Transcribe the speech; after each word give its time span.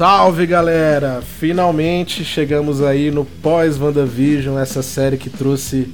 Salve 0.00 0.46
galera! 0.46 1.20
Finalmente 1.38 2.24
chegamos 2.24 2.80
aí 2.80 3.10
no 3.10 3.22
pós-WandaVision, 3.22 4.58
essa 4.58 4.82
série 4.82 5.18
que 5.18 5.28
trouxe 5.28 5.92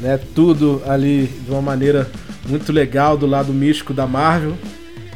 né, 0.00 0.18
tudo 0.34 0.82
ali 0.84 1.28
de 1.28 1.48
uma 1.48 1.62
maneira 1.62 2.10
muito 2.48 2.72
legal 2.72 3.16
do 3.16 3.28
lado 3.28 3.52
místico 3.52 3.94
da 3.94 4.04
Marvel. 4.04 4.58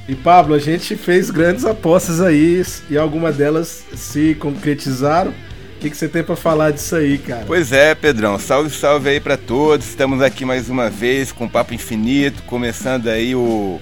E 0.09 0.15
Pablo, 0.15 0.55
a 0.55 0.61
gente 0.61 0.95
fez 0.95 1.29
grandes 1.29 1.65
apostas 1.65 2.21
aí 2.21 2.63
e 2.89 2.97
algumas 2.97 3.37
delas 3.37 3.85
se 3.97 4.37
concretizaram. 4.37 5.33
O 5.33 5.81
que, 5.81 5.91
que 5.91 5.97
você 5.97 6.07
tem 6.07 6.23
para 6.23 6.37
falar 6.37 6.71
disso 6.71 6.95
aí, 6.95 7.19
cara? 7.19 7.43
Pois 7.49 7.73
é, 7.73 7.97
Pedrão. 7.97 8.39
Salve, 8.39 8.71
salve 8.71 9.09
aí 9.09 9.19
para 9.19 9.37
todos. 9.37 9.89
Estamos 9.89 10.23
aqui 10.23 10.45
mais 10.45 10.71
uma 10.71 10.89
vez 10.89 11.33
com 11.33 11.49
Papo 11.49 11.75
Infinito, 11.75 12.45
começando 12.45 13.09
aí 13.09 13.35
o 13.35 13.81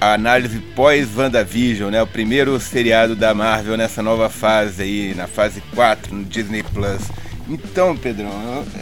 a 0.00 0.14
análise 0.14 0.58
pós-WandaVision, 0.74 1.90
né? 1.90 2.02
O 2.02 2.06
primeiro 2.06 2.58
seriado 2.60 3.16
da 3.16 3.34
Marvel 3.34 3.76
nessa 3.76 4.02
nova 4.02 4.28
fase 4.28 4.82
aí, 4.82 5.14
na 5.14 5.26
fase 5.26 5.60
4 5.74 6.14
no 6.14 6.24
Disney 6.24 6.62
Plus. 6.62 7.02
Então, 7.48 7.96
Pedrão, 7.96 8.30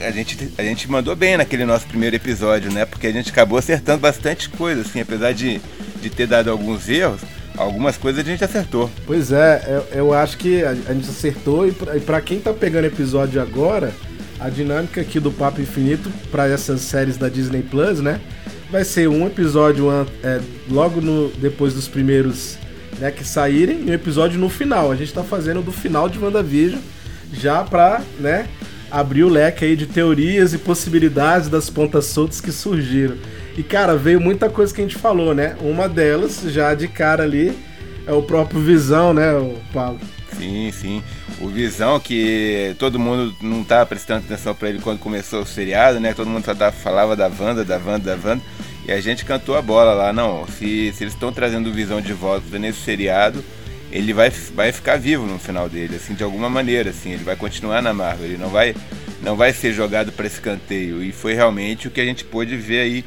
a 0.04 0.10
gente, 0.10 0.52
a 0.58 0.62
gente 0.62 0.90
mandou 0.90 1.14
bem 1.14 1.36
naquele 1.36 1.64
nosso 1.64 1.86
primeiro 1.86 2.16
episódio, 2.16 2.72
né? 2.72 2.84
Porque 2.84 3.06
a 3.06 3.12
gente 3.12 3.30
acabou 3.30 3.58
acertando 3.58 4.00
bastante 4.00 4.48
coisa, 4.48 4.80
assim, 4.80 5.00
apesar 5.00 5.32
de, 5.32 5.60
de 6.02 6.10
ter 6.10 6.26
dado 6.26 6.50
alguns 6.50 6.88
erros, 6.88 7.20
algumas 7.56 7.96
coisas 7.96 8.26
a 8.26 8.28
gente 8.28 8.44
acertou. 8.44 8.90
Pois 9.06 9.30
é, 9.30 9.62
eu, 9.68 9.98
eu 9.98 10.12
acho 10.12 10.36
que 10.36 10.64
a, 10.64 10.74
gente 10.74 11.08
acertou 11.08 11.66
e 11.66 11.72
para 11.72 12.20
quem 12.20 12.40
tá 12.40 12.52
pegando 12.52 12.86
episódio 12.86 13.40
agora, 13.40 13.94
a 14.40 14.50
dinâmica 14.50 15.00
aqui 15.00 15.20
do 15.20 15.30
Papo 15.30 15.60
Infinito 15.60 16.10
para 16.30 16.48
essas 16.48 16.80
séries 16.80 17.16
da 17.16 17.28
Disney 17.28 17.62
Plus, 17.62 18.00
né? 18.00 18.20
Vai 18.70 18.84
ser 18.84 19.08
um 19.08 19.26
episódio 19.26 19.88
é, 20.22 20.40
logo 20.68 21.00
no, 21.00 21.28
depois 21.30 21.74
dos 21.74 21.88
primeiros 21.88 22.58
né, 22.98 23.10
que 23.10 23.24
saírem 23.24 23.82
e 23.86 23.90
um 23.90 23.94
episódio 23.94 24.38
no 24.38 24.48
final. 24.48 24.90
A 24.90 24.96
gente 24.96 25.12
tá 25.12 25.22
fazendo 25.22 25.62
do 25.62 25.72
final 25.72 26.08
de 26.08 26.18
WandaVision 26.18 26.80
já 27.32 27.62
pra, 27.64 28.02
né, 28.18 28.48
abrir 28.90 29.24
o 29.24 29.28
leque 29.28 29.64
aí 29.64 29.76
de 29.76 29.86
teorias 29.86 30.52
e 30.54 30.58
possibilidades 30.58 31.48
das 31.48 31.68
pontas 31.68 32.06
soltas 32.06 32.40
que 32.40 32.52
surgiram. 32.52 33.16
E 33.56 33.62
cara, 33.62 33.96
veio 33.96 34.20
muita 34.20 34.48
coisa 34.48 34.74
que 34.74 34.80
a 34.80 34.84
gente 34.84 34.96
falou, 34.96 35.34
né? 35.34 35.56
Uma 35.60 35.88
delas, 35.88 36.42
já 36.46 36.74
de 36.74 36.88
cara 36.88 37.22
ali, 37.22 37.56
é 38.06 38.12
o 38.12 38.22
próprio 38.22 38.60
Visão, 38.60 39.14
né, 39.14 39.32
o 39.34 39.56
Paulo? 39.72 39.98
Sim, 40.36 40.70
sim. 40.70 41.02
O 41.40 41.48
Visão, 41.48 42.00
que 42.00 42.74
todo 42.78 42.98
mundo 42.98 43.36
não 43.42 43.62
tava 43.62 43.84
prestando 43.84 44.24
atenção 44.24 44.54
para 44.54 44.68
ele 44.68 44.80
quando 44.80 44.98
começou 44.98 45.42
o 45.42 45.46
seriado, 45.46 46.00
né? 46.00 46.14
Todo 46.14 46.30
mundo 46.30 46.44
tava, 46.44 46.72
falava 46.72 47.14
da 47.14 47.26
Wanda, 47.26 47.64
da 47.64 47.76
Wanda, 47.76 48.16
da 48.16 48.28
Wanda. 48.28 48.42
E 48.86 48.92
a 48.92 49.00
gente 49.00 49.24
cantou 49.24 49.56
a 49.56 49.62
bola 49.62 49.92
lá, 49.92 50.12
não. 50.12 50.46
Se, 50.46 50.92
se 50.92 51.04
eles 51.04 51.14
estão 51.14 51.32
trazendo 51.32 51.68
o 51.68 51.72
Visão 51.72 52.00
de 52.00 52.12
volta 52.12 52.58
nesse 52.58 52.80
seriado, 52.80 53.44
ele 53.90 54.12
vai, 54.12 54.30
vai 54.30 54.72
ficar 54.72 54.96
vivo 54.96 55.26
no 55.26 55.38
final 55.38 55.68
dele, 55.68 55.96
assim, 55.96 56.14
de 56.14 56.22
alguma 56.22 56.48
maneira, 56.48 56.90
assim. 56.90 57.12
Ele 57.12 57.24
vai 57.24 57.36
continuar 57.36 57.82
na 57.82 57.92
Marvel, 57.92 58.26
ele 58.26 58.38
não 58.38 58.48
vai, 58.48 58.74
não 59.22 59.36
vai 59.36 59.52
ser 59.52 59.72
jogado 59.72 60.12
para 60.12 60.26
escanteio. 60.26 61.02
E 61.02 61.12
foi 61.12 61.34
realmente 61.34 61.88
o 61.88 61.90
que 61.90 62.00
a 62.00 62.04
gente 62.04 62.24
pôde 62.24 62.56
ver 62.56 62.80
aí 62.80 63.04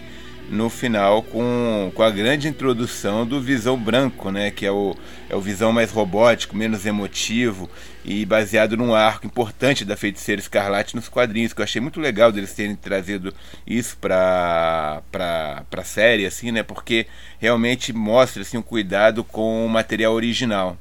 no 0.49 0.69
final 0.69 1.21
com, 1.21 1.91
com 1.93 2.01
a 2.01 2.09
grande 2.09 2.47
introdução 2.47 3.25
do 3.25 3.39
Visão 3.39 3.77
Branco, 3.77 4.31
né, 4.31 4.49
que 4.49 4.65
é 4.65 4.71
o, 4.71 4.95
é 5.29 5.35
o 5.35 5.41
Visão 5.41 5.71
mais 5.71 5.91
robótico, 5.91 6.57
menos 6.57 6.85
emotivo 6.85 7.69
e 8.03 8.25
baseado 8.25 8.75
num 8.75 8.93
arco 8.93 9.27
importante 9.27 9.85
da 9.85 9.95
Feiticeira 9.95 10.41
Escarlate 10.41 10.95
nos 10.95 11.07
quadrinhos, 11.07 11.53
que 11.53 11.61
eu 11.61 11.63
achei 11.63 11.79
muito 11.79 11.99
legal 11.99 12.31
deles 12.31 12.53
terem 12.53 12.75
trazido 12.75 13.33
isso 13.65 13.97
para 13.97 15.03
a 15.13 15.83
série, 15.83 16.25
assim, 16.25 16.51
né, 16.51 16.63
porque 16.63 17.05
realmente 17.39 17.93
mostra 17.93 18.41
assim, 18.41 18.57
um 18.57 18.63
cuidado 18.63 19.23
com 19.23 19.65
o 19.65 19.69
material 19.69 20.13
original. 20.13 20.77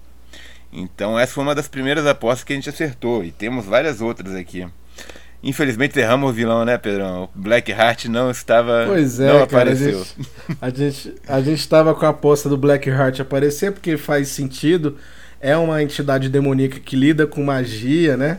Então 0.72 1.18
essa 1.18 1.34
foi 1.34 1.44
uma 1.44 1.54
das 1.54 1.68
primeiras 1.68 2.06
apostas 2.06 2.44
que 2.44 2.52
a 2.52 2.56
gente 2.56 2.68
acertou 2.68 3.24
e 3.24 3.30
temos 3.30 3.66
várias 3.66 4.00
outras 4.00 4.34
aqui. 4.34 4.66
Infelizmente 5.42 5.98
erramos 5.98 6.30
o 6.30 6.32
vilão, 6.32 6.64
né, 6.64 6.76
Pedrão? 6.76 7.28
Black 7.34 7.70
Heart 7.70 8.06
não 8.06 8.30
estava. 8.30 8.84
Pois 8.86 9.20
é, 9.20 9.26
não 9.26 9.34
cara, 9.34 9.44
apareceu. 9.44 10.04
A 10.60 10.70
gente, 10.70 11.14
a 11.28 11.40
gente 11.40 11.60
estava 11.60 11.94
com 11.94 12.04
a 12.04 12.08
aposta 12.08 12.48
do 12.48 12.56
Black 12.56 12.88
Heart 12.88 13.20
aparecer, 13.20 13.72
porque 13.72 13.96
faz 13.96 14.28
sentido. 14.28 14.96
É 15.40 15.56
uma 15.56 15.80
entidade 15.80 16.28
demoníaca 16.28 16.80
que 16.80 16.96
lida 16.96 17.24
com 17.26 17.44
magia, 17.44 18.16
né? 18.16 18.38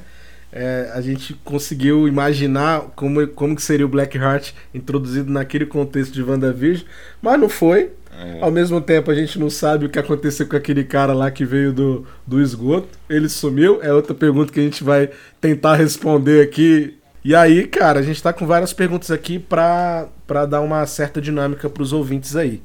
É, 0.52 0.92
a 0.94 1.02
gente 1.02 1.34
conseguiu 1.44 2.08
imaginar 2.08 2.82
como, 2.96 3.26
como 3.28 3.56
que 3.56 3.62
seria 3.62 3.86
o 3.86 3.90
Black 3.90 4.18
Heart 4.18 4.54
introduzido 4.74 5.32
naquele 5.32 5.66
contexto 5.66 6.12
de 6.12 6.24
WandaVision, 6.24 6.88
mas 7.22 7.40
não 7.40 7.48
foi. 7.48 7.92
É. 8.20 8.40
Ao 8.42 8.52
mesmo 8.52 8.82
tempo, 8.82 9.12
a 9.12 9.16
gente 9.16 9.40
não 9.40 9.50
sabe 9.50 9.86
o 9.86 9.90
que 9.90 10.00
aconteceu 10.00 10.48
com 10.48 10.56
aquele 10.56 10.84
cara 10.84 11.14
lá 11.14 11.30
que 11.32 11.46
veio 11.46 11.72
do, 11.72 12.06
do 12.26 12.42
esgoto. 12.42 12.90
Ele 13.10 13.30
sumiu. 13.30 13.80
É 13.82 13.94
outra 13.94 14.14
pergunta 14.14 14.52
que 14.52 14.60
a 14.60 14.64
gente 14.64 14.84
vai 14.84 15.10
tentar 15.40 15.76
responder 15.76 16.42
aqui. 16.42 16.98
E 17.24 17.36
aí, 17.36 17.68
cara, 17.68 18.00
a 18.00 18.04
gente 18.04 18.22
tá 18.22 18.34
com 18.34 18.46
várias 18.46 18.74
perguntas 18.74 19.12
aqui 19.12 19.40
pra, 19.40 20.08
pra 20.26 20.46
dar 20.46 20.62
uma 20.62 20.86
certa 20.86 21.22
dinâmica 21.22 21.70
pros 21.70 21.94
ouvintes 21.94 22.36
aí. 22.36 22.62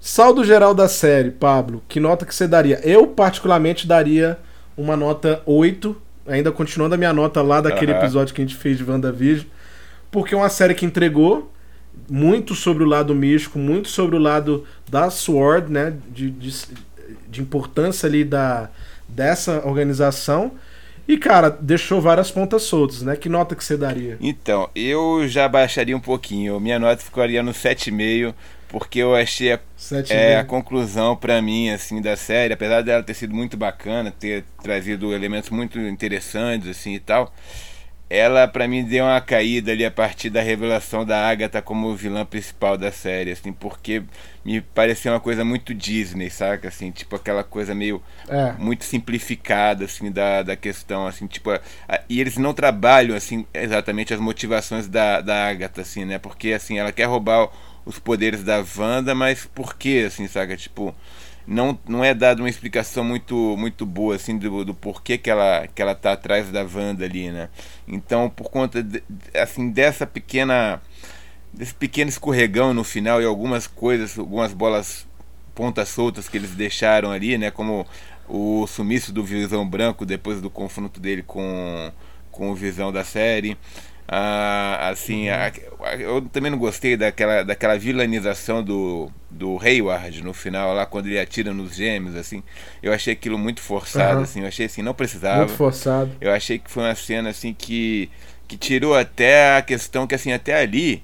Saldo 0.00 0.44
geral 0.44 0.74
da 0.74 0.88
série, 0.88 1.30
Pablo, 1.30 1.80
que 1.88 2.00
nota 2.00 2.26
que 2.26 2.34
você 2.34 2.48
daria? 2.48 2.80
Eu, 2.82 3.06
particularmente, 3.06 3.86
daria 3.86 4.36
uma 4.76 4.96
nota 4.96 5.40
8, 5.46 5.96
ainda 6.26 6.52
continuando 6.52 6.94
a 6.94 6.98
minha 6.98 7.12
nota 7.12 7.42
lá 7.42 7.60
daquele 7.60 7.92
uhum. 7.92 7.98
episódio 7.98 8.34
que 8.34 8.40
a 8.40 8.44
gente 8.44 8.56
fez 8.56 8.78
de 8.78 8.84
WandaVision, 8.84 9.46
porque 10.10 10.34
é 10.34 10.36
uma 10.36 10.48
série 10.48 10.74
que 10.74 10.84
entregou, 10.84 11.50
muito 12.08 12.54
sobre 12.54 12.82
o 12.82 12.86
lado 12.86 13.14
místico, 13.14 13.58
muito 13.58 13.88
sobre 13.88 14.16
o 14.16 14.18
lado 14.18 14.66
da 14.88 15.10
Sword, 15.10 15.70
né? 15.70 15.94
De, 16.10 16.30
de, 16.30 16.54
de 17.28 17.40
importância 17.40 18.06
ali 18.06 18.24
da, 18.24 18.68
dessa 19.08 19.66
organização. 19.66 20.52
E, 21.06 21.18
cara, 21.18 21.50
deixou 21.50 22.00
várias 22.00 22.30
pontas 22.30 22.62
soltas, 22.62 23.02
né? 23.02 23.16
Que 23.16 23.28
nota 23.28 23.54
que 23.54 23.64
você 23.64 23.76
daria? 23.76 24.16
Então, 24.20 24.70
eu 24.74 25.26
já 25.26 25.48
baixaria 25.48 25.96
um 25.96 26.00
pouquinho. 26.00 26.60
Minha 26.60 26.78
nota 26.78 27.02
ficaria 27.02 27.42
no 27.42 27.52
7,5, 27.52 28.32
porque 28.72 28.98
eu 28.98 29.14
achei 29.14 29.52
a, 29.52 29.60
é, 30.08 30.38
a 30.38 30.44
conclusão 30.44 31.14
para 31.14 31.40
mim, 31.42 31.68
assim, 31.70 32.00
da 32.00 32.16
série, 32.16 32.54
apesar 32.54 32.80
dela 32.82 33.02
ter 33.02 33.14
sido 33.14 33.34
muito 33.34 33.56
bacana, 33.56 34.10
ter 34.10 34.44
trazido 34.62 35.14
elementos 35.14 35.50
muito 35.50 35.78
interessantes, 35.78 36.68
assim, 36.68 36.94
e 36.94 36.98
tal 36.98 37.32
ela 38.12 38.46
para 38.46 38.68
mim 38.68 38.84
deu 38.84 39.06
uma 39.06 39.22
caída 39.22 39.72
ali 39.72 39.86
a 39.86 39.90
partir 39.90 40.28
da 40.28 40.42
revelação 40.42 41.02
da 41.02 41.26
Agatha 41.26 41.62
como 41.62 41.96
vilã 41.96 42.26
principal 42.26 42.76
da 42.76 42.92
série, 42.92 43.30
assim, 43.30 43.54
porque 43.54 44.02
me 44.44 44.60
pareceu 44.60 45.14
uma 45.14 45.20
coisa 45.20 45.42
muito 45.46 45.72
Disney, 45.72 46.28
saca? 46.28 46.68
Assim, 46.68 46.90
tipo 46.90 47.16
aquela 47.16 47.42
coisa 47.42 47.74
meio 47.74 48.02
é. 48.28 48.52
muito 48.58 48.84
simplificada, 48.84 49.86
assim, 49.86 50.10
da, 50.10 50.42
da 50.42 50.54
questão, 50.54 51.06
assim, 51.06 51.26
tipo, 51.26 51.52
a, 51.52 51.60
a, 51.88 52.02
e 52.06 52.20
eles 52.20 52.36
não 52.36 52.52
trabalham, 52.52 53.16
assim, 53.16 53.46
exatamente 53.54 54.12
as 54.12 54.20
motivações 54.20 54.86
da, 54.86 55.22
da 55.22 55.48
Agatha, 55.48 55.80
assim, 55.80 56.04
né? 56.04 56.18
Porque, 56.18 56.52
assim, 56.52 56.78
ela 56.78 56.92
quer 56.92 57.06
roubar 57.06 57.48
os 57.84 57.98
poderes 57.98 58.42
da 58.42 58.64
Wanda, 58.76 59.14
mas 59.14 59.44
por 59.46 59.76
quê, 59.76 60.04
assim, 60.06 60.26
saca? 60.28 60.56
Tipo, 60.56 60.94
não, 61.46 61.78
não 61.88 62.04
é 62.04 62.14
dada 62.14 62.40
uma 62.42 62.48
explicação 62.48 63.04
muito 63.04 63.56
muito 63.56 63.84
boa 63.84 64.14
assim 64.14 64.38
do, 64.38 64.64
do 64.64 64.74
porquê 64.74 65.18
que 65.18 65.28
ela 65.30 65.66
que 65.66 65.82
ela 65.82 65.94
tá 65.94 66.12
atrás 66.12 66.50
da 66.50 66.62
Wanda 66.62 67.04
ali, 67.04 67.30
né? 67.30 67.48
Então, 67.86 68.30
por 68.30 68.50
conta 68.50 68.82
de, 68.82 69.02
assim 69.34 69.70
dessa 69.70 70.06
pequena 70.06 70.80
desse 71.52 71.74
pequeno 71.74 72.08
escorregão 72.08 72.72
no 72.72 72.84
final 72.84 73.20
e 73.20 73.24
algumas 73.24 73.66
coisas, 73.66 74.18
algumas 74.18 74.52
bolas 74.52 75.06
pontas 75.54 75.88
soltas 75.88 76.28
que 76.28 76.38
eles 76.38 76.52
deixaram 76.52 77.10
ali, 77.10 77.36
né, 77.36 77.50
como 77.50 77.86
o 78.26 78.66
sumiço 78.66 79.12
do 79.12 79.22
Visão 79.22 79.68
Branco 79.68 80.06
depois 80.06 80.40
do 80.40 80.48
confronto 80.48 81.00
dele 81.00 81.22
com 81.22 81.92
com 82.30 82.50
o 82.50 82.54
Visão 82.54 82.92
da 82.92 83.04
série. 83.04 83.58
Ah, 84.08 84.90
assim, 84.90 85.28
uhum. 85.28 85.34
a, 85.84 85.94
eu 85.96 86.20
também 86.22 86.50
não 86.50 86.58
gostei 86.58 86.96
daquela, 86.96 87.42
daquela 87.42 87.78
vilanização 87.78 88.62
do, 88.62 89.10
do 89.30 89.58
Hayward 89.58 90.22
no 90.22 90.34
final, 90.34 90.74
lá 90.74 90.84
quando 90.84 91.06
ele 91.06 91.18
atira 91.18 91.54
nos 91.54 91.74
gêmeos, 91.74 92.14
assim. 92.16 92.42
Eu 92.82 92.92
achei 92.92 93.12
aquilo 93.12 93.38
muito 93.38 93.60
forçado, 93.60 94.18
uhum. 94.18 94.22
assim. 94.22 94.40
Eu 94.40 94.48
achei 94.48 94.66
assim, 94.66 94.82
não 94.82 94.94
precisava. 94.94 95.38
Muito 95.38 95.54
forçado. 95.54 96.10
Eu 96.20 96.32
achei 96.32 96.58
que 96.58 96.70
foi 96.70 96.82
uma 96.82 96.94
cena, 96.94 97.30
assim, 97.30 97.54
que, 97.54 98.10
que 98.46 98.56
tirou 98.56 98.94
até 98.94 99.56
a 99.56 99.62
questão 99.62 100.06
que, 100.06 100.14
assim, 100.14 100.32
até 100.32 100.60
ali, 100.60 101.02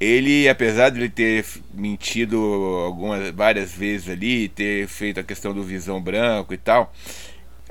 ele, 0.00 0.48
apesar 0.48 0.90
de 0.90 0.98
ele 0.98 1.08
ter 1.08 1.44
mentido 1.72 2.36
algumas, 2.84 3.30
várias 3.30 3.72
vezes 3.72 4.08
ali, 4.08 4.48
ter 4.48 4.88
feito 4.88 5.20
a 5.20 5.22
questão 5.22 5.54
do 5.54 5.62
visão 5.62 6.00
branco 6.00 6.52
e 6.52 6.56
tal 6.58 6.92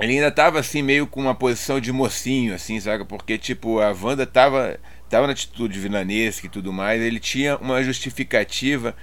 ele 0.01 0.13
ainda 0.13 0.31
tava 0.31 0.59
assim, 0.59 0.81
meio 0.81 1.05
com 1.05 1.21
uma 1.21 1.35
posição 1.35 1.79
de 1.79 1.91
mocinho, 1.91 2.53
assim, 2.55 2.79
sabe? 2.79 3.05
Porque, 3.05 3.37
tipo, 3.37 3.79
a 3.79 3.91
Wanda 3.91 4.25
tava, 4.25 4.79
tava 5.09 5.27
na 5.27 5.33
atitude 5.33 5.79
vilanesca 5.79 6.47
e 6.47 6.49
tudo 6.49 6.73
mais, 6.73 7.01
ele 7.01 7.19
tinha 7.19 7.57
uma 7.57 7.83
justificativa 7.83 8.95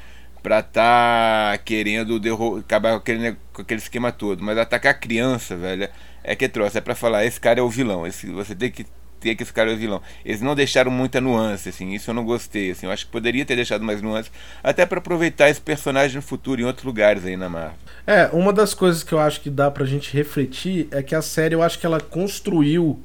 para 0.42 0.62
tá 0.62 1.58
querendo 1.64 2.20
acabar 2.58 2.92
com 2.92 2.96
aquele, 2.98 3.36
com 3.52 3.62
aquele 3.62 3.80
esquema 3.80 4.10
todo. 4.12 4.42
Mas 4.42 4.58
atacar 4.58 4.98
criança, 4.98 5.56
velho, 5.56 5.88
é 6.24 6.34
que 6.34 6.48
trouxe, 6.48 6.78
é 6.78 6.80
pra 6.80 6.94
falar, 6.94 7.24
esse 7.24 7.40
cara 7.40 7.60
é 7.60 7.62
o 7.62 7.70
vilão. 7.70 8.06
Esse, 8.06 8.26
você 8.26 8.54
tem 8.54 8.70
que 8.70 8.86
ter 9.18 9.34
que 9.34 9.42
esse 9.42 9.52
cara 9.52 9.72
é 9.72 9.76
vilão. 9.76 10.00
Eles 10.24 10.40
não 10.40 10.54
deixaram 10.54 10.90
muita 10.90 11.20
nuance, 11.20 11.68
assim, 11.68 11.92
isso 11.92 12.10
eu 12.10 12.14
não 12.14 12.24
gostei, 12.24 12.70
assim, 12.70 12.86
eu 12.86 12.92
acho 12.92 13.06
que 13.06 13.12
poderia 13.12 13.44
ter 13.44 13.56
deixado 13.56 13.84
mais 13.84 14.00
nuance, 14.00 14.30
até 14.62 14.86
para 14.86 14.98
aproveitar 14.98 15.48
esse 15.48 15.60
personagem 15.60 16.16
no 16.16 16.22
futuro 16.22 16.60
em 16.60 16.64
outros 16.64 16.84
lugares 16.84 17.24
aí 17.24 17.36
na 17.36 17.48
Marvel. 17.48 17.76
É, 18.06 18.28
uma 18.32 18.52
das 18.52 18.74
coisas 18.74 19.02
que 19.02 19.12
eu 19.12 19.18
acho 19.18 19.40
que 19.40 19.50
dá 19.50 19.70
pra 19.70 19.84
gente 19.84 20.12
refletir 20.16 20.88
é 20.90 21.02
que 21.02 21.14
a 21.14 21.22
série, 21.22 21.54
eu 21.54 21.62
acho 21.62 21.78
que 21.78 21.86
ela 21.86 22.00
construiu 22.00 23.02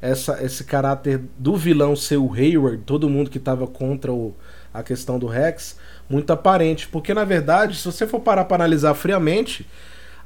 essa, 0.00 0.42
esse 0.42 0.64
caráter 0.64 1.20
do 1.38 1.56
vilão 1.56 1.94
ser 1.96 2.16
o 2.16 2.32
Hayward, 2.32 2.82
todo 2.84 3.10
mundo 3.10 3.30
que 3.30 3.38
tava 3.38 3.66
contra 3.66 4.12
o, 4.12 4.34
a 4.72 4.82
questão 4.82 5.18
do 5.18 5.26
Rex, 5.26 5.76
muito 6.08 6.32
aparente, 6.32 6.88
porque 6.88 7.12
na 7.12 7.24
verdade, 7.24 7.76
se 7.76 7.84
você 7.84 8.06
for 8.06 8.20
parar 8.20 8.44
para 8.44 8.56
analisar 8.56 8.94
friamente, 8.94 9.66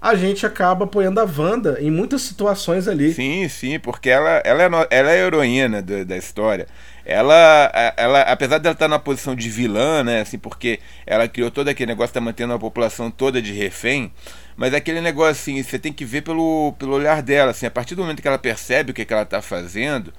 a 0.02 0.16
gente 0.16 0.44
acaba 0.44 0.84
apoiando 0.84 1.20
a 1.20 1.24
Wanda 1.24 1.78
em 1.80 1.88
muitas 1.88 2.22
situações 2.22 2.88
ali. 2.88 3.14
Sim, 3.14 3.48
sim, 3.48 3.78
porque 3.78 4.10
ela, 4.10 4.42
ela, 4.44 4.64
é, 4.64 4.66
ela 4.66 5.12
é 5.12 5.22
a 5.22 5.26
heroína 5.26 5.80
do, 5.80 6.04
da 6.04 6.16
história. 6.16 6.66
Ela, 7.04 7.70
ela, 7.96 8.22
apesar 8.22 8.58
dela 8.58 8.72
estar 8.72 8.88
na 8.88 8.98
posição 8.98 9.36
de 9.36 9.48
vilã, 9.48 10.02
né, 10.02 10.22
assim, 10.22 10.38
porque 10.38 10.80
ela 11.06 11.28
criou 11.28 11.52
todo 11.52 11.68
aquele 11.68 11.92
negócio, 11.92 12.12
tá 12.12 12.20
mantendo 12.20 12.52
a 12.52 12.58
população 12.58 13.12
toda 13.12 13.40
de 13.40 13.52
refém, 13.52 14.12
mas 14.56 14.74
aquele 14.74 15.00
negócio 15.00 15.30
assim, 15.30 15.62
você 15.62 15.78
tem 15.78 15.92
que 15.92 16.04
ver 16.04 16.22
pelo, 16.22 16.74
pelo 16.78 16.94
olhar 16.94 17.22
dela, 17.22 17.52
assim, 17.52 17.66
a 17.66 17.70
partir 17.70 17.94
do 17.94 18.02
momento 18.02 18.20
que 18.20 18.28
ela 18.28 18.38
percebe 18.38 18.90
o 18.90 18.94
que, 18.94 19.04
que 19.04 19.12
ela 19.12 19.22
está 19.22 19.40
fazendo, 19.40 20.12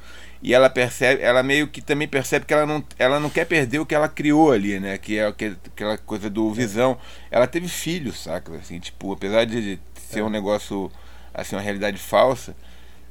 e 0.44 0.54
ela 0.54 0.70
percebe, 0.70 1.24
ela 1.24 1.42
meio 1.42 1.70
que 1.70 1.82
também 1.82 2.06
percebe 2.06 2.46
que 2.46 2.54
ela 2.54 2.66
não, 2.66 2.84
ela 3.00 3.18
não 3.18 3.30
quer 3.30 3.46
perder 3.46 3.80
o 3.80 3.86
que 3.86 3.96
ela 3.96 4.10
criou 4.10 4.52
ali, 4.52 4.78
né? 4.78 4.98
Que 4.98 5.18
é 5.18 5.28
aquela 5.28 5.98
coisa 5.98 6.30
do 6.30 6.52
visão. 6.52 6.98
Ela 7.32 7.48
teve 7.48 7.70
filhos, 7.70 8.24
saca? 8.24 8.54
Assim, 8.58 8.78
tipo, 8.78 9.14
apesar 9.14 9.46
de 9.46 9.80
ser 10.10 10.22
um 10.22 10.30
negócio, 10.30 10.92
assim, 11.34 11.56
uma 11.56 11.62
realidade 11.62 11.98
falsa, 11.98 12.54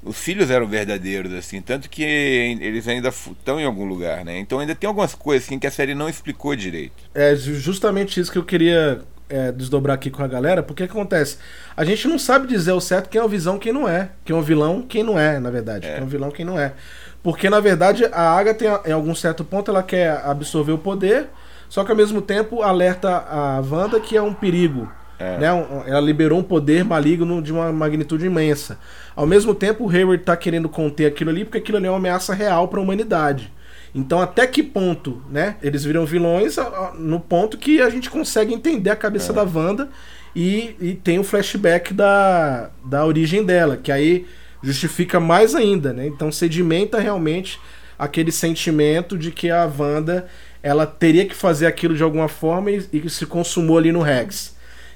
os 0.02 0.18
filhos 0.18 0.50
eram 0.50 0.66
verdadeiros, 0.66 1.32
assim, 1.32 1.62
tanto 1.62 1.88
que 1.88 2.02
eles 2.02 2.86
ainda 2.86 3.08
estão 3.08 3.58
em 3.58 3.64
algum 3.64 3.86
lugar, 3.86 4.26
né? 4.26 4.38
Então 4.38 4.58
ainda 4.58 4.74
tem 4.74 4.86
algumas 4.86 5.14
coisas 5.14 5.46
assim 5.46 5.58
que 5.58 5.66
a 5.66 5.70
série 5.70 5.94
não 5.94 6.10
explicou 6.10 6.54
direito. 6.54 7.02
É 7.14 7.34
justamente 7.34 8.20
isso 8.20 8.30
que 8.30 8.36
eu 8.36 8.44
queria 8.44 9.00
é, 9.30 9.50
desdobrar 9.50 9.94
aqui 9.94 10.10
com 10.10 10.22
a 10.22 10.28
galera, 10.28 10.62
porque 10.62 10.86
que 10.86 10.92
acontece? 10.92 11.38
A 11.74 11.82
gente 11.82 12.06
não 12.06 12.18
sabe 12.18 12.46
dizer 12.46 12.72
o 12.72 12.80
certo 12.80 13.08
quem 13.08 13.18
é 13.18 13.24
o 13.24 13.28
visão 13.28 13.58
quem 13.58 13.72
não 13.72 13.88
é. 13.88 14.10
Quem 14.22 14.36
é 14.36 14.38
o 14.38 14.42
vilão, 14.42 14.82
quem 14.82 15.02
não 15.02 15.18
é, 15.18 15.40
na 15.40 15.50
verdade. 15.50 15.86
É. 15.86 15.92
Quem 15.92 16.02
é 16.02 16.04
o 16.04 16.08
vilão, 16.08 16.30
quem 16.30 16.44
não 16.44 16.60
é. 16.60 16.74
Porque, 17.22 17.48
na 17.48 17.60
verdade, 17.60 18.04
a 18.06 18.36
Agatha, 18.36 18.82
em 18.84 18.92
algum 18.92 19.14
certo 19.14 19.44
ponto, 19.44 19.70
ela 19.70 19.82
quer 19.82 20.22
absorver 20.24 20.72
o 20.72 20.78
poder, 20.78 21.28
só 21.68 21.84
que 21.84 21.90
ao 21.90 21.96
mesmo 21.96 22.20
tempo 22.20 22.62
alerta 22.62 23.08
a 23.10 23.60
Wanda 23.60 24.00
que 24.00 24.16
é 24.16 24.22
um 24.22 24.34
perigo. 24.34 24.90
É. 25.18 25.38
Né? 25.38 25.46
Ela 25.86 26.00
liberou 26.00 26.40
um 26.40 26.42
poder 26.42 26.84
maligno 26.84 27.40
de 27.40 27.52
uma 27.52 27.72
magnitude 27.72 28.26
imensa. 28.26 28.78
Ao 29.14 29.26
mesmo 29.26 29.54
tempo, 29.54 29.84
o 29.84 29.90
Hayward 29.90 30.22
está 30.22 30.36
querendo 30.36 30.68
conter 30.68 31.06
aquilo 31.06 31.30
ali, 31.30 31.44
porque 31.44 31.58
aquilo 31.58 31.78
ali 31.78 31.86
é 31.86 31.90
uma 31.90 31.98
ameaça 31.98 32.34
real 32.34 32.66
para 32.66 32.80
a 32.80 32.82
humanidade. 32.82 33.52
Então, 33.94 34.20
até 34.20 34.46
que 34.46 34.62
ponto, 34.62 35.22
né? 35.30 35.56
Eles 35.62 35.84
viram 35.84 36.04
vilões 36.04 36.56
no 36.98 37.20
ponto 37.20 37.58
que 37.58 37.80
a 37.80 37.90
gente 37.90 38.10
consegue 38.10 38.52
entender 38.52 38.90
a 38.90 38.96
cabeça 38.96 39.32
é. 39.32 39.34
da 39.34 39.42
Wanda 39.42 39.88
e, 40.34 40.74
e 40.80 40.94
tem 40.94 41.18
o 41.18 41.24
flashback 41.24 41.92
da, 41.92 42.70
da 42.84 43.04
origem 43.04 43.44
dela, 43.44 43.76
que 43.76 43.92
aí 43.92 44.26
justifica 44.62 45.18
mais 45.18 45.54
ainda, 45.54 45.92
né? 45.92 46.06
Então 46.06 46.30
sedimenta 46.30 47.00
realmente 47.00 47.58
aquele 47.98 48.32
sentimento 48.32 49.16
de 49.16 49.30
que 49.30 49.50
a 49.50 49.64
Wanda 49.64 50.26
ela 50.62 50.86
teria 50.86 51.26
que 51.26 51.34
fazer 51.34 51.66
aquilo 51.66 51.94
de 51.94 52.02
alguma 52.02 52.28
forma 52.28 52.70
e, 52.70 52.88
e 52.92 53.10
se 53.10 53.26
consumou 53.26 53.78
ali 53.78 53.90
no 53.90 54.00
Rex. 54.00 54.51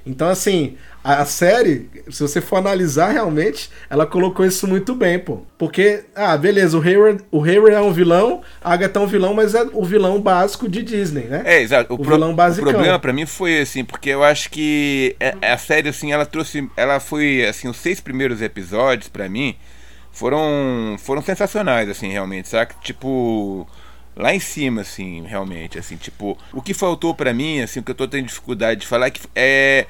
Então, 0.06 0.28
assim, 0.28 0.76
a, 1.02 1.24
série, 1.24 1.90
se 2.08 2.22
você 2.22 2.40
for 2.40 2.56
analisar 2.56 3.10
realmente, 3.10 3.68
ela 3.90 4.06
colocou 4.06 4.46
isso 4.46 4.66
muito 4.66 4.94
bem, 4.94 5.18
pô. 5.18 5.42
Porque, 5.58 6.04
ah, 6.14 6.36
beleza, 6.36 6.78
o 6.78 6.80
Hayward, 6.80 7.24
o 7.30 7.42
Hayward 7.42 7.74
é 7.74 7.80
um 7.80 7.92
vilão, 7.92 8.40
a 8.62 8.72
Agatha 8.72 9.00
é 9.00 9.02
um 9.02 9.06
vilão, 9.06 9.34
mas 9.34 9.54
é 9.54 9.66
o 9.72 9.84
vilão 9.84 10.20
básico 10.20 10.68
de 10.68 10.82
Disney, 10.82 11.24
né? 11.24 11.42
É, 11.44 11.60
exato. 11.60 11.92
O, 11.92 11.96
o 11.96 11.98
pro, 11.98 12.14
vilão 12.14 12.34
básico. 12.34 12.68
O 12.68 12.70
problema 12.70 12.98
para 13.00 13.12
mim 13.12 13.26
foi 13.26 13.58
assim, 13.60 13.84
porque 13.84 14.10
eu 14.10 14.22
acho 14.22 14.48
que 14.48 15.16
a, 15.18 15.46
é, 15.46 15.52
a 15.52 15.58
série, 15.58 15.88
assim, 15.88 16.12
ela 16.12 16.24
trouxe. 16.24 16.70
Ela 16.76 17.00
foi, 17.00 17.44
assim, 17.44 17.68
os 17.68 17.76
seis 17.76 18.00
primeiros 18.00 18.40
episódios, 18.40 19.08
para 19.08 19.28
mim, 19.28 19.56
foram, 20.12 20.94
foram 20.98 21.20
sensacionais, 21.20 21.88
assim, 21.88 22.12
realmente, 22.12 22.48
sabe? 22.48 22.74
Tipo 22.80 23.66
lá 24.16 24.34
em 24.34 24.40
cima, 24.40 24.80
assim, 24.80 25.22
realmente, 25.26 25.78
assim, 25.78 25.96
tipo, 25.96 26.38
o 26.52 26.62
que 26.62 26.72
faltou 26.72 27.14
para 27.14 27.34
mim, 27.34 27.60
assim, 27.60 27.80
o 27.80 27.82
que 27.82 27.90
eu 27.90 27.94
tô 27.94 28.08
tendo 28.08 28.26
dificuldade 28.26 28.80
de 28.80 28.86
falar 28.86 29.08
é 29.08 29.10
que 29.10 29.20
é, 29.34 29.86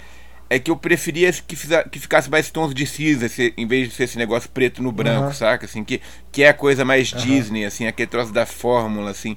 é 0.50 0.58
que 0.58 0.68
eu 0.68 0.76
preferia 0.76 1.32
que, 1.32 1.54
fizer, 1.54 1.88
que 1.88 2.00
ficasse 2.00 2.28
mais 2.28 2.50
tons 2.50 2.74
de 2.74 2.84
cinza, 2.86 3.30
em 3.56 3.66
vez 3.66 3.88
de 3.88 3.94
ser 3.94 4.04
esse 4.04 4.18
negócio 4.18 4.50
preto 4.50 4.82
no 4.82 4.90
branco, 4.90 5.28
uhum. 5.28 5.32
saca? 5.32 5.66
Assim, 5.66 5.84
que, 5.84 6.02
que 6.32 6.42
é 6.42 6.48
a 6.48 6.54
coisa 6.54 6.84
mais 6.84 7.12
uhum. 7.12 7.20
Disney, 7.20 7.64
assim, 7.64 7.86
aquele 7.86 8.08
troço 8.08 8.32
da 8.32 8.44
fórmula, 8.44 9.12
assim. 9.12 9.36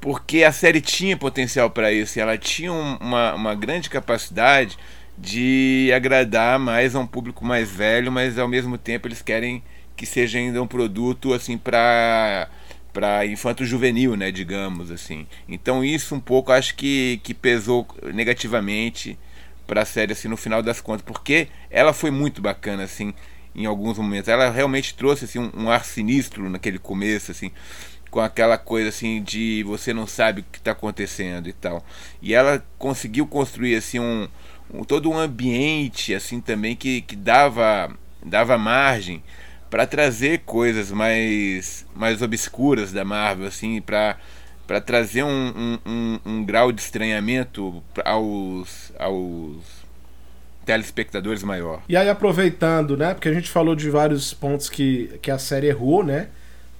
Porque 0.00 0.42
a 0.42 0.52
série 0.52 0.80
tinha 0.80 1.16
potencial 1.16 1.68
para 1.68 1.92
isso, 1.92 2.18
e 2.18 2.22
ela 2.22 2.38
tinha 2.38 2.72
uma, 2.72 3.34
uma 3.34 3.54
grande 3.54 3.90
capacidade 3.90 4.78
de 5.18 5.90
agradar 5.94 6.58
mais 6.58 6.94
a 6.94 7.00
um 7.00 7.06
público 7.06 7.44
mais 7.44 7.68
velho, 7.70 8.10
mas 8.10 8.38
ao 8.38 8.48
mesmo 8.48 8.78
tempo 8.78 9.06
eles 9.06 9.20
querem 9.20 9.62
que 9.96 10.06
seja 10.06 10.38
ainda 10.38 10.62
um 10.62 10.66
produto 10.66 11.34
assim 11.34 11.58
para 11.58 12.48
para 12.98 13.24
infanto 13.24 13.64
juvenil, 13.64 14.16
né, 14.16 14.32
digamos 14.32 14.90
assim. 14.90 15.24
Então 15.48 15.84
isso 15.84 16.16
um 16.16 16.20
pouco 16.20 16.50
acho 16.50 16.74
que, 16.74 17.20
que 17.22 17.32
pesou 17.32 17.86
negativamente 18.12 19.16
para 19.68 19.82
a 19.82 19.84
série 19.84 20.14
assim 20.14 20.26
no 20.26 20.36
final 20.36 20.60
das 20.64 20.80
contas, 20.80 21.02
porque 21.02 21.46
ela 21.70 21.92
foi 21.92 22.10
muito 22.10 22.42
bacana 22.42 22.82
assim 22.82 23.14
em 23.54 23.66
alguns 23.66 23.98
momentos. 23.98 24.28
Ela 24.28 24.50
realmente 24.50 24.94
trouxe 24.94 25.26
assim 25.26 25.38
um, 25.38 25.48
um 25.54 25.70
ar 25.70 25.84
sinistro 25.84 26.50
naquele 26.50 26.76
começo 26.76 27.30
assim, 27.30 27.52
com 28.10 28.18
aquela 28.18 28.58
coisa 28.58 28.88
assim 28.88 29.22
de 29.22 29.62
você 29.62 29.94
não 29.94 30.04
sabe 30.08 30.40
o 30.40 30.44
que 30.50 30.58
está 30.58 30.72
acontecendo 30.72 31.48
e 31.48 31.52
tal. 31.52 31.86
E 32.20 32.34
ela 32.34 32.66
conseguiu 32.78 33.28
construir 33.28 33.76
assim 33.76 34.00
um, 34.00 34.26
um 34.74 34.82
todo 34.82 35.08
um 35.08 35.16
ambiente 35.16 36.12
assim 36.12 36.40
também 36.40 36.74
que, 36.74 37.02
que 37.02 37.14
dava 37.14 37.96
dava 38.24 38.58
margem 38.58 39.22
para 39.70 39.86
trazer 39.86 40.40
coisas 40.40 40.90
mais 40.90 41.86
mais 41.94 42.22
obscuras 42.22 42.92
da 42.92 43.04
Marvel 43.04 43.46
assim 43.46 43.80
para 43.80 44.16
para 44.68 44.82
trazer 44.82 45.22
um, 45.22 45.28
um, 45.28 45.78
um, 45.86 46.20
um, 46.26 46.44
grau 46.44 46.70
de 46.70 46.82
estranhamento 46.82 47.82
aos, 48.04 48.92
aos 48.98 49.56
telespectadores 50.66 51.42
maior. 51.42 51.80
E 51.88 51.96
aí 51.96 52.06
aproveitando, 52.06 52.94
né, 52.94 53.14
porque 53.14 53.30
a 53.30 53.32
gente 53.32 53.48
falou 53.48 53.74
de 53.74 53.88
vários 53.88 54.34
pontos 54.34 54.68
que, 54.68 55.18
que 55.22 55.30
a 55.30 55.38
série 55.38 55.68
errou, 55.68 56.04
né, 56.04 56.28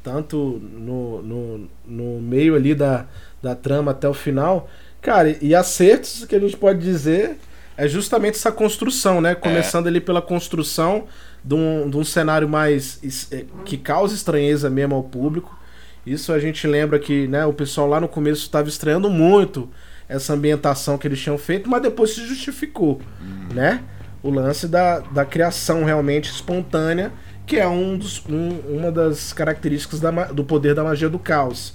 tanto 0.05 0.61
no, 0.62 1.23
no, 1.23 1.70
no 1.87 2.20
meio 2.20 2.55
ali 2.55 2.74
da, 2.74 3.06
da 3.43 3.55
trama 3.55 3.93
até 3.93 4.06
o 4.06 4.13
final, 4.13 4.69
cara, 5.01 5.34
e 5.41 5.55
acertos 5.55 6.27
que 6.27 6.36
a 6.36 6.39
gente 6.39 6.58
pode 6.58 6.81
dizer 6.81 7.39
é 7.74 7.89
justamente 7.89 8.34
essa 8.34 8.53
construção, 8.53 9.19
né, 9.22 9.34
começando 9.34 9.86
é. 9.86 9.89
ali 9.89 10.01
pela 10.01 10.20
construção 10.20 11.06
de 11.45 11.55
um, 11.55 11.89
de 11.89 11.97
um 11.97 12.05
cenário 12.05 12.49
mais 12.49 13.01
é, 13.31 13.45
que 13.65 13.77
causa 13.77 14.15
estranheza 14.15 14.69
mesmo 14.69 14.95
ao 14.95 15.03
público. 15.03 15.59
Isso 16.07 16.33
a 16.33 16.39
gente 16.39 16.67
lembra 16.67 16.99
que 16.99 17.27
né, 17.29 17.45
o 17.45 17.53
pessoal 17.53 17.87
lá 17.87 18.01
no 18.01 18.09
começo 18.09 18.43
estava 18.43 18.69
estranhando 18.69 19.11
muito 19.11 19.69
essa 20.09 20.33
ambientação 20.33 20.97
que 20.97 21.07
eles 21.07 21.21
tinham 21.21 21.37
feito, 21.37 21.69
mas 21.69 21.83
depois 21.83 22.15
se 22.15 22.27
justificou, 22.27 23.01
uhum. 23.21 23.55
né? 23.55 23.83
O 24.23 24.31
lance 24.31 24.67
da, 24.67 25.01
da 25.01 25.25
criação 25.25 25.85
realmente 25.85 26.31
espontânea, 26.31 27.13
que 27.47 27.57
é 27.57 27.69
um 27.69 27.97
dos, 27.97 28.25
um, 28.27 28.59
uma 28.69 28.91
das 28.91 29.33
características 29.33 30.01
da, 30.01 30.11
do 30.33 30.43
poder 30.43 30.75
da 30.75 30.83
magia 30.83 31.09
do 31.09 31.19
caos. 31.19 31.75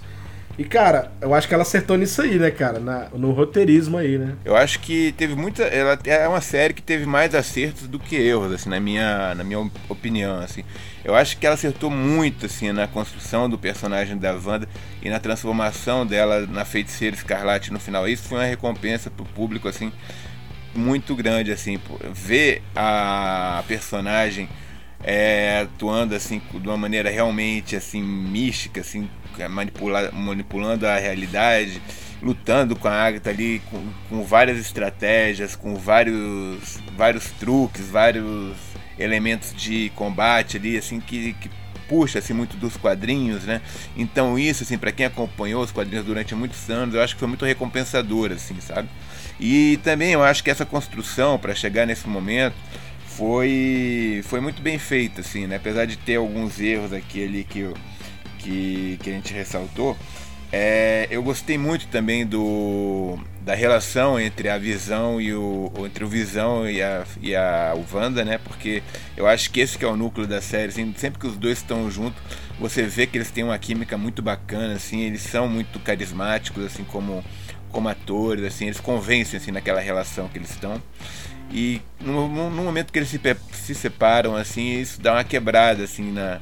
E, 0.57 0.63
cara, 0.63 1.11
eu 1.19 1.33
acho 1.33 1.47
que 1.47 1.53
ela 1.53 1.63
acertou 1.63 1.97
nisso 1.97 2.21
aí, 2.21 2.37
né, 2.37 2.51
cara? 2.51 2.79
Na, 2.79 3.09
no 3.09 3.31
roteirismo 3.31 3.97
aí, 3.97 4.19
né? 4.19 4.35
Eu 4.45 4.55
acho 4.55 4.79
que 4.79 5.11
teve 5.13 5.35
muita. 5.35 5.63
Ela 5.63 5.97
é 6.05 6.27
uma 6.27 6.41
série 6.41 6.75
que 6.75 6.81
teve 6.81 7.07
mais 7.07 7.33
acertos 7.33 7.87
do 7.87 7.97
que 7.97 8.15
erros, 8.15 8.51
assim, 8.51 8.69
na 8.69 8.79
minha, 8.79 9.33
na 9.33 9.43
minha 9.43 9.59
opinião, 9.89 10.39
assim. 10.39 10.63
Eu 11.03 11.15
acho 11.15 11.37
que 11.37 11.45
ela 11.45 11.55
acertou 11.55 11.89
muito, 11.89 12.45
assim, 12.45 12.71
na 12.71 12.87
construção 12.87 13.49
do 13.49 13.57
personagem 13.57 14.15
da 14.15 14.33
Wanda 14.33 14.69
e 15.01 15.09
na 15.09 15.19
transformação 15.19 16.05
dela 16.05 16.45
na 16.45 16.63
feiticeira 16.63 17.15
escarlate 17.15 17.73
no 17.73 17.79
final. 17.79 18.07
Isso 18.07 18.23
foi 18.29 18.37
uma 18.37 18.45
recompensa 18.45 19.09
pro 19.09 19.25
público, 19.25 19.67
assim, 19.67 19.91
muito 20.75 21.15
grande, 21.15 21.51
assim. 21.51 21.79
Ver 22.13 22.61
a 22.75 23.63
personagem 23.67 24.47
é, 25.03 25.61
atuando, 25.63 26.13
assim, 26.13 26.39
de 26.53 26.67
uma 26.67 26.77
maneira 26.77 27.09
realmente, 27.09 27.75
assim, 27.75 28.03
mística, 28.03 28.81
assim, 28.81 29.09
manipula, 29.49 30.11
manipulando 30.11 30.87
a 30.87 30.97
realidade, 30.97 31.81
lutando 32.21 32.75
com 32.75 32.87
a 32.87 32.91
Agatha 32.91 33.29
ali, 33.29 33.61
com, 33.69 33.85
com 34.09 34.23
várias 34.23 34.57
estratégias, 34.57 35.55
com 35.55 35.75
vários, 35.75 36.79
vários 36.95 37.31
truques, 37.31 37.89
vários 37.89 38.55
elementos 38.97 39.53
de 39.53 39.91
combate 39.95 40.57
ali, 40.57 40.77
assim, 40.77 40.99
que, 40.99 41.33
que 41.33 41.49
puxa 41.87 42.19
assim, 42.19 42.33
muito 42.33 42.55
dos 42.57 42.77
quadrinhos, 42.77 43.43
né? 43.43 43.61
Então 43.95 44.37
isso, 44.39 44.63
assim, 44.63 44.77
para 44.77 44.91
quem 44.91 45.05
acompanhou 45.05 45.63
os 45.63 45.71
quadrinhos 45.71 46.05
durante 46.05 46.33
muitos 46.33 46.69
anos, 46.69 46.95
eu 46.95 47.01
acho 47.01 47.13
que 47.13 47.19
foi 47.19 47.27
muito 47.27 47.45
recompensador, 47.45 48.31
assim, 48.31 48.59
sabe? 48.61 48.89
E 49.39 49.77
também 49.83 50.11
eu 50.11 50.23
acho 50.23 50.43
que 50.43 50.49
essa 50.49 50.65
construção 50.65 51.37
para 51.37 51.53
chegar 51.53 51.85
nesse 51.85 52.07
momento 52.07 52.55
foi 53.05 54.21
foi 54.25 54.39
muito 54.39 54.61
bem 54.61 54.79
feita, 54.79 55.21
assim, 55.21 55.45
né? 55.47 55.57
Apesar 55.57 55.85
de 55.85 55.97
ter 55.97 56.15
alguns 56.15 56.59
erros 56.59 56.93
aqui 56.93 57.23
ali 57.23 57.43
que 57.43 57.59
eu 57.59 57.73
que, 58.43 58.99
que 59.01 59.09
a 59.09 59.13
gente 59.13 59.33
ressaltou, 59.33 59.97
é, 60.51 61.07
eu 61.09 61.23
gostei 61.23 61.57
muito 61.57 61.87
também 61.87 62.27
do, 62.27 63.17
da 63.41 63.55
relação 63.55 64.19
entre 64.19 64.49
a 64.49 64.57
Visão 64.59 65.19
e 65.19 65.33
o 65.33 65.71
entre 65.79 66.03
o 66.03 66.07
Visão 66.07 66.69
e 66.69 66.79
a, 66.79 67.05
e 67.19 67.35
a 67.35 67.73
o 67.75 67.95
Wanda, 67.95 68.23
né? 68.23 68.37
Porque 68.37 68.83
eu 69.17 69.25
acho 69.25 69.49
que 69.49 69.61
esse 69.61 69.75
que 69.77 69.83
é 69.83 69.87
o 69.87 69.95
núcleo 69.95 70.27
da 70.27 70.41
série, 70.41 70.67
assim, 70.67 70.93
sempre 70.95 71.19
que 71.19 71.25
os 71.25 71.37
dois 71.37 71.57
estão 71.57 71.89
juntos, 71.89 72.21
você 72.59 72.83
vê 72.83 73.07
que 73.07 73.17
eles 73.17 73.31
têm 73.31 73.43
uma 73.43 73.57
química 73.57 73.97
muito 73.97 74.21
bacana, 74.21 74.75
assim, 74.75 75.01
eles 75.01 75.21
são 75.21 75.47
muito 75.47 75.79
carismáticos, 75.79 76.63
assim 76.65 76.83
como 76.83 77.23
como 77.71 77.89
atores, 77.89 78.45
assim, 78.45 78.65
eles 78.65 78.79
convencem 78.79 79.37
assim 79.37 79.49
naquela 79.49 79.81
relação 79.81 80.27
que 80.27 80.37
eles 80.37 80.51
estão. 80.51 80.79
E 81.51 81.81
no, 81.99 82.27
no 82.27 82.63
momento 82.63 82.93
que 82.93 82.99
eles 82.99 83.09
se, 83.09 83.19
se 83.51 83.73
separam, 83.73 84.35
assim, 84.35 84.79
isso 84.79 85.01
dá 85.01 85.13
uma 85.13 85.23
quebrada 85.23 85.83
assim 85.83 86.11
na 86.11 86.39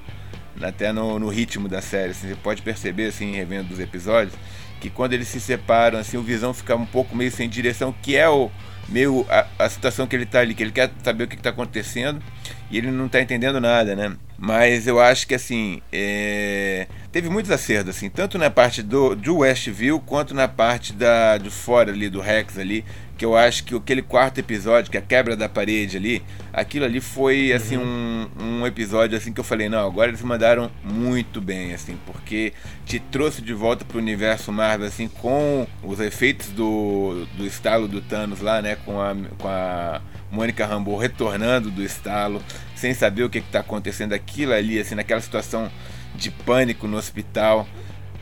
até 0.61 0.91
no, 0.91 1.19
no 1.19 1.29
ritmo 1.29 1.67
da 1.67 1.81
série. 1.81 2.11
Assim, 2.11 2.27
você 2.29 2.35
pode 2.35 2.61
perceber, 2.61 3.07
assim, 3.07 3.35
revendo 3.35 3.73
os 3.73 3.79
episódios, 3.79 4.33
que 4.79 4.89
quando 4.89 5.13
eles 5.13 5.27
se 5.27 5.39
separam, 5.39 5.99
assim, 5.99 6.17
o 6.17 6.23
Visão 6.23 6.53
fica 6.53 6.75
um 6.75 6.85
pouco 6.85 7.15
meio 7.15 7.31
sem 7.31 7.47
direção, 7.47 7.93
que 8.01 8.15
é 8.15 8.27
o 8.27 8.49
meio 8.89 9.25
a, 9.29 9.45
a 9.59 9.69
situação 9.69 10.05
que 10.05 10.15
ele 10.15 10.23
está 10.23 10.39
ali, 10.39 10.53
que 10.53 10.63
ele 10.63 10.71
quer 10.71 10.91
saber 11.03 11.23
o 11.23 11.27
que 11.27 11.35
está 11.35 11.49
acontecendo 11.49 12.21
e 12.69 12.77
ele 12.77 12.91
não 12.91 13.05
está 13.05 13.21
entendendo 13.21 13.59
nada, 13.59 13.95
né? 13.95 14.15
Mas 14.37 14.87
eu 14.87 14.99
acho 14.99 15.27
que 15.27 15.35
assim 15.35 15.81
é... 15.91 16.87
teve 17.11 17.29
muitos 17.29 17.51
acertos, 17.51 17.95
assim, 17.95 18.09
tanto 18.09 18.37
na 18.37 18.49
parte 18.49 18.81
do, 18.81 19.15
do 19.15 19.37
Westview 19.37 19.99
quanto 19.99 20.33
na 20.33 20.47
parte 20.47 20.93
da 20.93 21.37
de 21.37 21.49
fora 21.49 21.91
ali 21.91 22.09
do 22.09 22.19
Rex 22.19 22.57
ali, 22.57 22.83
que 23.21 23.25
eu 23.25 23.37
acho 23.37 23.63
que 23.65 23.75
aquele 23.75 24.01
quarto 24.01 24.39
episódio, 24.39 24.89
que 24.89 24.97
é 24.97 24.99
a 24.99 25.03
quebra 25.03 25.35
da 25.35 25.47
parede 25.47 25.95
ali, 25.95 26.23
aquilo 26.51 26.85
ali 26.85 26.99
foi 26.99 27.53
assim 27.53 27.77
uhum. 27.77 28.27
um, 28.39 28.61
um 28.61 28.65
episódio 28.65 29.15
assim 29.15 29.31
que 29.31 29.39
eu 29.39 29.43
falei, 29.43 29.69
não, 29.69 29.85
agora 29.85 30.09
eles 30.09 30.23
mandaram 30.23 30.71
muito 30.83 31.39
bem, 31.39 31.71
assim, 31.71 31.99
porque 32.03 32.51
te 32.83 32.99
trouxe 32.99 33.39
de 33.39 33.53
volta 33.53 33.85
pro 33.85 33.99
universo 33.99 34.51
Marvel, 34.51 34.87
assim, 34.87 35.07
com 35.07 35.67
os 35.83 35.99
efeitos 35.99 36.47
do, 36.47 37.27
do 37.37 37.45
estalo 37.45 37.87
do 37.87 38.01
Thanos 38.01 38.41
lá, 38.41 38.59
né, 38.59 38.75
com 38.77 38.99
a, 38.99 39.15
com 39.37 39.47
a 39.47 40.01
Mônica 40.31 40.65
Rambeau 40.65 40.97
retornando 40.97 41.69
do 41.69 41.83
estalo, 41.83 42.41
sem 42.75 42.91
saber 42.95 43.21
o 43.21 43.29
que 43.29 43.37
está 43.37 43.59
acontecendo 43.59 44.13
aquilo 44.13 44.51
ali, 44.51 44.79
assim, 44.79 44.95
naquela 44.95 45.21
situação 45.21 45.71
de 46.15 46.31
pânico 46.31 46.87
no 46.87 46.97
hospital 46.97 47.67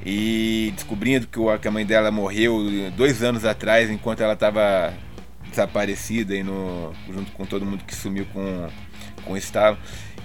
e 0.06 0.72
descobrindo 0.76 1.28
que 1.28 1.68
a 1.68 1.72
mãe 1.72 1.86
dela 1.86 2.12
morreu 2.12 2.60
dois 2.96 3.22
anos 3.24 3.46
atrás, 3.46 3.90
enquanto 3.90 4.22
ela 4.22 4.34
estava 4.34 4.94
desaparecida 5.50 6.36
e 6.36 6.44
no, 6.44 6.94
junto 7.08 7.32
com 7.32 7.46
todo 7.46 7.66
mundo 7.66 7.84
que 7.84 7.96
sumiu 7.96 8.26
com, 8.32 8.70
com 9.26 9.34
o 9.34 9.38
estalo. 9.38 9.78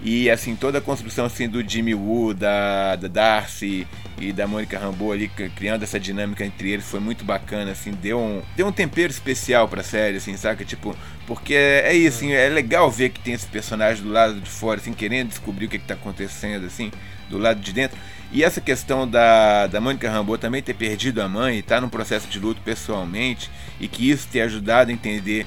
E 0.04 0.28
assim, 0.28 0.54
toda 0.54 0.78
a 0.78 0.80
construção 0.82 1.25
assim, 1.25 1.49
do 1.49 1.66
Jimmy 1.66 1.94
Woo, 1.94 2.34
da, 2.34 2.94
da 2.94 3.08
Darcy 3.08 3.87
e 4.20 4.34
da 4.34 4.46
Mônica 4.46 4.78
Rambeau 4.78 5.11
ali, 5.11 5.28
criando 5.28 5.82
essa 5.82 5.99
dinâmica 5.99 6.44
entre 6.44 6.70
eles, 6.70 6.84
foi 6.84 7.00
muito 7.00 7.25
bacana, 7.25 7.73
assim, 7.73 7.90
deu 7.90 8.20
um, 8.20 8.42
deu 8.54 8.66
um 8.66 8.73
tempero 8.73 9.11
especial 9.11 9.66
pra 9.66 9.82
série, 9.82 10.18
assim, 10.18 10.37
saca? 10.37 10.62
Tipo, 10.62 10.94
porque 11.26 11.54
é, 11.54 11.88
é 11.88 11.94
isso, 11.94 12.18
assim, 12.18 12.32
é 12.32 12.50
legal 12.50 12.90
ver 12.90 13.08
que 13.08 13.20
tem 13.20 13.32
esses 13.32 13.49
personagens 13.49 14.04
do 14.04 14.12
lado 14.12 14.38
de 14.38 14.50
fora, 14.50 14.78
assim, 14.78 14.92
querendo 14.92 15.28
descobrir 15.28 15.66
o 15.66 15.68
que, 15.70 15.78
que 15.78 15.87
tá 15.87 15.94
acontecendo, 15.94 16.66
assim, 16.66 16.92
do 17.30 17.38
lado 17.38 17.61
de 17.61 17.73
dentro. 17.73 17.96
E 18.30 18.44
essa 18.44 18.61
questão 18.61 19.08
da, 19.08 19.66
da 19.68 19.80
Mônica 19.80 20.11
Rambeau 20.11 20.37
também 20.37 20.62
ter 20.62 20.75
perdido 20.75 21.23
a 21.23 21.28
mãe 21.28 21.56
e 21.56 21.61
estar 21.61 21.76
tá 21.76 21.80
num 21.80 21.88
processo 21.88 22.28
de 22.28 22.38
luto 22.38 22.61
pessoalmente, 22.61 23.50
e 23.80 23.88
que 23.88 24.11
isso 24.11 24.28
ter 24.30 24.42
ajudado 24.42 24.90
a 24.90 24.92
entender 24.92 25.46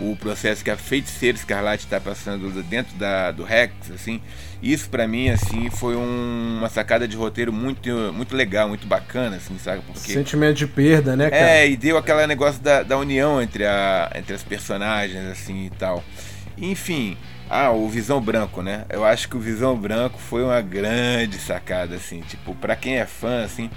o 0.00 0.16
processo 0.16 0.64
que 0.64 0.70
a 0.70 0.76
feiticeira 0.76 1.36
Escarlate 1.36 1.84
está 1.84 2.00
passando 2.00 2.50
dentro 2.62 2.96
da, 2.96 3.30
do 3.30 3.44
Rex, 3.44 3.72
assim, 3.94 4.20
isso 4.62 4.88
para 4.88 5.06
mim 5.06 5.28
assim 5.28 5.70
foi 5.70 5.96
um, 5.96 6.58
uma 6.58 6.68
sacada 6.68 7.06
de 7.06 7.16
roteiro 7.16 7.52
muito 7.52 7.90
muito 8.12 8.34
legal, 8.34 8.68
muito 8.68 8.86
bacana, 8.86 9.36
assim, 9.36 9.58
sabe? 9.58 9.82
Porque 9.86 10.12
sentimento 10.12 10.56
de 10.56 10.66
perda, 10.66 11.16
né, 11.16 11.30
cara? 11.30 11.50
É, 11.50 11.68
e 11.68 11.76
deu 11.76 11.96
aquele 11.96 12.26
negócio 12.26 12.60
da, 12.62 12.82
da 12.82 12.96
união 12.96 13.40
entre 13.40 13.64
a 13.64 14.10
entre 14.14 14.34
as 14.34 14.42
personagens 14.42 15.24
assim 15.26 15.66
e 15.66 15.70
tal. 15.70 16.02
Enfim, 16.56 17.16
ah, 17.48 17.70
o 17.70 17.88
Visão 17.88 18.20
Branco, 18.20 18.62
né? 18.62 18.84
Eu 18.90 19.04
acho 19.04 19.28
que 19.28 19.36
o 19.36 19.40
Visão 19.40 19.76
Branco 19.76 20.18
foi 20.18 20.42
uma 20.42 20.60
grande 20.60 21.38
sacada 21.38 21.94
assim, 21.96 22.20
tipo, 22.20 22.54
para 22.54 22.76
quem 22.76 22.98
é 22.98 23.06
fã 23.06 23.44
assim, 23.44 23.70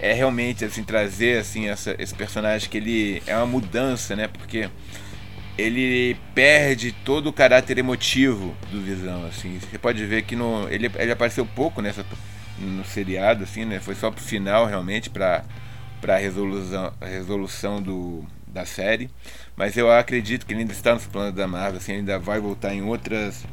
é 0.00 0.12
realmente 0.12 0.64
assim 0.64 0.82
trazer 0.82 1.38
assim 1.38 1.68
essa, 1.68 1.94
esse 1.98 2.14
personagem 2.14 2.68
que 2.68 2.76
ele 2.76 3.22
é 3.26 3.36
uma 3.36 3.46
mudança, 3.46 4.16
né? 4.16 4.26
Porque 4.26 4.68
ele 5.56 6.16
perde 6.34 6.92
todo 6.92 7.28
o 7.28 7.32
caráter 7.32 7.78
emotivo 7.78 8.54
do 8.70 8.80
Visão, 8.80 9.24
assim. 9.26 9.58
Você 9.58 9.78
pode 9.78 10.04
ver 10.04 10.22
que 10.22 10.34
no, 10.34 10.68
ele, 10.68 10.90
ele 10.96 11.12
apareceu 11.12 11.46
pouco 11.46 11.80
nessa 11.80 12.04
no 12.58 12.84
seriado, 12.84 13.44
assim, 13.44 13.64
né? 13.64 13.80
Foi 13.80 13.94
só 13.94 14.10
pro 14.10 14.22
final 14.22 14.66
realmente 14.66 15.10
para 15.10 15.44
para 16.00 16.18
resolução 16.18 16.92
resolução 17.00 17.80
do 17.80 18.24
da 18.46 18.64
série, 18.64 19.10
mas 19.56 19.76
eu 19.76 19.90
acredito 19.90 20.46
que 20.46 20.52
ele 20.52 20.60
ainda 20.60 20.72
está 20.72 20.94
nos 20.94 21.06
planos 21.06 21.34
da 21.34 21.48
Marvel, 21.48 21.78
assim, 21.78 21.92
ainda 21.94 22.18
vai 22.20 22.38
voltar 22.38 22.72
em 22.72 22.82
outras 22.82 23.44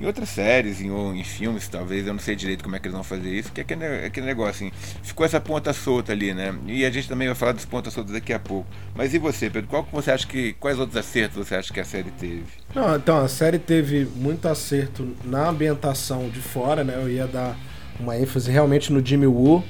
em 0.00 0.06
outras 0.06 0.30
séries, 0.30 0.80
em, 0.80 0.90
ou 0.90 1.14
em 1.14 1.22
filmes, 1.22 1.68
talvez, 1.68 2.06
eu 2.06 2.12
não 2.12 2.20
sei 2.20 2.34
direito 2.34 2.64
como 2.64 2.74
é 2.74 2.78
que 2.78 2.86
eles 2.86 2.94
vão 2.94 3.04
fazer 3.04 3.28
isso, 3.28 3.52
que 3.52 3.60
é 3.60 3.62
aquele, 3.62 3.84
aquele 4.06 4.26
negócio 4.26 4.66
assim, 4.66 4.72
ficou 5.02 5.26
essa 5.26 5.40
ponta 5.40 5.72
solta 5.72 6.12
ali, 6.12 6.32
né? 6.32 6.54
E 6.66 6.84
a 6.84 6.90
gente 6.90 7.06
também 7.06 7.28
vai 7.28 7.34
falar 7.34 7.52
das 7.52 7.66
pontas 7.66 7.92
soltas 7.92 8.14
daqui 8.14 8.32
a 8.32 8.38
pouco. 8.38 8.66
Mas 8.94 9.12
e 9.12 9.18
você, 9.18 9.50
Pedro? 9.50 9.68
Qual 9.68 9.84
que 9.84 9.92
você 9.92 10.10
acha 10.10 10.26
que. 10.26 10.54
Quais 10.54 10.78
outros 10.78 10.96
acertos 10.96 11.36
você 11.36 11.54
acha 11.54 11.72
que 11.72 11.80
a 11.80 11.84
série 11.84 12.10
teve? 12.12 12.44
Não, 12.74 12.96
então, 12.96 13.18
a 13.22 13.28
série 13.28 13.58
teve 13.58 14.08
muito 14.16 14.48
acerto 14.48 15.06
na 15.24 15.48
ambientação 15.48 16.28
de 16.30 16.40
fora, 16.40 16.82
né? 16.82 16.94
Eu 16.96 17.10
ia 17.10 17.26
dar 17.26 17.56
uma 17.98 18.16
ênfase 18.16 18.50
realmente 18.50 18.90
no 18.92 19.04
Jimmy 19.04 19.26
Woo, 19.26 19.62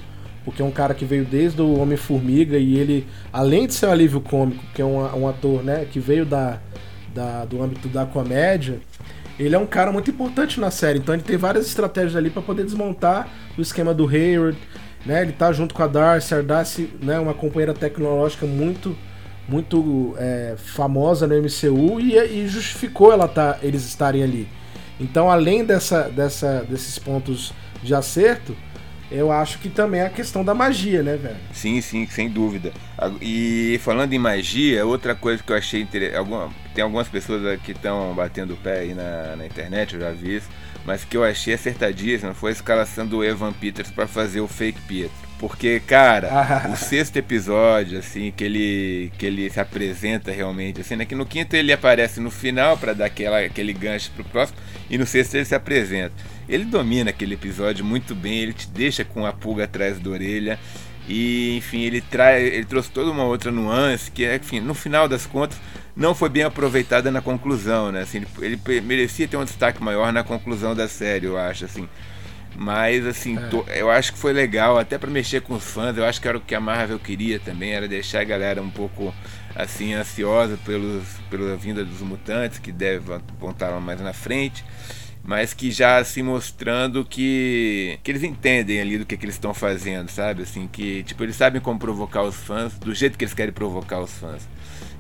porque 0.45 0.63
é 0.63 0.65
um 0.65 0.71
cara 0.71 0.95
que 0.95 1.05
veio 1.05 1.25
desde 1.25 1.61
o 1.61 1.79
Homem-Formiga 1.79 2.57
e 2.57 2.77
ele, 2.77 3.07
além 3.33 3.67
de 3.67 3.75
ser 3.75 3.87
um 3.87 3.93
alívio 3.93 4.21
cômico, 4.21 4.63
que 4.73 4.81
é 4.81 4.85
um, 4.85 5.23
um 5.23 5.29
ator, 5.29 5.65
né, 5.65 5.87
que 5.91 5.99
veio 5.99 6.25
da, 6.25 6.61
da, 7.13 7.45
do 7.45 7.61
âmbito 7.61 7.89
da 7.89 8.07
comédia 8.07 8.81
ele 9.47 9.55
é 9.55 9.59
um 9.59 9.67
cara 9.67 9.91
muito 9.91 10.11
importante 10.11 10.61
na 10.61 10.71
série, 10.71 10.99
então 10.99 11.15
ele 11.15 11.23
tem 11.23 11.37
várias 11.37 11.67
estratégias 11.67 12.15
ali 12.15 12.29
para 12.29 12.43
poder 12.43 12.63
desmontar 12.63 13.27
o 13.57 13.61
esquema 13.63 13.95
do 13.95 14.07
Hayward, 14.07 14.59
né? 15.05 15.23
Ele 15.23 15.33
tá 15.33 15.51
junto 15.51 15.75
com 15.75 15.83
a 15.83 15.87
Darcy, 15.87 16.35
a 16.35 16.43
Darcy, 16.43 16.91
né, 17.01 17.19
uma 17.19 17.33
companheira 17.33 17.73
tecnológica 17.73 18.47
muito 18.47 18.97
muito 19.49 20.15
é, 20.17 20.55
famosa 20.57 21.27
no 21.27 21.35
MCU 21.35 21.99
e, 21.99 22.17
e, 22.17 22.47
justificou 22.47 23.13
ela 23.13 23.27
tá, 23.27 23.59
eles 23.63 23.85
estarem 23.85 24.23
ali. 24.23 24.49
Então, 25.01 25.29
além 25.29 25.65
dessa, 25.65 26.03
dessa, 26.03 26.65
desses 26.69 27.01
pontos 27.01 27.53
de 27.83 27.93
acerto, 27.93 28.55
eu 29.11 29.33
acho 29.33 29.59
que 29.59 29.69
também 29.69 30.03
é 30.03 30.07
a 30.07 30.11
questão 30.11 30.45
da 30.45 30.55
magia, 30.55 31.03
né, 31.03 31.17
velho? 31.17 31.37
Sim, 31.53 31.81
sim, 31.81 32.07
sem 32.07 32.31
dúvida. 32.31 32.71
E 33.21 33.81
falando 33.83 34.13
em 34.13 34.19
magia, 34.21 34.87
outra 34.87 35.17
coisa 35.17 35.43
que 35.43 35.51
eu 35.51 35.57
achei 35.57 35.81
interessante. 35.81 36.17
Alguma, 36.17 36.51
tem 36.75 36.83
algumas 36.85 37.09
pessoas 37.09 37.61
que 37.63 37.73
estão 37.73 38.15
batendo 38.15 38.55
o 38.55 38.57
pé 38.57 38.81
aí 38.81 38.95
na, 38.95 39.37
na 39.37 39.47
internet, 39.47 39.95
eu 39.95 40.01
já 40.01 40.11
vi 40.11 40.37
isso, 40.37 40.49
mas 40.85 41.05
que 41.05 41.17
eu 41.17 41.25
achei 41.25 41.55
acertadíssima 41.55 42.35
foi 42.35 42.51
a 42.51 42.53
escalação 42.53 43.07
do 43.07 43.25
Evan 43.25 43.53
Peters 43.53 43.91
para 43.91 44.07
fazer 44.07 44.41
o 44.41 44.49
fake 44.49 44.81
Pietro. 44.83 45.31
Porque, 45.39 45.81
cara, 45.81 46.69
o 46.71 46.77
sexto 46.77 47.17
episódio, 47.17 47.99
assim, 47.99 48.31
que 48.31 48.45
ele, 48.45 49.13
que 49.17 49.25
ele 49.25 49.49
se 49.49 49.59
apresenta 49.59 50.31
realmente, 50.31 50.83
assim, 50.83 50.97
né? 50.97 51.07
Que 51.07 51.15
no 51.15 51.25
quinto 51.25 51.57
ele 51.57 51.73
aparece 51.73 52.21
no 52.21 52.31
final 52.31 52.77
para 52.77 52.93
dar 52.93 53.07
aquela, 53.07 53.41
aquele 53.41 53.73
gancho 53.73 54.11
pro 54.15 54.23
próximo, 54.23 54.59
e 54.91 54.99
no 54.99 55.07
sexto 55.07 55.37
ele 55.37 55.47
se 55.47 55.55
apresenta. 55.55 56.13
Ele 56.47 56.65
domina 56.65 57.09
aquele 57.09 57.35
episódio 57.35 57.83
muito 57.85 58.15
bem, 58.15 58.39
ele 58.41 58.53
te 58.53 58.69
deixa 58.69 59.03
com 59.03 59.25
a 59.25 59.33
pulga 59.33 59.65
atrás 59.65 59.99
da 59.99 60.11
orelha. 60.11 60.59
E, 61.09 61.57
enfim, 61.57 61.81
ele, 61.81 62.03
traz, 62.03 62.45
ele 62.45 62.67
trouxe 62.67 62.91
toda 62.91 63.11
uma 63.11 63.25
outra 63.25 63.51
nuance 63.51 64.11
que, 64.11 64.33
enfim, 64.33 64.61
no 64.61 64.75
final 64.75 65.09
das 65.09 65.25
contas, 65.25 65.59
não 66.01 66.15
foi 66.15 66.31
bem 66.31 66.45
aproveitada 66.45 67.11
na 67.11 67.21
conclusão, 67.21 67.93
né? 67.93 68.01
Assim, 68.01 68.25
ele, 68.41 68.59
ele 68.67 68.81
merecia 68.81 69.29
ter 69.29 69.37
um 69.37 69.45
destaque 69.45 69.85
maior 69.85 70.11
na 70.15 70.25
conclusão 70.25 70.75
da 70.75 70.89
série, 70.89 71.27
eu 71.27 71.37
acho, 71.37 71.67
assim. 71.67 71.87
Mas, 72.57 73.05
assim, 73.07 73.37
é. 73.37 73.41
tô, 73.49 73.63
eu 73.69 73.91
acho 73.91 74.15
que 74.15 74.19
foi 74.19 74.33
legal, 74.33 74.79
até 74.79 74.97
para 74.97 75.11
mexer 75.11 75.43
com 75.43 75.55
os 75.55 75.63
fãs. 75.63 75.99
Eu 75.99 76.07
acho 76.07 76.19
que 76.19 76.27
era 76.27 76.39
o 76.39 76.41
que 76.41 76.55
a 76.55 76.61
Marvel 76.61 76.99
queria 76.99 77.39
também, 77.39 77.73
era 77.73 77.87
deixar 77.87 78.23
a 78.23 78.25
galera 78.25 78.63
um 78.63 78.71
pouco, 78.71 79.15
assim, 79.55 79.93
ansiosa 79.93 80.59
pelos, 80.65 81.05
pela 81.29 81.55
vinda 81.55 81.85
dos 81.85 82.01
mutantes, 82.01 82.59
que 82.59 82.73
deve 82.73 83.13
apontar 83.13 83.79
mais 83.79 84.01
na 84.01 84.15
frente. 84.15 84.65
Mas 85.23 85.53
que 85.53 85.71
já 85.71 85.99
assim 85.99 86.23
mostrando 86.23 87.05
que, 87.05 87.99
que 88.03 88.11
eles 88.11 88.23
entendem 88.23 88.81
ali 88.81 88.97
do 88.97 89.05
que, 89.05 89.19
que 89.19 89.25
eles 89.27 89.35
estão 89.35 89.53
fazendo, 89.53 90.09
sabe? 90.09 90.45
Assim, 90.45 90.67
que 90.67 91.03
tipo, 91.03 91.23
eles 91.23 91.37
sabem 91.37 91.61
como 91.61 91.79
provocar 91.79 92.23
os 92.23 92.37
fãs, 92.37 92.73
do 92.79 92.95
jeito 92.95 93.19
que 93.19 93.25
eles 93.25 93.35
querem 93.35 93.53
provocar 93.53 94.01
os 94.01 94.11
fãs. 94.15 94.49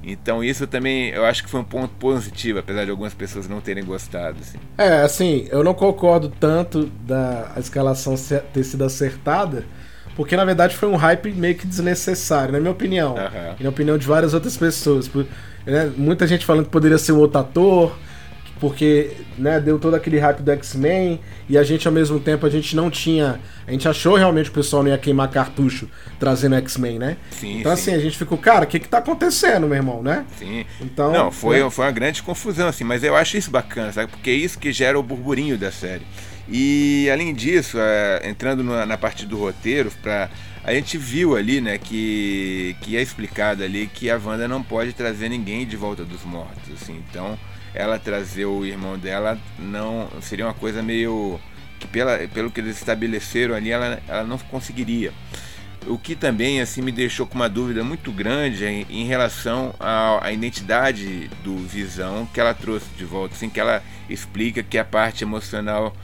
Então 0.02 0.42
isso 0.42 0.66
também 0.66 1.10
eu 1.10 1.24
acho 1.24 1.44
que 1.44 1.50
foi 1.50 1.60
um 1.60 1.64
ponto 1.64 1.94
positivo, 1.94 2.58
apesar 2.58 2.84
de 2.84 2.90
algumas 2.90 3.14
pessoas 3.14 3.48
não 3.48 3.60
terem 3.60 3.84
gostado. 3.84 4.38
Assim. 4.40 4.58
É, 4.78 5.02
assim, 5.02 5.46
eu 5.50 5.62
não 5.62 5.74
concordo 5.74 6.28
tanto 6.28 6.86
da 7.06 7.52
escalação 7.58 8.14
ter 8.52 8.64
sido 8.64 8.84
acertada, 8.84 9.64
porque 10.16 10.36
na 10.36 10.44
verdade 10.44 10.76
foi 10.76 10.88
um 10.88 10.96
hype 10.96 11.32
meio 11.32 11.54
que 11.54 11.66
desnecessário, 11.66 12.52
na 12.52 12.60
minha 12.60 12.72
opinião. 12.72 13.14
Uhum. 13.14 13.54
E 13.60 13.62
na 13.62 13.70
opinião 13.70 13.98
de 13.98 14.06
várias 14.06 14.34
outras 14.34 14.56
pessoas. 14.56 15.10
Né, 15.66 15.92
muita 15.96 16.26
gente 16.26 16.46
falando 16.46 16.64
que 16.64 16.70
poderia 16.70 16.98
ser 16.98 17.12
um 17.12 17.18
outro 17.18 17.38
ator, 17.38 17.96
porque 18.60 19.12
né, 19.38 19.58
deu 19.58 19.78
todo 19.78 19.94
aquele 19.94 20.18
hype 20.18 20.42
do 20.42 20.50
X-Men 20.52 21.18
e 21.48 21.56
a 21.56 21.62
gente 21.64 21.88
ao 21.88 21.94
mesmo 21.94 22.20
tempo 22.20 22.44
a 22.44 22.50
gente 22.50 22.76
não 22.76 22.90
tinha, 22.90 23.40
a 23.66 23.72
gente 23.72 23.88
achou 23.88 24.16
realmente 24.16 24.50
que 24.50 24.58
o 24.58 24.62
pessoal 24.62 24.82
não 24.82 24.90
ia 24.90 24.98
queimar 24.98 25.30
cartucho 25.30 25.88
trazendo 26.18 26.56
X-Men, 26.56 26.98
né? 26.98 27.16
Sim, 27.30 27.60
então 27.60 27.74
sim. 27.74 27.82
assim, 27.82 27.94
a 27.94 27.98
gente 27.98 28.18
ficou, 28.18 28.36
cara, 28.36 28.64
o 28.64 28.68
que 28.68 28.78
que 28.78 28.88
tá 28.88 28.98
acontecendo, 28.98 29.66
meu 29.66 29.76
irmão, 29.76 30.02
né? 30.02 30.26
Sim. 30.38 30.66
Então, 30.80 31.10
não, 31.10 31.32
foi, 31.32 31.62
né? 31.62 31.70
foi 31.70 31.86
uma 31.86 31.90
grande 31.90 32.22
confusão 32.22 32.68
assim, 32.68 32.84
mas 32.84 33.02
eu 33.02 33.16
acho 33.16 33.38
isso 33.38 33.50
bacana, 33.50 33.92
sabe? 33.92 34.12
Porque 34.12 34.28
é 34.28 34.34
isso 34.34 34.58
que 34.58 34.70
gera 34.70 34.98
o 34.98 35.02
burburinho 35.02 35.56
da 35.56 35.72
série. 35.72 36.04
E 36.46 37.08
além 37.10 37.32
disso, 37.32 37.78
é, 37.78 38.28
entrando 38.28 38.62
na, 38.62 38.84
na 38.84 38.98
parte 38.98 39.24
do 39.24 39.38
roteiro, 39.38 39.90
para 40.02 40.28
a 40.62 40.74
gente 40.74 40.98
viu 40.98 41.36
ali, 41.36 41.60
né, 41.60 41.78
que, 41.78 42.76
que 42.82 42.96
é 42.96 43.00
explicado 43.00 43.62
ali 43.62 43.86
que 43.86 44.10
a 44.10 44.20
Wanda 44.22 44.46
não 44.46 44.62
pode 44.62 44.92
trazer 44.92 45.28
ninguém 45.30 45.66
de 45.66 45.76
volta 45.76 46.04
dos 46.04 46.22
mortos, 46.24 46.74
assim. 46.74 47.02
Então, 47.08 47.38
ela 47.74 47.98
trazer 47.98 48.44
o 48.44 48.64
irmão 48.64 48.98
dela 48.98 49.38
não 49.58 50.08
seria 50.20 50.46
uma 50.46 50.54
coisa 50.54 50.82
meio 50.82 51.40
que 51.78 51.86
pela, 51.86 52.18
pelo 52.28 52.50
que 52.50 52.60
eles 52.60 52.76
estabeleceram 52.76 53.54
ali, 53.54 53.70
ela, 53.70 54.00
ela 54.06 54.24
não 54.24 54.38
conseguiria. 54.38 55.12
O 55.86 55.96
que 55.96 56.14
também 56.14 56.60
assim 56.60 56.82
me 56.82 56.92
deixou 56.92 57.26
com 57.26 57.34
uma 57.36 57.48
dúvida 57.48 57.82
muito 57.82 58.12
grande 58.12 58.66
em, 58.66 58.86
em 58.90 59.04
relação 59.06 59.74
à, 59.80 60.26
à, 60.26 60.30
identidade 60.30 61.30
do 61.42 61.56
Visão 61.56 62.28
que 62.34 62.38
ela 62.38 62.52
trouxe 62.52 62.86
de 62.98 63.04
volta, 63.04 63.34
assim 63.34 63.48
que 63.48 63.58
ela 63.58 63.82
explica 64.08 64.62
que 64.62 64.76
a 64.76 64.84
parte 64.84 65.24
emocional 65.24 65.94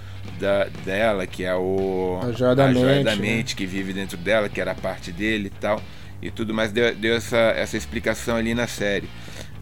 da, 0.40 0.64
dela, 0.82 1.26
que 1.26 1.44
é 1.44 1.54
o 1.54 2.20
a 2.23 2.32
joia 2.32 2.54
da, 2.54 2.64
a 2.66 2.73
joia 2.73 2.94
mente, 2.94 3.04
da 3.04 3.16
mente 3.16 3.54
né? 3.54 3.58
que 3.58 3.66
vive 3.66 3.92
dentro 3.92 4.16
dela, 4.16 4.49
que 4.49 4.61
era 4.61 4.73
a 4.73 4.75
parte 4.75 5.12
dele 5.12 5.49
e 5.54 5.61
tal, 5.61 5.82
e 6.23 6.30
tudo 6.30 6.54
mais, 6.54 6.73
deu, 6.73 6.94
deu 6.94 7.14
essa, 7.14 7.37
essa 7.37 7.76
explicação 7.76 8.35
ali 8.35 8.54
na 8.54 8.66
série. 8.66 9.08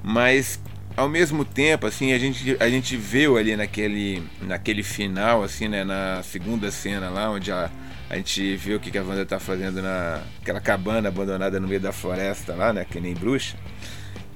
Mas 0.01 0.61
ao 0.97 1.09
mesmo 1.09 1.45
tempo, 1.45 1.87
assim, 1.87 2.13
a 2.13 2.19
gente, 2.19 2.57
a 2.61 2.69
gente 2.69 2.97
viu 2.97 3.37
ali 3.37 3.57
naquele, 3.57 4.23
naquele 4.43 4.83
final, 4.83 5.43
assim, 5.43 5.69
né, 5.69 5.85
na 5.85 6.23
segunda 6.23 6.71
cena 6.71 7.11
lá, 7.11 7.31
onde 7.31 7.51
a, 7.51 7.71
a 8.09 8.17
gente 8.17 8.57
viu 8.57 8.77
o 8.77 8.81
que, 8.81 8.91
que 8.91 8.99
a 8.99 9.03
Wanda 9.03 9.27
tá 9.27 9.41
fazendo 9.41 9.83
naquela 9.83 10.61
cabana 10.61 11.09
abandonada 11.09 11.59
no 11.59 11.67
meio 11.67 11.81
da 11.81 11.93
floresta 11.93 12.55
lá, 12.55 12.73
né, 12.73 12.87
que 12.89 13.01
nem 13.01 13.15
bruxa 13.15 13.57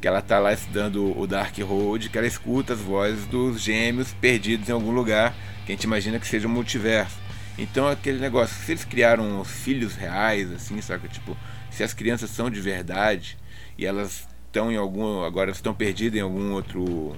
que 0.00 0.06
ela 0.06 0.22
tá 0.22 0.38
lá 0.38 0.52
estudando 0.52 1.18
o 1.18 1.26
Dark 1.26 1.56
Road, 1.58 2.08
que 2.08 2.16
ela 2.16 2.26
escuta 2.26 2.72
as 2.72 2.80
vozes 2.80 3.26
dos 3.26 3.60
gêmeos 3.60 4.12
perdidos 4.12 4.68
em 4.68 4.72
algum 4.72 4.92
lugar, 4.92 5.34
que 5.66 5.72
a 5.72 5.74
gente 5.74 5.84
imagina 5.84 6.18
que 6.18 6.26
seja 6.26 6.46
um 6.46 6.50
multiverso. 6.50 7.16
Então 7.58 7.88
aquele 7.88 8.18
negócio, 8.18 8.54
se 8.64 8.72
eles 8.72 8.84
criaram 8.84 9.40
os 9.40 9.50
filhos 9.50 9.96
reais, 9.96 10.52
assim, 10.52 10.80
sabe? 10.80 11.08
Tipo, 11.08 11.36
se 11.70 11.82
as 11.82 11.92
crianças 11.92 12.30
são 12.30 12.48
de 12.48 12.60
verdade 12.60 13.36
e 13.76 13.84
elas 13.84 14.28
estão 14.58 14.72
em 14.72 14.76
algum. 14.76 15.22
agora 15.22 15.50
estão 15.50 15.72
perdidas 15.72 16.18
em 16.18 16.22
algum 16.22 16.52
outro. 16.52 17.16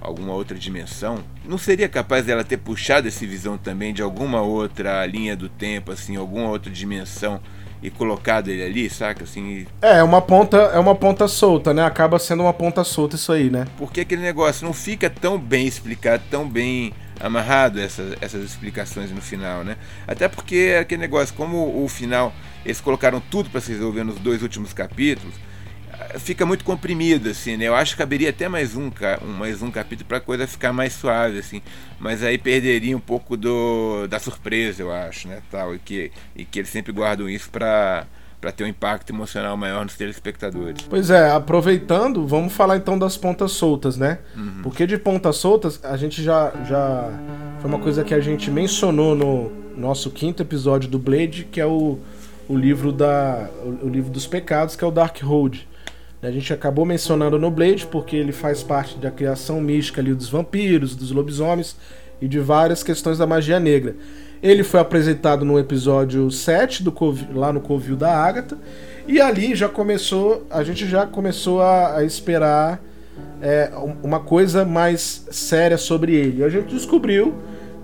alguma 0.00 0.32
outra 0.32 0.56
dimensão, 0.56 1.18
não 1.44 1.58
seria 1.58 1.88
capaz 1.88 2.24
dela 2.24 2.44
ter 2.44 2.56
puxado 2.56 3.08
esse 3.08 3.26
visão 3.26 3.58
também 3.58 3.92
de 3.92 4.00
alguma 4.00 4.40
outra 4.40 5.04
linha 5.06 5.36
do 5.36 5.48
tempo, 5.48 5.92
assim, 5.92 6.16
alguma 6.16 6.48
outra 6.48 6.70
dimensão 6.70 7.40
e 7.82 7.90
colocado 7.90 8.48
ele 8.48 8.62
ali, 8.62 8.90
saca? 8.90 9.24
Assim. 9.24 9.66
É, 9.82 9.98
é 9.98 10.02
uma 10.02 10.22
ponta, 10.22 10.56
é 10.56 10.78
uma 10.78 10.94
ponta 10.94 11.28
solta, 11.28 11.74
né? 11.74 11.84
Acaba 11.84 12.18
sendo 12.18 12.42
uma 12.42 12.52
ponta 12.52 12.82
solta 12.82 13.16
isso 13.16 13.32
aí, 13.32 13.50
né? 13.50 13.66
Porque 13.76 14.00
aquele 14.00 14.22
negócio 14.22 14.64
não 14.64 14.72
fica 14.72 15.10
tão 15.10 15.38
bem 15.38 15.66
explicado, 15.66 16.22
tão 16.30 16.48
bem 16.48 16.92
amarrado 17.20 17.80
essas, 17.80 18.16
essas 18.20 18.42
explicações 18.44 19.10
no 19.10 19.20
final, 19.20 19.64
né? 19.64 19.76
Até 20.06 20.28
porque 20.28 20.72
é 20.74 20.78
aquele 20.78 21.00
negócio, 21.00 21.34
como 21.34 21.84
o 21.84 21.88
final 21.88 22.32
eles 22.64 22.80
colocaram 22.80 23.20
tudo 23.20 23.50
para 23.50 23.60
se 23.60 23.72
resolver 23.72 24.04
nos 24.04 24.16
dois 24.16 24.42
últimos 24.42 24.72
capítulos, 24.72 25.34
fica 26.18 26.46
muito 26.46 26.64
comprimido, 26.64 27.28
assim, 27.28 27.56
né? 27.56 27.66
Eu 27.66 27.74
acho 27.74 27.92
que 27.92 27.98
caberia 27.98 28.30
até 28.30 28.48
mais 28.48 28.76
um, 28.76 28.90
mais 29.38 29.62
um 29.62 29.70
capítulo 29.70 30.06
para 30.08 30.18
a 30.18 30.20
coisa 30.20 30.46
ficar 30.46 30.72
mais 30.72 30.92
suave, 30.92 31.38
assim. 31.38 31.62
Mas 31.98 32.22
aí 32.22 32.38
perderia 32.38 32.96
um 32.96 33.00
pouco 33.00 33.36
do, 33.36 34.06
da 34.06 34.18
surpresa, 34.18 34.82
eu 34.82 34.92
acho, 34.92 35.28
né? 35.28 35.42
Tal, 35.50 35.74
e, 35.74 35.78
que, 35.78 36.10
e 36.34 36.44
que 36.44 36.58
eles 36.60 36.70
sempre 36.70 36.92
guardam 36.92 37.28
isso 37.28 37.50
para 37.50 38.06
para 38.40 38.52
ter 38.52 38.64
um 38.64 38.68
impacto 38.68 39.12
emocional 39.12 39.56
maior 39.56 39.84
nos 39.84 39.96
telespectadores. 39.96 40.82
Pois 40.88 41.10
é, 41.10 41.30
aproveitando, 41.30 42.26
vamos 42.26 42.52
falar 42.52 42.76
então 42.76 42.98
das 42.98 43.16
pontas 43.16 43.52
soltas, 43.52 43.96
né? 43.96 44.18
Uhum. 44.36 44.62
Porque 44.62 44.86
de 44.86 44.96
pontas 44.96 45.36
soltas, 45.36 45.84
a 45.84 45.96
gente 45.96 46.22
já, 46.22 46.52
já. 46.64 47.10
Foi 47.60 47.68
uma 47.68 47.80
coisa 47.80 48.04
que 48.04 48.14
a 48.14 48.20
gente 48.20 48.50
mencionou 48.50 49.14
no 49.14 49.50
nosso 49.76 50.10
quinto 50.10 50.42
episódio 50.42 50.88
do 50.88 50.98
Blade, 50.98 51.48
que 51.50 51.60
é 51.60 51.66
o, 51.66 51.98
o 52.48 52.56
livro 52.56 52.92
da. 52.92 53.50
O, 53.64 53.86
o 53.86 53.88
livro 53.88 54.10
dos 54.10 54.26
pecados, 54.26 54.76
que 54.76 54.84
é 54.84 54.86
o 54.86 54.92
Dark 54.92 55.20
Road. 55.20 55.66
A 56.20 56.30
gente 56.32 56.52
acabou 56.52 56.84
mencionando 56.84 57.38
no 57.38 57.48
Blade 57.48 57.86
porque 57.86 58.16
ele 58.16 58.32
faz 58.32 58.62
parte 58.62 58.98
da 58.98 59.10
criação 59.10 59.60
mística 59.60 60.00
ali 60.00 60.12
dos 60.12 60.28
vampiros, 60.28 60.96
dos 60.96 61.12
lobisomens 61.12 61.76
e 62.20 62.26
de 62.26 62.40
várias 62.40 62.82
questões 62.82 63.18
da 63.18 63.26
magia 63.26 63.60
negra. 63.60 63.94
Ele 64.42 64.64
foi 64.64 64.80
apresentado 64.80 65.44
no 65.44 65.58
episódio 65.58 66.28
7 66.28 66.82
do 66.82 66.92
lá 67.32 67.52
no 67.52 67.60
Covil 67.60 67.96
da 67.96 68.16
Ágata 68.16 68.58
e 69.06 69.20
ali 69.20 69.54
já 69.54 69.68
começou, 69.68 70.44
a 70.50 70.64
gente 70.64 70.88
já 70.88 71.06
começou 71.06 71.62
a, 71.62 71.98
a 71.98 72.04
esperar 72.04 72.80
é, 73.40 73.70
uma 74.02 74.18
coisa 74.18 74.64
mais 74.64 75.24
séria 75.30 75.78
sobre 75.78 76.14
ele. 76.14 76.42
A 76.42 76.48
gente 76.48 76.74
descobriu 76.74 77.34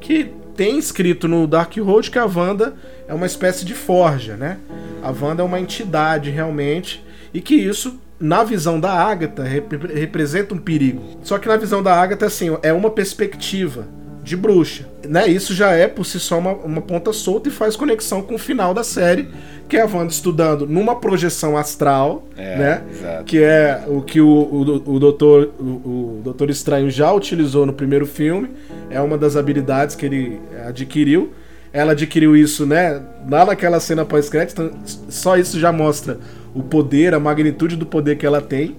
que 0.00 0.32
tem 0.56 0.76
escrito 0.78 1.28
no 1.28 1.46
Dark 1.46 1.76
Road 1.76 2.10
que 2.10 2.18
a 2.18 2.26
Wanda 2.26 2.74
é 3.06 3.14
uma 3.14 3.26
espécie 3.26 3.64
de 3.64 3.74
forja, 3.74 4.36
né? 4.36 4.58
A 5.02 5.10
Wanda 5.10 5.42
é 5.42 5.44
uma 5.44 5.60
entidade 5.60 6.30
realmente 6.30 7.04
e 7.32 7.40
que 7.40 7.54
isso 7.54 7.98
na 8.18 8.44
visão 8.44 8.79
da 8.79 8.92
Agatha, 8.92 9.42
rep 9.42 9.77
representa 9.92 10.55
um 10.55 10.59
perigo. 10.59 11.03
Só 11.22 11.38
que 11.38 11.48
na 11.48 11.57
visão 11.57 11.83
da 11.83 11.94
Agatha, 11.94 12.27
assim, 12.27 12.57
é 12.62 12.72
uma 12.72 12.90
perspectiva 12.90 13.87
de 14.24 14.37
bruxa. 14.37 14.87
Né? 15.07 15.29
Isso 15.29 15.55
já 15.55 15.72
é 15.72 15.87
por 15.87 16.05
si 16.07 16.18
só 16.18 16.38
uma, 16.38 16.53
uma 16.53 16.81
ponta 16.81 17.12
solta 17.12 17.50
e 17.50 17.53
faz 17.53 17.77
conexão 17.77 18.22
com 18.22 18.37
o 18.37 18.38
final 18.38 18.72
da 18.72 18.83
série, 18.83 19.29
que 19.68 19.77
é 19.77 19.83
a 19.83 19.87
Wanda 19.87 20.11
estudando 20.11 20.66
numa 20.66 20.96
projeção 20.96 21.57
astral, 21.57 22.27
é, 22.37 22.57
né? 22.57 22.83
Exato. 22.90 23.24
Que 23.24 23.42
é 23.42 23.85
o 23.87 24.00
que 24.00 24.20
o, 24.20 24.27
o, 24.27 24.94
o, 24.94 24.98
doutor, 24.98 25.50
o, 25.61 25.62
o 25.62 26.20
Doutor 26.24 26.48
Estranho 26.48 26.90
já 26.90 27.12
utilizou 27.12 27.66
no 27.66 27.72
primeiro 27.72 28.07
filme. 28.07 28.48
É 28.88 29.00
uma 29.00 29.18
das 29.18 29.37
habilidades 29.37 29.94
que 29.94 30.07
ele 30.07 30.40
adquiriu. 30.66 31.33
Ela 31.70 31.92
adquiriu 31.92 32.35
isso, 32.37 32.64
né? 32.64 33.03
Lá 33.29 33.44
naquela 33.44 33.81
cena 33.81 34.05
pós-crédito, 34.05 34.62
então, 34.62 34.79
só 35.09 35.37
isso 35.37 35.59
já 35.59 35.72
mostra 35.72 36.18
o 36.54 36.62
poder, 36.62 37.14
a 37.14 37.20
magnitude 37.20 37.76
do 37.76 37.84
poder 37.84 38.16
que 38.16 38.24
ela 38.24 38.40
tem. 38.40 38.76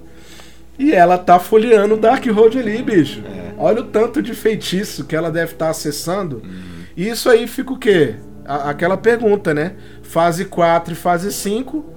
E 0.77 0.91
ela 0.91 1.17
tá 1.17 1.39
folheando 1.39 1.95
o 1.95 1.97
Dark 1.97 2.25
Road 2.25 2.57
ali, 2.57 2.81
bicho. 2.81 3.23
É. 3.25 3.53
Olha 3.57 3.81
o 3.81 3.85
tanto 3.85 4.21
de 4.21 4.33
feitiço 4.33 5.05
que 5.05 5.15
ela 5.15 5.31
deve 5.31 5.53
estar 5.53 5.65
tá 5.65 5.71
acessando. 5.71 6.37
Uhum. 6.37 6.51
E 6.97 7.07
isso 7.07 7.29
aí 7.29 7.47
fica 7.47 7.73
o 7.73 7.77
quê? 7.77 8.15
A 8.45 8.69
aquela 8.71 8.97
pergunta, 8.97 9.53
né? 9.53 9.73
Fase 10.01 10.45
4 10.45 10.93
e 10.93 10.95
fase 10.95 11.31
5 11.31 11.94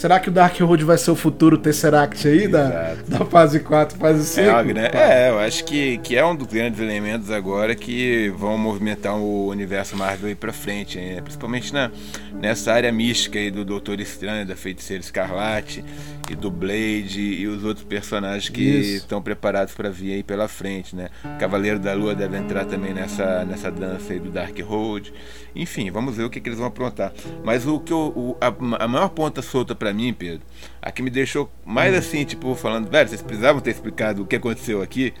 Será 0.00 0.18
que 0.18 0.30
o 0.30 0.32
Dark 0.32 0.58
Road 0.58 0.82
vai 0.82 0.96
ser 0.96 1.10
o 1.10 1.14
futuro 1.14 1.58
Tesseract 1.58 2.26
aí 2.26 2.48
da, 2.48 2.94
da 3.06 3.22
fase 3.26 3.60
4, 3.60 3.98
fase 3.98 4.24
5? 4.24 4.48
É, 4.78 5.26
é, 5.26 5.28
eu 5.28 5.38
acho 5.38 5.62
que, 5.62 5.98
que 5.98 6.16
é 6.16 6.24
um 6.24 6.34
dos 6.34 6.46
grandes 6.46 6.80
elementos 6.80 7.30
agora 7.30 7.74
que 7.74 8.32
vão 8.34 8.56
movimentar 8.56 9.18
o 9.18 9.48
universo 9.48 9.94
Marvel 9.94 10.30
aí 10.30 10.34
pra 10.34 10.54
frente, 10.54 10.96
né? 10.96 11.20
principalmente 11.20 11.70
na, 11.70 11.90
nessa 12.32 12.72
área 12.72 12.90
mística 12.90 13.38
aí 13.38 13.50
do 13.50 13.62
Doutor 13.62 14.00
Estranho, 14.00 14.46
da 14.46 14.56
Feiticeira 14.56 15.02
Escarlate 15.02 15.84
e 16.30 16.34
do 16.34 16.50
Blade 16.50 17.20
e 17.20 17.46
os 17.46 17.62
outros 17.62 17.84
personagens 17.84 18.48
que 18.48 18.62
estão 18.62 19.20
preparados 19.20 19.74
para 19.74 19.90
vir 19.90 20.14
aí 20.14 20.22
pela 20.22 20.48
frente, 20.48 20.96
né? 20.96 21.10
Cavaleiro 21.38 21.78
da 21.78 21.92
Lua 21.92 22.14
deve 22.14 22.38
entrar 22.38 22.64
também 22.64 22.94
nessa, 22.94 23.44
nessa 23.44 23.70
dança 23.70 24.12
aí 24.12 24.20
do 24.20 24.30
Dark 24.30 24.56
Road. 24.60 25.12
Enfim, 25.54 25.90
vamos 25.90 26.16
ver 26.16 26.22
o 26.22 26.30
que, 26.30 26.40
que 26.40 26.48
eles 26.48 26.58
vão 26.58 26.68
aprontar. 26.68 27.12
Mas 27.44 27.66
o 27.66 27.80
que 27.80 27.92
eu, 27.92 28.12
o, 28.14 28.36
a, 28.40 28.84
a 28.84 28.88
maior 28.88 29.08
ponta 29.08 29.42
solta 29.42 29.74
para 29.74 29.89
mim, 29.92 30.12
Pedro, 30.12 30.42
a 30.80 30.90
que 30.90 31.02
me 31.02 31.10
deixou 31.10 31.50
mais 31.64 31.94
assim, 31.94 32.24
tipo, 32.24 32.54
falando, 32.54 32.90
velho, 32.90 33.08
vocês 33.08 33.22
precisavam 33.22 33.60
ter 33.60 33.70
explicado 33.70 34.22
o 34.22 34.26
que 34.26 34.36
aconteceu 34.36 34.82
aqui, 34.82 35.12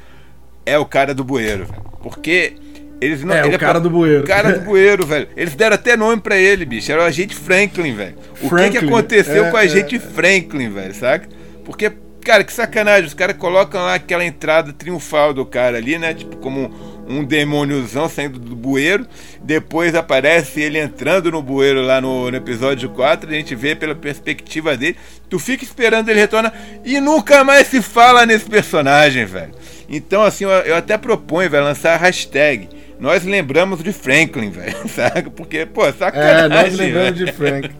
é 0.64 0.78
o 0.78 0.84
cara 0.84 1.14
do 1.14 1.24
bueiro. 1.24 1.66
Porque 2.02 2.54
eles 3.00 3.24
não. 3.24 3.34
É, 3.34 3.46
ele 3.46 3.56
o 3.56 3.58
cara 3.58 3.78
é, 3.78 3.80
do 3.80 3.88
bueiro. 3.88 4.22
O 4.22 4.26
cara 4.26 4.52
do 4.52 4.60
bueiro, 4.60 5.06
velho. 5.06 5.28
Eles 5.36 5.54
deram 5.54 5.74
até 5.74 5.96
nome 5.96 6.20
pra 6.20 6.36
ele, 6.36 6.64
bicho. 6.64 6.92
Era 6.92 7.00
o 7.00 7.04
agente 7.04 7.34
Franklin, 7.34 7.94
velho. 7.94 8.16
O 8.42 8.48
Franklin, 8.48 8.70
que, 8.72 8.78
que 8.78 8.84
aconteceu 8.84 9.46
é, 9.46 9.50
com 9.50 9.56
o 9.56 9.60
agente 9.60 9.96
é. 9.96 9.98
Franklin, 9.98 10.70
velho, 10.70 10.94
saca? 10.94 11.28
Porque, 11.64 11.90
cara, 12.22 12.44
que 12.44 12.52
sacanagem. 12.52 13.06
Os 13.06 13.14
caras 13.14 13.36
colocam 13.36 13.80
lá 13.80 13.94
aquela 13.94 14.24
entrada 14.24 14.72
triunfal 14.72 15.32
do 15.32 15.46
cara 15.46 15.78
ali, 15.78 15.98
né? 15.98 16.12
Tipo, 16.12 16.36
como 16.36 16.70
um 17.10 17.24
demôniozão 17.24 18.08
saindo 18.08 18.38
do 18.38 18.54
bueiro. 18.54 19.06
Depois 19.42 19.94
aparece 19.94 20.60
ele 20.60 20.78
entrando 20.78 21.30
no 21.30 21.42
bueiro 21.42 21.82
lá 21.82 22.00
no, 22.00 22.30
no, 22.30 22.36
episódio 22.36 22.88
4. 22.90 23.28
A 23.28 23.34
gente 23.34 23.54
vê 23.54 23.74
pela 23.74 23.94
perspectiva 23.94 24.76
dele. 24.76 24.96
Tu 25.28 25.38
fica 25.38 25.64
esperando 25.64 26.08
ele 26.08 26.20
retornar 26.20 26.54
e 26.84 27.00
nunca 27.00 27.42
mais 27.42 27.66
se 27.66 27.82
fala 27.82 28.24
nesse 28.24 28.48
personagem, 28.48 29.24
velho. 29.24 29.52
Então, 29.88 30.22
assim, 30.22 30.44
eu, 30.44 30.50
eu 30.50 30.76
até 30.76 30.96
proponho, 30.96 31.50
velho, 31.50 31.64
lançar 31.64 31.94
a 31.94 31.98
hashtag. 31.98 32.68
Nós 32.98 33.24
lembramos 33.24 33.82
de 33.82 33.92
Franklin, 33.92 34.50
velho, 34.50 34.76
sabe? 34.88 35.30
Porque, 35.30 35.66
pô, 35.66 35.90
sacanagem. 35.92 36.44
É, 36.44 36.48
nós 36.48 36.74
lembramos 36.76 37.18
de 37.18 37.32
Franklin. 37.32 37.74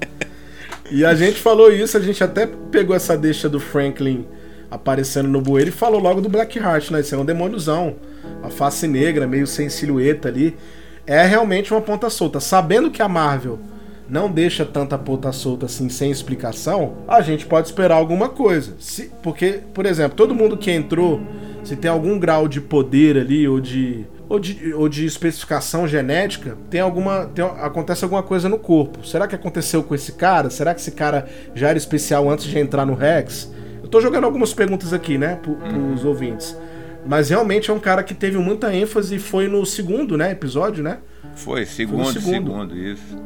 E 0.90 1.04
a 1.04 1.14
gente 1.14 1.40
falou 1.40 1.72
isso, 1.72 1.96
a 1.96 2.00
gente 2.00 2.22
até 2.24 2.48
pegou 2.72 2.96
essa 2.96 3.16
deixa 3.16 3.48
do 3.48 3.60
Franklin 3.60 4.26
aparecendo 4.70 5.28
no 5.28 5.40
bueiro 5.40 5.70
e 5.70 5.72
falou 5.72 6.00
logo 6.00 6.20
do 6.20 6.28
Blackheart, 6.28 6.90
né? 6.90 7.00
Esse 7.00 7.14
é 7.14 7.18
um 7.18 7.24
demôniozão. 7.24 7.96
Uma 8.40 8.50
face 8.50 8.86
negra, 8.86 9.26
meio 9.26 9.46
sem 9.46 9.68
silhueta 9.68 10.28
ali. 10.28 10.56
É 11.06 11.24
realmente 11.26 11.72
uma 11.72 11.80
ponta 11.80 12.08
solta. 12.08 12.40
Sabendo 12.40 12.90
que 12.90 13.02
a 13.02 13.08
Marvel 13.08 13.58
não 14.08 14.30
deixa 14.30 14.64
tanta 14.64 14.98
ponta 14.98 15.30
solta 15.32 15.66
assim 15.66 15.88
sem 15.88 16.10
explicação, 16.10 16.94
a 17.06 17.20
gente 17.20 17.46
pode 17.46 17.68
esperar 17.68 17.96
alguma 17.96 18.28
coisa. 18.28 18.74
Se, 18.78 19.10
porque, 19.22 19.60
por 19.72 19.86
exemplo, 19.86 20.16
todo 20.16 20.34
mundo 20.34 20.56
que 20.56 20.70
entrou, 20.70 21.20
se 21.62 21.76
tem 21.76 21.90
algum 21.90 22.18
grau 22.18 22.48
de 22.48 22.60
poder 22.60 23.16
ali 23.16 23.46
ou 23.46 23.60
de 23.60 24.06
ou 24.30 24.38
de, 24.38 24.72
ou 24.74 24.88
de 24.88 25.04
especificação 25.04 25.88
genética, 25.88 26.56
tem 26.70 26.80
alguma. 26.80 27.26
Tem, 27.26 27.44
acontece 27.44 28.04
alguma 28.04 28.22
coisa 28.22 28.48
no 28.48 28.60
corpo. 28.60 29.04
Será 29.04 29.26
que 29.26 29.34
aconteceu 29.34 29.82
com 29.82 29.92
esse 29.92 30.12
cara? 30.12 30.48
Será 30.50 30.72
que 30.72 30.80
esse 30.80 30.92
cara 30.92 31.28
já 31.52 31.68
era 31.68 31.76
especial 31.76 32.30
antes 32.30 32.46
de 32.46 32.56
entrar 32.56 32.86
no 32.86 32.94
Rex? 32.94 33.50
Tô 33.90 34.00
jogando 34.00 34.24
algumas 34.24 34.54
perguntas 34.54 34.92
aqui, 34.92 35.18
né, 35.18 35.38
pro, 35.42 35.54
pros 35.54 36.02
uhum. 36.02 36.08
ouvintes. 36.08 36.56
Mas 37.06 37.30
realmente 37.30 37.70
é 37.70 37.74
um 37.74 37.78
cara 37.78 38.02
que 38.02 38.14
teve 38.14 38.38
muita 38.38 38.74
ênfase 38.74 39.16
e 39.16 39.18
foi 39.18 39.48
no 39.48 39.64
segundo, 39.64 40.16
né, 40.16 40.30
episódio, 40.30 40.82
né? 40.82 40.98
Foi, 41.34 41.64
segundo, 41.64 42.04
foi 42.04 42.12
segundo. 42.14 42.50
segundo, 42.50 42.76
isso. 42.76 43.16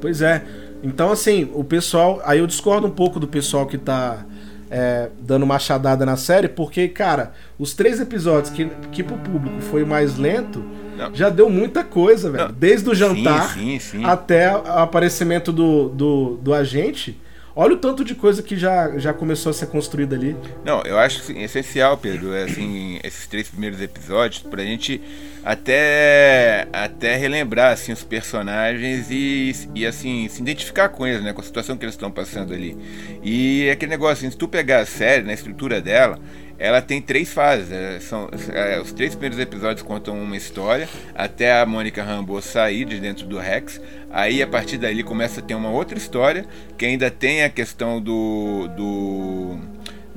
Pois 0.00 0.20
é. 0.20 0.42
Então, 0.82 1.12
assim, 1.12 1.50
o 1.54 1.62
pessoal. 1.62 2.20
Aí 2.24 2.38
eu 2.38 2.46
discordo 2.46 2.86
um 2.86 2.90
pouco 2.90 3.20
do 3.20 3.28
pessoal 3.28 3.66
que 3.66 3.78
tá 3.78 4.24
é, 4.70 5.10
dando 5.20 5.46
machadada 5.46 6.06
na 6.06 6.16
série, 6.16 6.48
porque, 6.48 6.88
cara, 6.88 7.32
os 7.58 7.74
três 7.74 8.00
episódios 8.00 8.50
que, 8.50 8.66
que 8.92 9.02
pro 9.02 9.16
público 9.18 9.60
foi 9.60 9.84
mais 9.84 10.16
lento, 10.16 10.64
Não. 10.96 11.14
já 11.14 11.28
deu 11.28 11.50
muita 11.50 11.82
coisa, 11.84 12.30
velho. 12.30 12.52
Desde 12.52 12.88
o 12.88 12.94
jantar 12.94 13.54
sim, 13.54 13.78
sim, 13.78 13.98
sim. 13.98 14.04
até 14.04 14.56
o 14.56 14.62
aparecimento 14.66 15.52
do, 15.52 15.88
do, 15.88 16.38
do 16.42 16.54
agente. 16.54 17.20
Olha 17.60 17.74
o 17.74 17.76
tanto 17.76 18.02
de 18.02 18.14
coisa 18.14 18.42
que 18.42 18.56
já, 18.56 18.96
já 18.96 19.12
começou 19.12 19.50
a 19.50 19.52
ser 19.52 19.66
construída 19.66 20.16
ali. 20.16 20.34
Não, 20.64 20.80
eu 20.80 20.98
acho 20.98 21.20
assim, 21.20 21.42
essencial, 21.42 21.98
Pedro, 21.98 22.32
é, 22.32 22.44
assim, 22.44 22.98
esses 23.04 23.26
três 23.26 23.50
primeiros 23.50 23.82
episódios, 23.82 24.42
pra 24.42 24.64
gente 24.64 24.98
até, 25.44 26.66
até 26.72 27.16
relembrar 27.16 27.74
assim, 27.74 27.92
os 27.92 28.02
personagens 28.02 29.08
e, 29.10 29.52
e 29.74 29.84
assim, 29.84 30.26
se 30.30 30.40
identificar 30.40 30.88
com 30.88 31.06
eles, 31.06 31.22
né? 31.22 31.34
Com 31.34 31.42
a 31.42 31.44
situação 31.44 31.76
que 31.76 31.84
eles 31.84 31.96
estão 31.96 32.10
passando 32.10 32.54
ali. 32.54 32.74
E 33.22 33.68
aquele 33.68 33.90
negócio, 33.90 34.24
assim, 34.24 34.30
se 34.30 34.38
tu 34.38 34.48
pegar 34.48 34.80
a 34.80 34.86
série, 34.86 35.22
na 35.22 35.34
estrutura 35.34 35.82
dela, 35.82 36.18
ela 36.60 36.82
tem 36.82 37.00
três 37.00 37.32
fases. 37.32 37.70
Né? 37.70 37.98
São, 38.00 38.28
é, 38.52 38.78
os 38.78 38.92
três 38.92 39.14
primeiros 39.14 39.38
episódios 39.38 39.82
contam 39.82 40.22
uma 40.22 40.36
história, 40.36 40.86
até 41.14 41.58
a 41.58 41.64
Mônica 41.64 42.02
Rambeau 42.02 42.42
sair 42.42 42.84
de 42.84 43.00
dentro 43.00 43.26
do 43.26 43.38
Rex. 43.38 43.80
Aí 44.10 44.42
a 44.42 44.46
partir 44.46 44.76
dali 44.76 45.02
começa 45.02 45.40
a 45.40 45.42
ter 45.42 45.54
uma 45.54 45.70
outra 45.70 45.96
história, 45.96 46.44
que 46.76 46.84
ainda 46.84 47.10
tem 47.10 47.42
a 47.42 47.48
questão 47.48 48.00
do. 48.00 48.68
do 48.76 49.58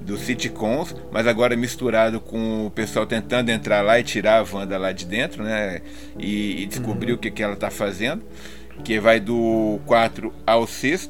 dos 0.03 0.19
sitcoms, 0.19 0.93
mas 1.13 1.25
agora 1.27 1.56
misturado 1.56 2.19
com 2.19 2.67
o 2.67 2.69
pessoal 2.69 3.06
tentando 3.06 3.49
entrar 3.49 3.82
lá 3.82 3.97
e 3.97 4.03
tirar 4.03 4.39
a 4.39 4.45
Wanda 4.56 4.77
lá 4.77 4.91
de 4.91 5.06
dentro, 5.06 5.45
né? 5.45 5.82
E, 6.19 6.62
e 6.62 6.65
descobrir 6.65 7.13
uhum. 7.13 7.17
o 7.17 7.21
que, 7.21 7.32
que 7.32 7.41
ela 7.41 7.53
está 7.53 7.69
fazendo. 7.71 8.21
Que 8.84 8.99
vai 8.99 9.21
do 9.21 9.79
4 9.86 10.34
ao 10.45 10.67
6 10.67 11.10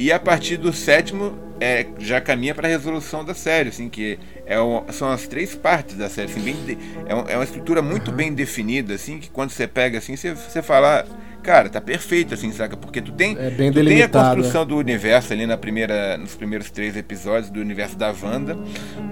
e 0.00 0.10
a 0.10 0.18
partir 0.18 0.56
do 0.56 0.72
sétimo 0.72 1.38
é, 1.60 1.86
já 1.98 2.22
caminha 2.22 2.54
para 2.54 2.66
a 2.66 2.70
resolução 2.70 3.22
da 3.22 3.34
série, 3.34 3.68
assim, 3.68 3.86
que 3.90 4.18
é 4.46 4.58
o, 4.58 4.82
são 4.88 5.10
as 5.10 5.26
três 5.26 5.54
partes 5.54 5.94
da 5.94 6.08
série, 6.08 6.32
assim, 6.32 6.40
bem 6.40 6.56
de, 6.64 6.78
é, 7.06 7.14
um, 7.14 7.28
é, 7.28 7.36
uma 7.36 7.44
estrutura 7.44 7.82
muito 7.82 8.10
uhum. 8.10 8.16
bem 8.16 8.32
definida, 8.32 8.94
assim, 8.94 9.18
que 9.18 9.28
quando 9.28 9.50
você 9.50 9.66
pega 9.66 9.98
assim, 9.98 10.16
você, 10.16 10.32
você 10.32 10.62
fala, 10.62 11.04
cara, 11.42 11.68
tá 11.68 11.82
perfeito, 11.82 12.32
assim, 12.32 12.50
saca? 12.50 12.78
Porque 12.78 13.02
tu 13.02 13.12
tem, 13.12 13.36
é 13.38 13.50
tu 13.50 13.84
tem 13.84 14.02
a 14.02 14.08
construção 14.08 14.64
do 14.64 14.78
universo 14.78 15.34
ali 15.34 15.44
na 15.44 15.58
primeira, 15.58 16.16
nos 16.16 16.34
primeiros 16.34 16.70
três 16.70 16.96
episódios 16.96 17.50
do 17.50 17.60
universo 17.60 17.98
da 17.98 18.10
Wanda, 18.10 18.56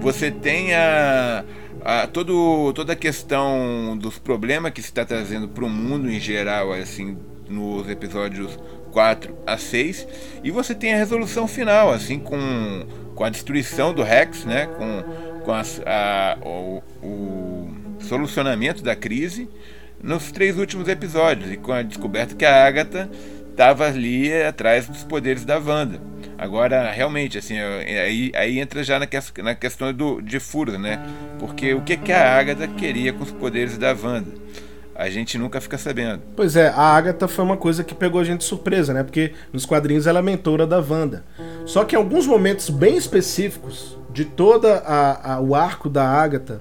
você 0.00 0.30
tem 0.30 0.74
a, 0.74 1.44
a 1.84 2.06
todo, 2.06 2.72
toda 2.72 2.94
a 2.94 2.96
questão 2.96 3.94
dos 4.00 4.18
problemas 4.18 4.72
que 4.72 4.80
se 4.80 4.88
está 4.88 5.04
trazendo 5.04 5.48
para 5.48 5.66
o 5.66 5.68
mundo 5.68 6.10
em 6.10 6.18
geral, 6.18 6.72
assim, 6.72 7.18
nos 7.46 7.88
episódios 7.90 8.58
4 8.92 9.36
a 9.46 9.56
6 9.56 10.06
e 10.44 10.50
você 10.50 10.74
tem 10.74 10.94
a 10.94 10.96
resolução 10.96 11.46
final, 11.46 11.92
assim, 11.92 12.18
com, 12.18 12.86
com 13.14 13.24
a 13.24 13.30
destruição 13.30 13.92
do 13.92 14.02
Rex, 14.02 14.44
né? 14.44 14.66
com, 14.66 15.42
com 15.44 15.52
a, 15.52 15.62
a, 15.86 16.38
o, 16.42 16.82
o 17.02 17.70
solucionamento 18.00 18.82
da 18.82 18.94
crise 18.94 19.48
nos 20.02 20.30
três 20.30 20.56
últimos 20.56 20.88
episódios 20.88 21.52
e 21.52 21.56
com 21.56 21.72
a 21.72 21.82
descoberta 21.82 22.34
que 22.34 22.44
a 22.44 22.66
Agatha 22.66 23.10
estava 23.50 23.86
ali 23.86 24.32
atrás 24.42 24.86
dos 24.86 25.02
poderes 25.02 25.44
da 25.44 25.58
Wanda. 25.58 26.00
Agora, 26.38 26.88
realmente, 26.92 27.36
assim, 27.36 27.58
aí, 27.58 28.30
aí 28.32 28.60
entra 28.60 28.84
já 28.84 29.00
na, 29.00 29.06
que, 29.06 29.18
na 29.42 29.56
questão 29.56 29.92
do, 29.92 30.20
de 30.20 30.38
furos, 30.38 30.78
né? 30.78 31.04
Porque 31.40 31.74
o 31.74 31.80
que, 31.80 31.96
que 31.96 32.12
a 32.12 32.38
Agatha 32.38 32.68
queria 32.68 33.12
com 33.12 33.24
os 33.24 33.32
poderes 33.32 33.76
da 33.76 33.92
Wanda? 33.92 34.32
A 34.98 35.08
gente 35.08 35.38
nunca 35.38 35.60
fica 35.60 35.78
sabendo. 35.78 36.20
Pois 36.34 36.56
é, 36.56 36.70
a 36.70 36.80
Agatha 36.80 37.28
foi 37.28 37.44
uma 37.44 37.56
coisa 37.56 37.84
que 37.84 37.94
pegou 37.94 38.20
a 38.20 38.24
gente 38.24 38.40
de 38.40 38.44
surpresa, 38.44 38.92
né? 38.92 39.04
Porque 39.04 39.32
nos 39.52 39.64
quadrinhos 39.64 40.08
ela 40.08 40.18
é 40.18 40.22
mentora 40.22 40.66
da 40.66 40.80
Wanda. 40.80 41.24
Só 41.64 41.84
que 41.84 41.94
em 41.94 41.98
alguns 41.98 42.26
momentos 42.26 42.68
bem 42.68 42.96
específicos 42.96 43.96
de 44.12 44.24
toda 44.24 44.78
a, 44.78 45.34
a 45.34 45.40
o 45.40 45.54
arco 45.54 45.88
da 45.88 46.04
Agatha, 46.04 46.60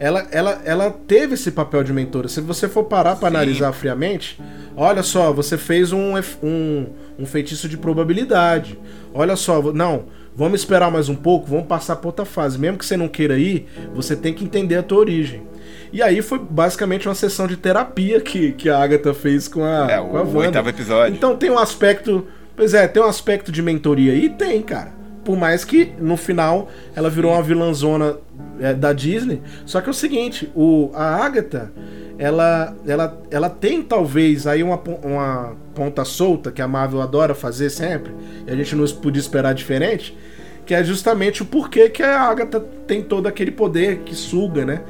ela, 0.00 0.26
ela, 0.32 0.60
ela 0.64 0.90
teve 0.90 1.34
esse 1.34 1.52
papel 1.52 1.84
de 1.84 1.92
mentora. 1.92 2.26
Se 2.26 2.40
você 2.40 2.68
for 2.68 2.84
parar 2.84 3.14
para 3.14 3.28
analisar 3.28 3.72
friamente, 3.72 4.40
olha 4.76 5.04
só, 5.04 5.32
você 5.32 5.56
fez 5.56 5.92
um, 5.92 6.14
um, 6.42 6.86
um 7.20 7.24
feitiço 7.24 7.68
de 7.68 7.76
probabilidade. 7.78 8.76
Olha 9.14 9.36
só, 9.36 9.62
não, 9.72 10.06
vamos 10.34 10.60
esperar 10.60 10.90
mais 10.90 11.08
um 11.08 11.14
pouco, 11.14 11.46
vamos 11.46 11.66
passar 11.66 11.94
para 11.94 12.08
outra 12.08 12.24
fase. 12.24 12.58
Mesmo 12.58 12.78
que 12.78 12.84
você 12.84 12.96
não 12.96 13.06
queira 13.06 13.38
ir, 13.38 13.68
você 13.94 14.16
tem 14.16 14.34
que 14.34 14.44
entender 14.44 14.74
a 14.74 14.82
tua 14.82 14.98
origem. 14.98 15.46
E 15.92 16.02
aí 16.02 16.22
foi 16.22 16.38
basicamente 16.38 17.08
uma 17.08 17.14
sessão 17.14 17.46
de 17.46 17.56
terapia 17.56 18.20
que, 18.20 18.52
que 18.52 18.68
a 18.68 18.78
Agatha 18.78 19.14
fez 19.14 19.48
com 19.48 19.64
a, 19.64 19.90
é, 19.90 19.96
com 19.98 20.16
a 20.16 20.22
o 20.22 20.36
oitavo 20.36 20.68
episódio. 20.68 21.14
Então 21.14 21.36
tem 21.36 21.50
um 21.50 21.58
aspecto. 21.58 22.26
Pois 22.54 22.74
é, 22.74 22.88
tem 22.88 23.02
um 23.02 23.06
aspecto 23.06 23.52
de 23.52 23.62
mentoria 23.62 24.12
aí? 24.12 24.30
Tem, 24.30 24.62
cara. 24.62 24.92
Por 25.24 25.36
mais 25.36 25.64
que 25.64 25.92
no 25.98 26.16
final 26.16 26.68
ela 26.94 27.10
virou 27.10 27.32
uma 27.32 27.42
vilãzona 27.42 28.16
é, 28.60 28.72
da 28.72 28.92
Disney. 28.92 29.42
Só 29.64 29.80
que 29.80 29.88
é 29.88 29.90
o 29.90 29.94
seguinte, 29.94 30.50
o, 30.54 30.90
a 30.94 31.24
Agatha, 31.24 31.72
ela, 32.18 32.74
ela, 32.86 33.20
ela 33.30 33.50
tem 33.50 33.82
talvez 33.82 34.46
aí 34.46 34.62
uma, 34.62 34.80
uma 35.02 35.56
ponta 35.74 36.04
solta 36.04 36.50
que 36.50 36.62
a 36.62 36.68
Marvel 36.68 37.02
adora 37.02 37.34
fazer 37.34 37.70
sempre, 37.70 38.12
e 38.46 38.50
a 38.50 38.56
gente 38.56 38.74
não 38.74 38.86
podia 38.86 39.20
esperar 39.20 39.54
diferente, 39.54 40.16
que 40.64 40.74
é 40.74 40.82
justamente 40.82 41.42
o 41.42 41.44
porquê 41.44 41.88
que 41.88 42.02
a 42.02 42.22
Agatha 42.22 42.60
tem 42.86 43.02
todo 43.02 43.26
aquele 43.26 43.50
poder 43.50 43.98
que 43.98 44.14
suga, 44.14 44.64
né? 44.64 44.80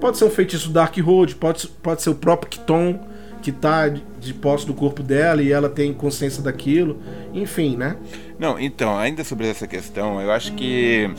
Pode 0.00 0.18
ser 0.18 0.24
um 0.24 0.30
feitiço 0.30 0.70
Dark 0.70 0.96
Road, 0.98 1.34
pode, 1.36 1.66
pode 1.82 2.02
ser 2.02 2.10
o 2.10 2.14
próprio 2.14 2.50
Kiton, 2.50 2.98
que 3.42 3.52
tá 3.52 3.88
de 3.88 4.34
posse 4.34 4.66
do 4.66 4.74
corpo 4.74 5.02
dela 5.02 5.42
e 5.42 5.52
ela 5.52 5.68
tem 5.68 5.92
consciência 5.92 6.42
daquilo. 6.42 7.00
Enfim, 7.32 7.76
né? 7.76 7.96
Não, 8.38 8.58
então, 8.58 8.96
ainda 8.96 9.22
sobre 9.22 9.48
essa 9.48 9.66
questão, 9.66 10.20
eu 10.20 10.30
acho 10.30 10.52
que 10.54 11.10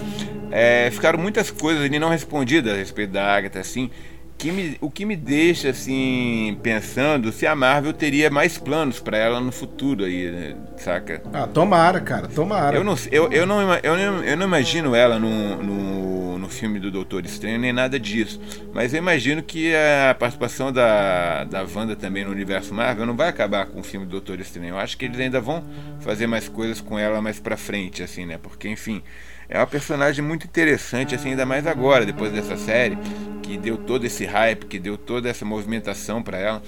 é, 0.51 0.89
ficaram 0.91 1.19
muitas 1.19 1.51
coisas 1.51 1.83
ali 1.83 1.99
não 1.99 2.09
respondidas 2.09 2.73
a 2.73 2.77
respeito 2.77 3.11
da 3.11 3.23
Agatha, 3.23 3.59
assim 3.59 3.89
que 4.37 4.51
me, 4.51 4.77
o 4.81 4.89
que 4.89 5.05
me 5.05 5.15
deixa 5.15 5.69
assim 5.69 6.57
pensando 6.61 7.31
se 7.31 7.47
a 7.47 7.55
Marvel 7.55 7.93
teria 7.93 8.29
mais 8.29 8.57
planos 8.57 8.99
para 8.99 9.17
ela 9.17 9.39
no 9.39 9.51
futuro 9.51 10.03
aí, 10.03 10.29
né? 10.29 10.55
saca? 10.77 11.21
Ah, 11.33 11.47
tomara, 11.47 12.01
cara, 12.01 12.27
tomara. 12.27 12.77
Eu 12.77 12.83
não, 12.83 12.95
eu, 13.11 13.31
eu 13.31 13.45
não, 13.45 13.73
eu 13.75 13.97
não, 13.97 14.23
eu 14.23 14.37
não 14.37 14.45
imagino 14.45 14.93
ela 14.93 15.17
no, 15.17 15.63
no, 15.63 16.14
no 16.45 16.49
filme 16.49 16.79
do 16.79 16.91
Doutor 16.91 17.25
Estranho 17.25 17.59
nem 17.59 17.73
nada 17.73 17.99
disso, 17.99 18.39
mas 18.71 18.93
eu 18.93 18.99
imagino 18.99 19.41
que 19.41 19.73
a 19.75 20.13
participação 20.13 20.71
da, 20.71 21.43
da 21.43 21.63
Wanda 21.63 21.95
também 21.95 22.23
no 22.23 22.31
universo 22.31 22.73
Marvel 22.73 23.05
não 23.05 23.15
vai 23.15 23.29
acabar 23.29 23.65
com 23.65 23.79
o 23.79 23.83
filme 23.83 24.05
do 24.05 24.11
Doutor 24.11 24.39
Estranho. 24.39 24.69
Eu 24.69 24.77
acho 24.77 24.95
que 24.95 25.05
eles 25.05 25.19
ainda 25.19 25.41
vão 25.41 25.63
fazer 25.99 26.27
mais 26.27 26.47
coisas 26.47 26.79
com 26.79 26.99
ela 26.99 27.19
mais 27.19 27.39
para 27.39 27.57
frente, 27.57 28.03
assim, 28.03 28.25
né? 28.25 28.37
Porque 28.37 28.69
enfim 28.69 29.01
é 29.47 29.59
uma 29.59 29.67
personagem 29.67 30.23
muito 30.25 30.45
interessante, 30.45 31.13
assim, 31.13 31.29
ainda 31.29 31.45
mais 31.45 31.67
agora, 31.67 32.05
depois 32.05 32.31
dessa 32.31 32.57
série, 32.57 32.97
que 33.43 33.57
deu 33.57 33.77
todo 33.77 34.05
esse 34.05 34.25
hype, 34.25 34.65
que 34.65 34.79
deu 34.79 34.97
toda 34.97 35.29
essa 35.29 35.45
movimentação 35.45 36.23
para 36.23 36.37
ela. 36.37 36.63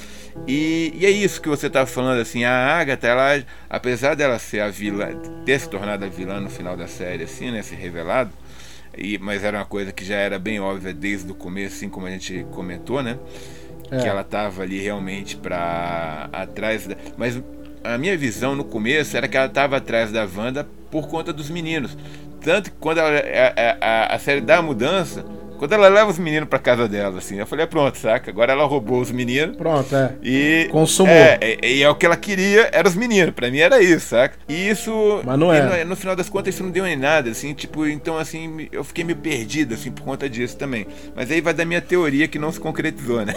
E, 0.48 0.94
e, 0.96 1.06
é 1.06 1.10
isso 1.10 1.42
que 1.42 1.50
você 1.50 1.70
tá 1.70 1.88
falando, 1.88 2.22
assim, 2.22 2.44
a 2.44 2.78
Agatha, 2.78 3.08
ela, 3.08 3.44
apesar 3.68 4.16
dela 4.16 4.38
ser 4.38 4.60
a 4.60 4.70
vilã, 4.70 5.08
ter 5.44 5.60
se 5.60 5.68
tornado 5.68 6.06
a 6.06 6.08
vilã 6.08 6.40
no 6.40 6.50
final 6.50 6.78
da 6.78 6.88
série, 6.88 7.24
assim, 7.24 7.50
né, 7.50 7.64
se 7.64 7.74
revelado, 7.74 8.32
e, 8.98 9.18
mas 9.18 9.44
era 9.44 9.60
uma 9.60 9.66
coisa 9.66 9.92
que 9.92 10.04
já 10.04 10.16
era 10.16 10.40
bem 10.40 10.60
óbvia 10.60 10.94
desde 10.94 11.32
o 11.32 11.36
começo, 11.36 11.76
assim 11.76 11.90
como 11.90 12.08
a 12.08 12.10
gente 12.10 12.46
comentou, 12.52 13.04
né? 13.04 13.18
É. 13.92 14.00
Que 14.00 14.08
ela 14.08 14.24
tava 14.24 14.64
ali 14.64 14.80
realmente 14.80 15.38
para 15.38 16.30
atrás 16.32 16.88
da. 16.88 16.96
Mas 17.16 17.42
a 17.84 17.98
minha 17.98 18.18
visão 18.18 18.56
no 18.56 18.64
começo 18.64 19.16
era 19.16 19.28
que 19.28 19.38
ela 19.38 19.46
estava 19.46 19.78
atrás 19.78 20.12
da 20.12 20.26
Wanda 20.26 20.68
por 20.92 21.08
conta 21.08 21.32
dos 21.32 21.50
meninos. 21.50 21.98
Tanto 22.42 22.72
que 22.72 22.78
quando 22.80 23.00
ela, 23.00 23.10
a, 23.10 23.78
a, 23.82 24.16
a, 24.16 24.20
série 24.20 24.42
dá 24.42 24.58
a 24.58 24.62
mudança, 24.62 25.26
Quando 25.58 25.74
ela 25.74 25.88
leva 25.88 26.10
os 26.10 26.20
meninos 26.20 26.48
pra 26.48 26.60
casa 26.60 26.88
dela, 26.88 27.18
assim, 27.18 27.38
eu 27.38 27.48
falei, 27.48 27.64
é 27.64 27.68
pronto, 27.68 27.98
saca? 27.98 28.30
Agora 28.30 28.54
ela 28.54 28.66
roubou 28.66 29.02
os 29.02 29.12
meninos. 29.12 29.56
Pronto, 29.56 29.96
é. 29.96 30.14
E. 30.22 30.68
Consumou. 30.72 31.14
É, 31.14 31.58
e 31.64 31.82
é, 31.82 31.86
é, 31.86 31.90
o 31.90 31.96
que 31.96 32.06
ela 32.06 32.16
queria, 32.16 32.70
eram 32.72 32.90
os 32.90 32.96
meninos. 32.96 33.34
Pra 33.34 33.50
mim 33.50 33.60
era 33.60 33.82
isso, 33.82 34.10
saca? 34.10 34.38
E 34.48 34.70
isso. 34.70 35.22
Mas 35.26 35.40
não 35.40 35.52
é. 35.52 35.84
No, 35.84 35.90
no, 35.90 35.96
final 35.96 36.16
das 36.16 36.30
contas, 36.30 36.54
isso 36.54 36.64
não 36.64 36.72
deu 36.72 36.86
em 36.86 36.96
nada, 36.96 37.30
assim, 37.30 37.54
tipo, 37.54 37.86
então, 37.88 38.18
assim, 38.18 38.68
eu 38.72 38.84
fiquei 38.84 39.04
meio 39.04 39.18
perdido, 39.18 39.74
assim, 39.74 39.92
por 39.92 40.04
conta 40.04 40.30
disso 40.30 40.58
também. 40.58 40.86
Mas 41.16 41.32
aí 41.32 41.42
vai 41.42 41.54
da 41.54 41.66
minha 41.66 41.82
teoria 41.82 42.28
que 42.28 42.38
não 42.38 42.52
se 42.52 42.60
concretizou, 42.60 43.26
né? 43.26 43.34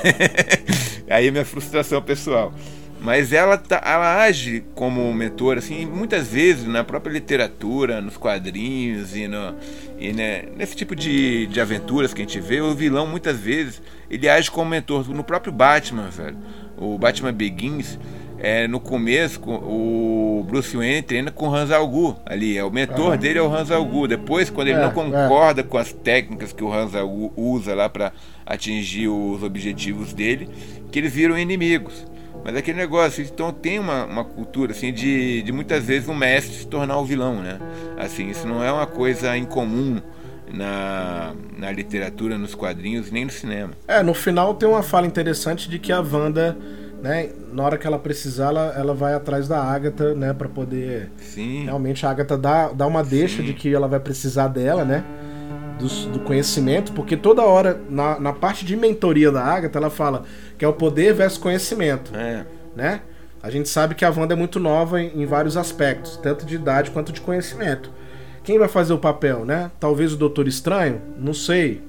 aí 1.09 1.30
minha 1.30 1.44
frustração 1.44 2.02
pessoal. 2.02 2.52
Mas 3.00 3.32
ela, 3.32 3.56
tá, 3.56 3.80
ela 3.84 4.22
age 4.22 4.62
como 4.74 5.12
mentor, 5.14 5.56
assim, 5.56 5.86
muitas 5.86 6.28
vezes 6.28 6.66
na 6.66 6.84
própria 6.84 7.12
literatura, 7.12 8.00
nos 8.00 8.18
quadrinhos 8.18 9.16
e, 9.16 9.26
no, 9.26 9.54
e 9.98 10.12
né, 10.12 10.44
nesse 10.54 10.76
tipo 10.76 10.94
de, 10.94 11.46
de 11.46 11.60
aventuras 11.60 12.12
que 12.12 12.20
a 12.20 12.24
gente 12.24 12.38
vê, 12.38 12.60
o 12.60 12.74
vilão 12.74 13.06
muitas 13.06 13.38
vezes 13.38 13.80
ele 14.10 14.28
age 14.28 14.50
como 14.50 14.68
mentor. 14.68 15.08
No 15.08 15.24
próprio 15.24 15.50
Batman, 15.50 16.10
velho, 16.10 16.36
o 16.76 16.98
Batman 16.98 17.32
Begins, 17.32 17.98
é, 18.38 18.68
no 18.68 18.78
começo 18.78 19.40
o 19.48 20.44
Bruce 20.46 20.76
Wayne 20.76 21.02
treina 21.02 21.30
com 21.30 21.48
o 21.48 21.54
Hans 21.54 21.70
Algu 21.70 22.16
ali, 22.26 22.56
é 22.56 22.64
o 22.64 22.70
mentor 22.70 23.16
dele 23.16 23.38
é 23.38 23.42
o 23.42 23.54
Hans 23.54 23.70
Algu. 23.70 24.08
Depois, 24.08 24.50
quando 24.50 24.68
ele 24.68 24.78
é, 24.78 24.82
não 24.82 24.92
concorda 24.92 25.62
é. 25.62 25.64
com 25.64 25.78
as 25.78 25.90
técnicas 25.90 26.52
que 26.52 26.62
o 26.62 26.72
Hans 26.72 26.94
Algu 26.94 27.32
usa 27.34 27.74
lá 27.74 27.88
para 27.88 28.12
atingir 28.44 29.08
os 29.08 29.42
objetivos 29.42 30.12
dele, 30.12 30.50
que 30.90 30.98
eles 30.98 31.12
viram 31.14 31.38
inimigos. 31.38 32.10
Mas 32.44 32.57
aquele 32.57 32.79
negócio, 32.79 33.22
então 33.22 33.53
tem 33.53 33.79
uma, 33.79 34.05
uma 34.05 34.24
cultura 34.24 34.72
assim 34.72 34.92
de, 34.92 35.42
de 35.42 35.53
muitas 35.53 35.85
vezes 35.85 36.09
o 36.09 36.12
um 36.12 36.14
mestre 36.14 36.55
se 36.55 36.66
tornar 36.66 36.98
o 36.98 37.05
vilão, 37.05 37.37
né? 37.42 37.59
Assim, 37.98 38.29
isso 38.29 38.46
não 38.46 38.62
é 38.62 38.72
uma 38.72 38.87
coisa 38.87 39.37
incomum 39.37 40.00
na, 40.53 41.33
na 41.57 41.70
literatura, 41.70 42.37
nos 42.37 42.55
quadrinhos, 42.55 43.11
nem 43.11 43.24
no 43.24 43.31
cinema. 43.31 43.72
É, 43.87 44.03
no 44.03 44.14
final 44.14 44.55
tem 44.55 44.68
uma 44.68 44.83
fala 44.83 45.07
interessante 45.07 45.68
de 45.68 45.79
que 45.79 45.92
a 45.92 46.00
Wanda, 46.00 46.57
né, 47.03 47.31
na 47.53 47.62
hora 47.62 47.79
que 47.79 47.87
ela 47.87 47.98
precisar, 47.98 48.48
ela, 48.48 48.74
ela 48.76 48.94
vai 48.94 49.14
atrás 49.14 49.46
da 49.48 49.62
Agatha, 49.62 50.14
né, 50.14 50.33
para 50.33 50.48
poder 50.48 51.11
Sim. 51.18 51.64
realmente 51.64 52.05
a 52.05 52.11
Agatha 52.11 52.37
dá, 52.37 52.68
dá 52.68 52.87
uma 52.87 53.03
deixa 53.03 53.38
Sim. 53.38 53.44
de 53.44 53.55
que 53.55 53.72
ela 53.72 53.88
vai 53.88 54.00
precisar 54.00 54.48
dela, 54.48 54.85
né? 54.85 55.05
Do, 55.79 55.88
do, 56.12 56.20
conhecimento, 56.20 56.92
porque 56.92 57.16
toda 57.16 57.40
hora, 57.40 57.81
na, 57.88 58.20
na 58.20 58.35
parte 58.35 58.66
de 58.66 58.76
mentoria 58.76 59.33
da 59.33 59.42
Agatha, 59.42 59.79
ela 59.79 59.88
fala: 59.88 60.24
que 60.61 60.64
é 60.66 60.68
o 60.68 60.75
poder 60.75 61.14
versus 61.14 61.38
conhecimento. 61.38 62.14
É. 62.14 62.44
Né? 62.77 63.01
A 63.42 63.49
gente 63.49 63.66
sabe 63.66 63.94
que 63.94 64.05
a 64.05 64.11
Wanda 64.11 64.35
é 64.35 64.37
muito 64.37 64.61
nova 64.61 65.01
em, 65.01 65.23
em, 65.23 65.25
vários 65.25 65.57
aspectos, 65.57 66.18
tanto 66.18 66.44
de 66.44 66.55
idade 66.55 66.90
quanto 66.90 67.12
de 67.12 67.20
conhecimento. 67.23 67.90
Quem 68.44 68.59
vai 68.59 68.68
fazer 68.68 68.92
o 68.92 68.99
papel, 68.99 69.46
né? 69.46 69.70
Talvez 69.81 70.12
o 70.12 70.18
Doutor 70.18 70.46
Estranho? 70.46 71.01
Não 71.16 71.33
sei. 71.33 71.83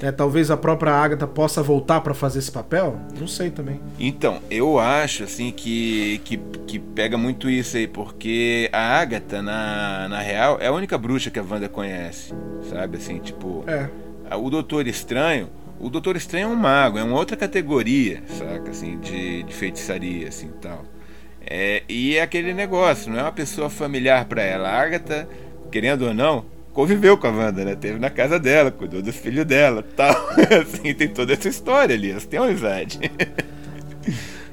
É, 0.00 0.12
talvez 0.12 0.48
a 0.48 0.56
própria 0.56 0.92
Agatha 0.92 1.26
possa 1.26 1.60
voltar 1.60 2.02
para 2.02 2.14
fazer 2.14 2.38
esse 2.38 2.52
papel? 2.52 3.00
Não 3.18 3.26
sei 3.26 3.50
também. 3.50 3.80
Então, 3.98 4.40
eu 4.48 4.78
acho 4.78 5.24
assim 5.24 5.50
que, 5.50 6.20
que, 6.24 6.36
que, 6.68 6.78
pega 6.78 7.18
muito 7.18 7.50
isso 7.50 7.76
aí, 7.76 7.88
porque 7.88 8.70
a 8.72 9.00
Agatha, 9.00 9.42
na, 9.42 10.06
na 10.08 10.20
real, 10.20 10.58
é 10.60 10.68
a 10.68 10.72
única 10.72 10.96
bruxa 10.96 11.32
que 11.32 11.38
a 11.40 11.42
Wanda 11.42 11.68
conhece. 11.68 12.32
Sabe 12.70 12.96
assim, 12.96 13.18
tipo. 13.18 13.64
É. 13.66 13.88
O 14.36 14.50
Doutor 14.50 14.86
Estranho 14.86 15.48
o 15.78 15.90
Doutor 15.90 16.16
Estranho 16.16 16.44
é 16.44 16.48
um 16.48 16.56
mago, 16.56 16.98
é 16.98 17.02
uma 17.02 17.16
outra 17.16 17.36
categoria, 17.36 18.22
saca, 18.28 18.70
assim, 18.70 18.98
de, 18.98 19.42
de 19.42 19.54
feitiçaria, 19.54 20.28
assim, 20.28 20.48
tal. 20.60 20.84
É, 21.46 21.82
e 21.88 22.16
é 22.16 22.22
aquele 22.22 22.54
negócio, 22.54 23.10
não 23.10 23.18
é 23.18 23.22
uma 23.22 23.32
pessoa 23.32 23.68
familiar 23.68 24.24
para 24.24 24.42
ela. 24.42 24.68
A 24.68 24.80
Agatha, 24.80 25.28
querendo 25.70 26.06
ou 26.06 26.14
não, 26.14 26.46
conviveu 26.72 27.18
com 27.18 27.26
a 27.26 27.30
Wanda, 27.30 27.64
né? 27.64 27.74
Teve 27.74 27.98
na 27.98 28.10
casa 28.10 28.38
dela, 28.38 28.70
cuidou 28.70 29.02
dos 29.02 29.14
filhos 29.14 29.44
dela, 29.44 29.84
tal. 29.96 30.14
assim, 30.62 30.94
tem 30.94 31.08
toda 31.08 31.32
essa 31.32 31.48
história 31.48 31.94
ali, 31.94 32.10
elas 32.10 32.24
têm 32.24 32.40
uma 32.40 32.48
amizade. 32.48 32.98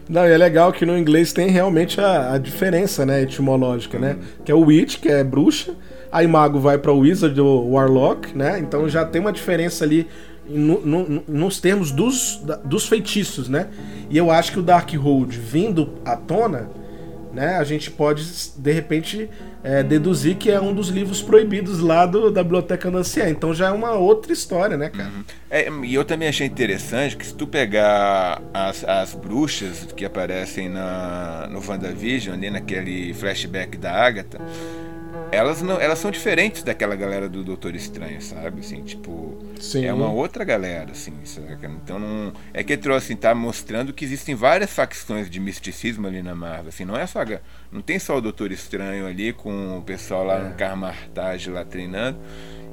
Não, 0.10 0.28
e 0.28 0.32
é 0.32 0.38
legal 0.38 0.74
que 0.74 0.86
no 0.86 0.98
inglês 0.98 1.32
tem 1.32 1.50
realmente 1.50 2.02
a, 2.02 2.34
a 2.34 2.38
diferença, 2.38 3.06
né, 3.06 3.22
etimológica, 3.22 3.98
né? 3.98 4.14
Uhum. 4.14 4.44
Que 4.44 4.52
é 4.52 4.56
o 4.56 4.66
witch, 4.66 5.00
que 5.00 5.08
é 5.08 5.24
bruxa, 5.24 5.74
aí 6.12 6.28
mago 6.28 6.60
vai 6.60 6.78
para 6.78 6.92
o 6.92 7.00
wizard 7.00 7.40
ou 7.40 7.72
warlock, 7.72 8.38
né? 8.38 8.60
Então 8.60 8.90
já 8.90 9.06
tem 9.06 9.22
uma 9.22 9.32
diferença 9.32 9.86
ali 9.86 10.08
no, 10.52 10.86
no, 10.86 11.24
nos 11.28 11.60
termos 11.60 11.92
dos, 11.92 12.42
dos 12.64 12.88
feitiços, 12.88 13.50
né? 13.50 13.68
E 14.10 14.18
eu 14.18 14.30
acho 14.30 14.52
que 14.52 14.60
o 14.60 14.62
Darkhold 14.62 15.38
vindo 15.38 15.94
à 16.06 16.16
tona, 16.16 16.70
né? 17.34 17.58
A 17.58 17.64
gente 17.64 17.90
pode, 17.90 18.24
de 18.58 18.72
repente, 18.72 19.30
é, 19.64 19.84
deduzir 19.84 20.36
que 20.36 20.52
é 20.52 20.60
um 20.60 20.74
dos 20.74 20.90
livros 20.90 21.22
proibidos 21.22 21.80
lá 21.80 22.06
do, 22.06 22.30
da 22.30 22.44
Biblioteca 22.44 22.90
Anciã. 22.90 23.30
Então 23.30 23.54
já 23.54 23.68
é 23.68 23.72
uma 23.72 23.94
outra 23.94 24.34
história, 24.34 24.76
né, 24.76 24.90
cara? 24.90 25.10
Uhum. 25.10 25.24
É, 25.50 25.70
e 25.86 25.94
eu 25.94 26.04
também 26.04 26.28
achei 26.28 26.48
interessante 26.48 27.16
que 27.16 27.26
se 27.26 27.34
tu 27.34 27.48
pegar 27.48 28.42
as, 28.54 28.84
as 28.84 29.14
bruxas 29.14 29.88
que 29.96 30.04
aparecem 30.04 30.70
na, 30.70 31.48
no 31.50 31.62
WandaVision, 31.66 32.36
ali 32.36 32.50
naquele 32.50 33.14
flashback 33.14 33.78
da 33.78 33.92
Agatha 33.92 34.40
elas 35.32 35.62
não 35.62 35.80
elas 35.80 36.00
são 36.00 36.12
diferentes 36.12 36.64
daquela 36.64 36.96
galera 36.96 37.30
do 37.30 37.44
Doutor 37.44 37.76
Estranho, 37.76 38.22
sabe? 38.22 38.60
Assim, 38.60 38.82
tipo, 38.84 39.38
Sim. 39.60 39.86
é 39.86 39.94
uma 39.94 40.12
outra 40.12 40.44
galera, 40.44 40.92
assim? 40.92 41.14
Então 41.84 42.00
não 42.00 42.34
é 42.54 42.64
que 42.64 42.76
trouxe 42.78 43.08
assim, 43.08 43.16
tá 43.16 43.34
mostrando 43.34 43.94
que 43.94 44.04
existem 44.04 44.36
várias 44.36 44.72
facções 44.72 45.30
de 45.30 45.40
misticismo 45.40 46.08
ali 46.08 46.22
na 46.22 46.36
Marvel, 46.36 46.70
assim, 46.70 46.86
não 46.86 46.98
é 46.98 47.06
só 47.08 47.22
não 47.72 47.82
tem 47.82 48.00
só 48.00 48.18
o 48.18 48.22
Doutor 48.22 48.52
Estranho 48.52 49.06
ali 49.06 49.32
com 49.32 49.78
o 49.78 49.82
pessoal 49.82 50.26
lá 50.26 50.40
é. 50.40 50.44
no 50.50 50.56
Carmartage 50.56 51.50
lá 51.50 51.64
treinando. 51.64 52.18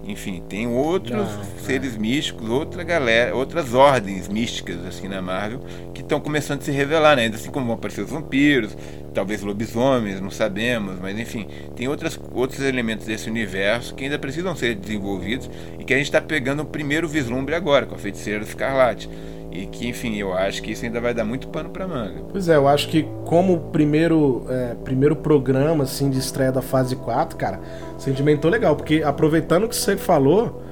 Enfim, 0.04 0.42
tem 0.48 0.66
outros 0.66 1.16
não, 1.16 1.44
seres 1.58 1.94
não. 1.94 2.00
místicos, 2.00 2.48
outra 2.48 2.82
galera, 2.82 3.34
outras 3.34 3.74
ordens 3.74 4.26
místicas 4.26 4.84
assim 4.87 5.06
na 5.06 5.20
Marvel 5.20 5.61
que 5.92 6.00
estão 6.00 6.18
começando 6.18 6.61
a 6.61 6.64
se 6.64 6.70
revelar, 6.70 7.16
né? 7.16 7.26
Assim 7.26 7.50
como 7.50 7.66
vão 7.66 7.74
aparecer 7.74 8.02
os 8.02 8.11
vampiros, 8.11 8.76
talvez 9.12 9.42
lobisomens, 9.42 10.20
não 10.20 10.30
sabemos, 10.30 10.98
mas 11.00 11.18
enfim, 11.18 11.46
tem 11.76 11.88
outras, 11.88 12.18
outros 12.32 12.61
elementos 12.61 13.06
desse 13.06 13.28
universo 13.28 13.94
que 13.94 14.04
ainda 14.04 14.18
precisam 14.18 14.56
ser 14.56 14.76
desenvolvidos 14.76 15.50
e 15.78 15.84
que 15.84 15.92
a 15.92 15.96
gente 15.96 16.06
está 16.06 16.20
pegando 16.20 16.62
o 16.62 16.66
primeiro 16.66 17.06
vislumbre 17.06 17.54
agora 17.54 17.84
com 17.84 17.94
a 17.94 17.98
Feiticeira 17.98 18.40
do 18.40 18.48
Escarlate. 18.48 19.11
E 19.50 19.66
que, 19.66 19.88
enfim, 19.88 20.16
eu 20.16 20.32
acho 20.34 20.62
que 20.62 20.72
isso 20.72 20.84
ainda 20.84 21.00
vai 21.00 21.14
dar 21.14 21.24
muito 21.24 21.48
pano 21.48 21.70
para 21.70 21.88
manga. 21.88 22.22
Pois 22.30 22.48
é, 22.48 22.56
eu 22.56 22.68
acho 22.68 22.88
que 22.88 23.06
como 23.24 23.58
primeiro, 23.72 24.44
é, 24.48 24.74
primeiro 24.84 25.16
programa 25.16 25.84
assim 25.84 26.11
de 26.11 26.18
estreia 26.18 26.52
da 26.52 26.61
fase 26.61 26.94
4, 26.96 27.37
cara, 27.37 27.58
sentimentou 27.96 28.50
legal, 28.50 28.76
porque 28.76 29.02
aproveitando 29.02 29.66
que 29.66 29.74
você 29.74 29.96
falou, 29.96 30.62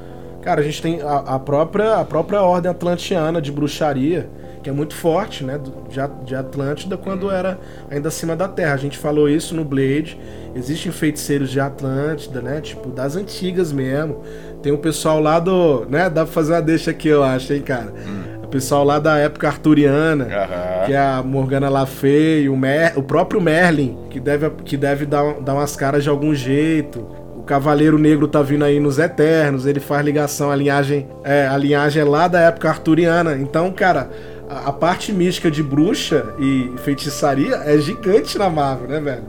cara, 0.42 0.60
a 0.60 0.64
gente 0.64 0.82
tem 0.82 1.00
a, 1.00 1.16
a 1.16 1.38
própria, 1.38 1.96
a 1.96 2.04
própria 2.04 2.42
ordem 2.42 2.70
atlantiana 2.70 3.40
de 3.40 3.50
bruxaria, 3.50 4.28
que 4.62 4.68
é 4.68 4.72
muito 4.72 4.94
forte, 4.94 5.42
né, 5.42 5.58
de, 5.58 6.24
de 6.24 6.34
Atlântida 6.34 6.96
quando 6.96 7.30
era 7.30 7.58
ainda 7.90 8.08
acima 8.08 8.36
da 8.36 8.48
Terra. 8.48 8.74
A 8.74 8.78
gente 8.78 8.98
falou 8.98 9.28
isso 9.28 9.54
no 9.54 9.64
Blade. 9.64 10.18
Existem 10.56 10.90
feiticeiros 10.90 11.50
de 11.50 11.60
Atlântida, 11.60 12.42
né, 12.42 12.60
tipo 12.60 12.90
das 12.90 13.16
antigas 13.16 13.72
mesmo. 13.72 14.22
Tem 14.62 14.72
o 14.72 14.78
pessoal 14.78 15.20
lá 15.20 15.38
do, 15.38 15.86
né, 15.88 16.10
dá 16.10 16.24
pra 16.24 16.32
fazer 16.32 16.54
uma 16.54 16.62
deixa 16.62 16.90
aqui, 16.90 17.08
eu 17.08 17.22
acho, 17.22 17.52
hein, 17.52 17.62
cara. 17.62 17.94
Hum 18.06 18.35
o 18.46 18.48
pessoal 18.48 18.84
lá 18.84 19.00
da 19.00 19.18
época 19.18 19.48
arturiana, 19.48 20.24
uhum. 20.24 20.86
que 20.86 20.92
é 20.92 20.98
a 20.98 21.20
Morgana 21.22 21.68
Le 21.68 21.86
Fay, 21.86 22.48
o, 22.48 22.56
Mer, 22.56 22.92
o 22.96 23.02
próprio 23.02 23.40
Merlin, 23.40 23.98
que 24.08 24.20
deve, 24.20 24.48
que 24.64 24.76
deve 24.76 25.04
dar, 25.04 25.40
dar 25.40 25.54
umas 25.54 25.74
caras 25.74 26.04
de 26.04 26.08
algum 26.08 26.32
jeito. 26.32 27.00
O 27.36 27.42
Cavaleiro 27.42 27.98
Negro 27.98 28.28
tá 28.28 28.42
vindo 28.42 28.64
aí 28.64 28.78
nos 28.78 28.98
Eternos, 28.98 29.66
ele 29.66 29.80
faz 29.80 30.04
ligação 30.04 30.50
à 30.50 30.56
linhagem, 30.56 31.08
é, 31.24 31.48
a 31.48 31.56
linhagem 31.56 32.02
é 32.02 32.04
lá 32.04 32.28
da 32.28 32.40
época 32.40 32.68
arturiana. 32.68 33.36
Então, 33.36 33.72
cara, 33.72 34.08
a, 34.48 34.68
a 34.68 34.72
parte 34.72 35.12
mística 35.12 35.50
de 35.50 35.62
bruxa 35.62 36.24
e 36.38 36.70
feitiçaria 36.84 37.56
é 37.64 37.76
gigante 37.78 38.38
na 38.38 38.48
Marvel, 38.48 38.88
né, 38.88 39.00
velho? 39.00 39.24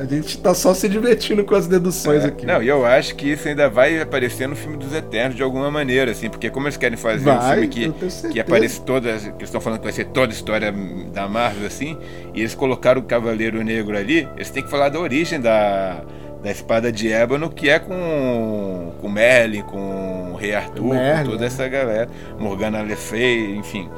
A 0.00 0.06
gente 0.06 0.38
tá 0.38 0.54
só 0.54 0.72
se 0.72 0.88
divertindo 0.88 1.44
com 1.44 1.54
as 1.54 1.66
deduções 1.66 2.24
é, 2.24 2.28
aqui. 2.28 2.46
Não, 2.46 2.62
e 2.62 2.68
eu 2.68 2.86
acho 2.86 3.14
que 3.14 3.32
isso 3.32 3.46
ainda 3.46 3.68
vai 3.68 4.00
aparecer 4.00 4.48
no 4.48 4.56
filme 4.56 4.78
dos 4.78 4.94
Eternos 4.94 5.36
de 5.36 5.42
alguma 5.42 5.70
maneira, 5.70 6.10
assim, 6.10 6.30
porque 6.30 6.48
como 6.48 6.66
eles 6.66 6.78
querem 6.78 6.96
fazer 6.96 7.22
vai, 7.24 7.36
um 7.36 7.52
filme 7.52 7.68
que, 7.68 8.28
que 8.30 8.40
aparece 8.40 8.80
toda. 8.80 9.12
Que 9.18 9.28
eles 9.28 9.42
estão 9.42 9.60
falando 9.60 9.80
que 9.80 9.84
vai 9.84 9.92
ser 9.92 10.06
toda 10.06 10.32
a 10.32 10.34
história 10.34 10.72
da 11.12 11.28
Marvel, 11.28 11.66
assim, 11.66 11.98
e 12.34 12.40
eles 12.40 12.54
colocaram 12.54 13.02
o 13.02 13.04
Cavaleiro 13.04 13.62
Negro 13.62 13.94
ali, 13.94 14.26
eles 14.36 14.48
têm 14.48 14.62
que 14.62 14.70
falar 14.70 14.88
da 14.88 14.98
origem 14.98 15.38
da, 15.38 16.02
da 16.42 16.50
espada 16.50 16.90
de 16.90 17.12
ébano, 17.12 17.50
que 17.50 17.68
é 17.68 17.78
com, 17.78 18.94
com 19.02 19.08
Merlin, 19.10 19.60
com 19.60 20.32
o 20.32 20.36
Rei 20.36 20.54
Arthur, 20.54 20.94
Merlin, 20.94 21.24
com 21.24 21.30
toda 21.32 21.40
né? 21.42 21.46
essa 21.46 21.68
galera, 21.68 22.08
Morgana 22.38 22.80
Le 22.80 22.96
Fay, 22.96 23.54
enfim. 23.56 23.90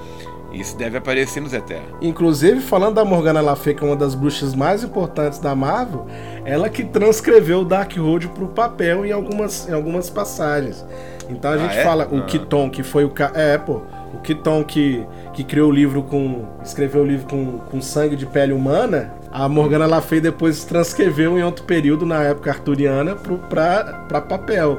Isso 0.52 0.76
deve 0.76 0.98
aparecer 0.98 1.40
nos 1.40 1.52
Eternos. 1.52 1.98
Inclusive, 2.00 2.60
falando 2.60 2.96
da 2.96 3.04
Morgana 3.04 3.40
Le 3.40 3.56
Fay, 3.56 3.74
que 3.74 3.82
é 3.82 3.86
uma 3.86 3.96
das 3.96 4.14
bruxas 4.14 4.54
mais 4.54 4.84
importantes 4.84 5.38
da 5.38 5.54
Marvel, 5.54 6.06
ela 6.44 6.68
que 6.68 6.84
transcreveu 6.84 7.60
o 7.60 7.64
Darkhold 7.64 8.28
pro 8.28 8.48
papel 8.48 9.06
em 9.06 9.12
algumas, 9.12 9.68
em 9.68 9.72
algumas 9.72 10.10
passagens. 10.10 10.84
Então 11.28 11.50
a 11.50 11.54
ah, 11.54 11.58
gente 11.58 11.78
é? 11.78 11.82
fala 11.82 12.08
o 12.10 12.18
ah. 12.18 12.22
Kiton, 12.22 12.70
que 12.70 12.82
foi 12.82 13.04
o 13.04 13.12
é, 13.34 13.56
pô, 13.56 13.82
o 14.12 14.18
Kiton 14.18 14.62
que, 14.62 15.06
que 15.32 15.42
criou 15.42 15.70
o 15.70 15.72
livro 15.72 16.02
com 16.02 16.44
escreveu 16.62 17.02
o 17.02 17.06
livro 17.06 17.26
com, 17.26 17.58
com 17.58 17.80
sangue 17.80 18.16
de 18.16 18.26
pele 18.26 18.52
humana, 18.52 19.14
a 19.32 19.48
Morgana 19.48 19.86
Le 19.86 20.02
Fay 20.02 20.20
depois 20.20 20.64
transcreveu 20.64 21.38
em 21.38 21.42
outro 21.42 21.64
período 21.64 22.04
na 22.04 22.22
época 22.22 22.50
arturiana 22.50 23.16
pra 23.48 24.20
papel. 24.20 24.78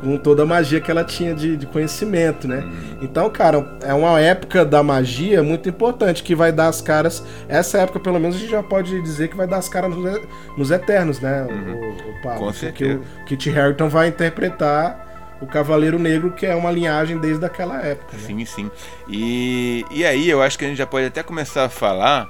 Com 0.00 0.16
toda 0.16 0.42
a 0.42 0.46
magia 0.46 0.80
que 0.80 0.90
ela 0.90 1.04
tinha 1.04 1.34
de, 1.34 1.56
de 1.56 1.66
conhecimento, 1.66 2.46
né? 2.46 2.64
Então, 3.00 3.28
cara, 3.30 3.78
é 3.82 3.92
uma 3.92 4.20
época 4.20 4.64
da 4.64 4.82
magia 4.82 5.42
muito 5.42 5.68
importante 5.68 6.22
que 6.22 6.34
vai 6.34 6.52
dar 6.52 6.68
as 6.68 6.80
caras. 6.80 7.22
Essa 7.48 7.78
época, 7.78 8.00
pelo 8.00 8.18
menos, 8.18 8.36
a 8.36 8.38
gente 8.38 8.50
já 8.50 8.62
pode 8.62 9.00
dizer 9.02 9.28
que 9.28 9.36
vai 9.36 9.46
dar 9.46 9.58
as 9.58 9.68
caras 9.68 9.94
nos, 9.94 10.20
nos 10.56 10.70
Eternos, 10.70 11.20
né? 11.20 11.46
Uhum. 11.48 11.74
O, 11.74 12.10
o 12.10 12.22
Pablo, 12.22 12.46
com 12.46 12.52
certeza. 12.52 13.00
o 13.22 13.24
Kit 13.24 13.50
Harington 13.50 13.88
vai 13.88 14.08
interpretar 14.08 15.06
o 15.40 15.46
Cavaleiro 15.46 15.98
Negro, 15.98 16.32
que 16.32 16.46
é 16.46 16.54
uma 16.54 16.70
linhagem 16.70 17.18
desde 17.18 17.44
aquela 17.44 17.80
época. 17.80 18.16
Né? 18.16 18.22
Sim, 18.26 18.44
sim. 18.44 18.70
E, 19.08 19.84
e 19.90 20.04
aí 20.04 20.28
eu 20.28 20.42
acho 20.42 20.58
que 20.58 20.64
a 20.64 20.68
gente 20.68 20.78
já 20.78 20.86
pode 20.86 21.06
até 21.06 21.22
começar 21.22 21.64
a 21.64 21.68
falar 21.68 22.28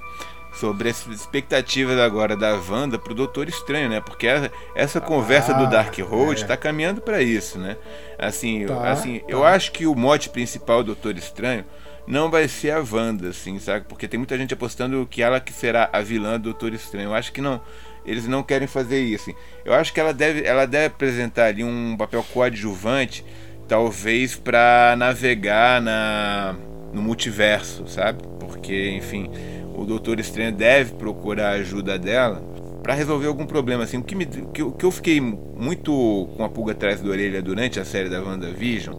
sobre 0.52 0.88
as 0.88 1.06
expectativas 1.06 1.98
agora 1.98 2.36
da 2.36 2.54
Wanda 2.54 2.98
pro 2.98 3.14
Doutor 3.14 3.48
Estranho, 3.48 3.88
né? 3.88 4.00
Porque 4.00 4.26
essa 4.74 5.00
conversa 5.00 5.54
ah, 5.54 5.58
do 5.58 5.70
Dark 5.70 5.96
Road 5.98 6.40
está 6.40 6.54
é. 6.54 6.56
caminhando 6.56 7.00
para 7.00 7.22
isso, 7.22 7.58
né? 7.58 7.76
Assim, 8.18 8.66
tá, 8.66 8.90
assim 8.90 9.20
tá. 9.20 9.26
eu 9.28 9.44
acho 9.44 9.72
que 9.72 9.86
o 9.86 9.94
mote 9.94 10.28
principal 10.28 10.82
do 10.82 10.94
Doutor 10.94 11.16
Estranho 11.16 11.64
não 12.06 12.30
vai 12.30 12.48
ser 12.48 12.70
a 12.70 12.78
Wanda, 12.80 13.28
assim, 13.28 13.58
sabe? 13.58 13.84
Porque 13.88 14.08
tem 14.08 14.18
muita 14.18 14.36
gente 14.38 14.54
apostando 14.54 15.06
que 15.06 15.22
ela 15.22 15.38
que 15.40 15.52
será 15.52 15.90
a 15.92 16.00
vilã 16.00 16.32
do 16.32 16.44
Doutor 16.44 16.72
Estranho. 16.72 17.10
Eu 17.10 17.14
acho 17.14 17.30
que 17.32 17.40
não, 17.40 17.60
eles 18.04 18.26
não 18.26 18.42
querem 18.42 18.66
fazer 18.66 19.00
isso. 19.00 19.32
Eu 19.64 19.74
acho 19.74 19.92
que 19.92 20.00
ela 20.00 20.14
deve, 20.14 20.42
ela 20.44 20.66
deve 20.66 20.86
apresentar 20.86 21.46
ali 21.46 21.62
um 21.62 21.96
papel 21.96 22.24
coadjuvante, 22.32 23.24
talvez 23.68 24.34
para 24.34 24.94
navegar 24.96 25.82
na 25.82 26.56
no 26.92 27.02
multiverso, 27.02 27.86
sabe? 27.86 28.22
Porque, 28.40 28.90
enfim, 28.92 29.30
o 29.78 29.84
Doutor 29.84 30.18
Estranho 30.18 30.52
deve 30.52 30.94
procurar 30.94 31.50
a 31.50 31.52
ajuda 31.52 31.98
dela 31.98 32.42
para 32.82 32.94
resolver 32.94 33.26
algum 33.26 33.46
problema 33.46 33.84
assim. 33.84 33.98
O 33.98 34.02
que, 34.02 34.14
me, 34.14 34.26
que, 34.26 34.70
que 34.70 34.84
eu 34.84 34.90
fiquei 34.90 35.20
muito 35.20 36.28
com 36.36 36.44
a 36.44 36.48
pulga 36.48 36.72
atrás 36.72 37.00
da 37.00 37.08
orelha 37.10 37.42
durante 37.42 37.78
a 37.78 37.84
série 37.84 38.08
da 38.08 38.22
WandaVision 38.22 38.96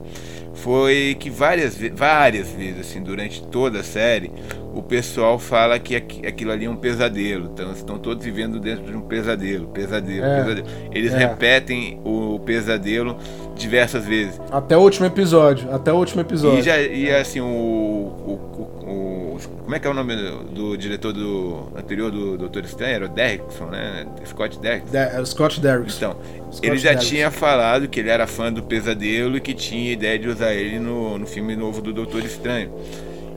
foi 0.54 1.16
que 1.20 1.30
várias, 1.30 1.78
várias 1.96 2.50
vezes, 2.52 2.82
assim, 2.82 3.02
durante 3.02 3.42
toda 3.48 3.80
a 3.80 3.84
série, 3.84 4.32
o 4.74 4.82
pessoal 4.84 5.40
fala 5.40 5.80
que 5.80 5.96
aquilo 5.96 6.52
ali 6.52 6.66
é 6.66 6.70
um 6.70 6.76
pesadelo. 6.76 7.50
Então 7.54 7.72
estão 7.72 7.98
todos 7.98 8.24
vivendo 8.24 8.60
dentro 8.60 8.86
de 8.86 8.96
um 8.96 9.02
pesadelo, 9.02 9.68
pesadelo, 9.70 10.26
é, 10.26 10.44
pesadelo. 10.44 10.68
Eles 10.92 11.14
é. 11.14 11.18
repetem 11.18 12.02
o 12.04 12.40
pesadelo 12.40 13.18
diversas 13.56 14.06
vezes. 14.06 14.40
Até 14.52 14.78
o 14.78 14.82
último 14.82 15.06
episódio, 15.06 15.74
até 15.74 15.92
o 15.92 15.96
último 15.96 16.22
episódio. 16.22 16.60
E, 16.60 16.62
já, 16.62 16.80
e 16.82 17.10
assim, 17.12 17.40
o, 17.40 17.46
o, 17.46 18.40
o, 18.86 19.29
o 19.29 19.29
como 19.48 19.76
é 19.76 19.80
que 19.80 19.88
é 19.88 19.90
o 19.90 19.94
nome 19.94 20.16
do, 20.16 20.44
do 20.44 20.78
diretor 20.78 21.14
do 21.14 21.72
anterior 21.76 22.12
do 22.12 22.38
Doutor 22.38 22.66
Estranho? 22.66 22.96
Era 22.96 23.06
o 23.06 23.10
Derrickson, 23.10 23.66
né? 23.66 24.06
Scott 24.26 24.60
Derrickson. 24.60 24.98
é 24.98 25.22
o 25.22 25.26
Scott 25.26 25.60
Derrickson. 25.60 25.98
Então, 25.98 26.52
Scott 26.52 26.68
ele 26.68 26.78
já 26.78 26.90
Derrickson. 26.90 27.10
tinha 27.10 27.32
falado 27.32 27.88
que 27.88 28.00
ele 28.00 28.10
era 28.10 28.26
fã 28.26 28.52
do 28.52 28.64
Pesadelo 28.64 29.38
e 29.38 29.42
que 29.42 29.54
tinha 29.54 29.92
ideia 29.92 30.18
de 30.18 30.28
usar 30.28 30.54
ele 30.54 30.80
no, 30.80 31.18
no 31.18 31.28
filme 31.28 31.56
novo 31.56 31.82
do 31.82 31.94
Doutor 31.94 32.24
Estranho. 32.24 32.74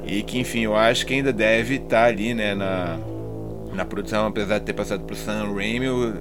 E 0.07 0.23
que, 0.23 0.39
enfim, 0.39 0.61
eu 0.61 0.77
acho 0.77 1.07
que 1.07 1.15
ainda 1.15 1.33
deve 1.33 1.77
estar 1.77 2.05
ali, 2.05 2.35
né, 2.35 2.55
na, 2.55 2.99
na 3.73 3.85
produção, 3.85 4.27
apesar 4.27 4.59
de 4.59 4.65
ter 4.65 4.73
passado 4.73 5.05
pro 5.05 5.15
Sam 5.15 5.55
Raimi, 5.55 5.87
eu, 5.87 6.15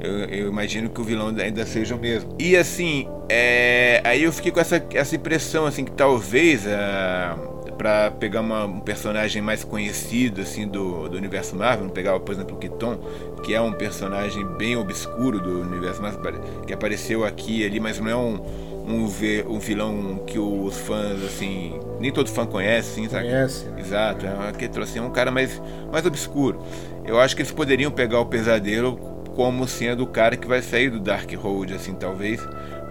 eu, 0.00 0.18
eu, 0.24 0.48
imagino 0.48 0.88
que 0.88 1.00
o 1.00 1.04
vilão 1.04 1.28
ainda 1.38 1.64
seja 1.64 1.94
o 1.94 1.98
mesmo. 1.98 2.34
E 2.38 2.56
assim, 2.56 3.06
é, 3.28 4.00
aí 4.04 4.24
eu 4.24 4.32
fiquei 4.32 4.50
com 4.50 4.60
essa, 4.60 4.84
essa 4.92 5.14
impressão, 5.14 5.66
assim, 5.66 5.84
que 5.84 5.92
talvez... 5.92 6.64
Uh, 6.64 7.57
para 7.78 8.10
pegar 8.10 8.40
uma, 8.40 8.64
um 8.64 8.80
personagem 8.80 9.40
mais 9.40 9.62
conhecido 9.62 10.42
assim 10.42 10.66
do, 10.66 11.08
do 11.08 11.16
universo 11.16 11.54
Marvel, 11.54 11.88
pegar 11.88 12.18
por 12.18 12.34
exemplo 12.34 12.56
o 12.56 12.58
Keaton, 12.58 12.98
que 13.44 13.54
é 13.54 13.60
um 13.60 13.72
personagem 13.72 14.44
bem 14.44 14.76
obscuro 14.76 15.40
do 15.40 15.60
universo 15.60 16.02
Marvel, 16.02 16.40
que 16.66 16.74
apareceu 16.74 17.24
aqui 17.24 17.64
ali, 17.64 17.78
mas 17.78 18.00
não 18.00 18.10
é 18.10 18.16
um, 18.16 18.40
um, 18.84 19.04
um 19.48 19.58
vilão 19.60 20.24
que 20.26 20.38
os 20.38 20.76
fãs 20.78 21.22
assim, 21.22 21.78
nem 22.00 22.10
todo 22.10 22.28
fã 22.28 22.44
conhece, 22.44 22.90
assim, 22.90 23.08
sabe? 23.08 23.26
Conhece. 23.26 23.64
Né? 23.66 23.80
Exato, 23.80 24.26
é, 24.26 24.52
que 24.52 24.68
trouxe 24.68 24.98
é 24.98 25.02
um 25.02 25.10
cara 25.10 25.30
mais 25.30 25.62
mais 25.92 26.04
obscuro. 26.04 26.60
Eu 27.06 27.20
acho 27.20 27.36
que 27.36 27.42
eles 27.42 27.52
poderiam 27.52 27.90
pegar 27.92 28.20
o 28.20 28.26
Pesadelo 28.26 28.96
como 29.36 29.68
sendo 29.68 30.02
o 30.02 30.06
cara 30.06 30.36
que 30.36 30.48
vai 30.48 30.60
sair 30.60 30.90
do 30.90 30.98
Dark 30.98 31.32
Road 31.34 31.72
assim, 31.72 31.94
talvez, 31.94 32.40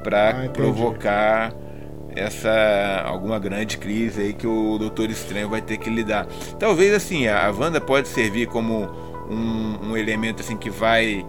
para 0.02 0.46
ah, 0.46 0.50
provocar 0.50 1.54
essa 2.18 3.04
alguma 3.06 3.40
grande 3.40 3.78
crise 3.78 4.22
aí 4.22 4.34
que 4.34 4.48
o 4.48 4.78
Doutor 4.78 5.10
Estranho 5.10 5.50
vai 5.50 5.62
ter 5.62 5.78
que 5.78 5.90
lidar. 5.90 6.26
Talvez 6.60 6.94
assim, 6.94 7.28
a, 7.28 7.50
Wanda 7.52 7.80
pode 7.80 8.08
servir 8.08 8.48
como 8.48 8.90
um, 9.30 9.90
um 9.90 9.98
elemento 9.98 10.42
assim 10.42 10.58
que 10.58 10.70
vai 10.70 11.26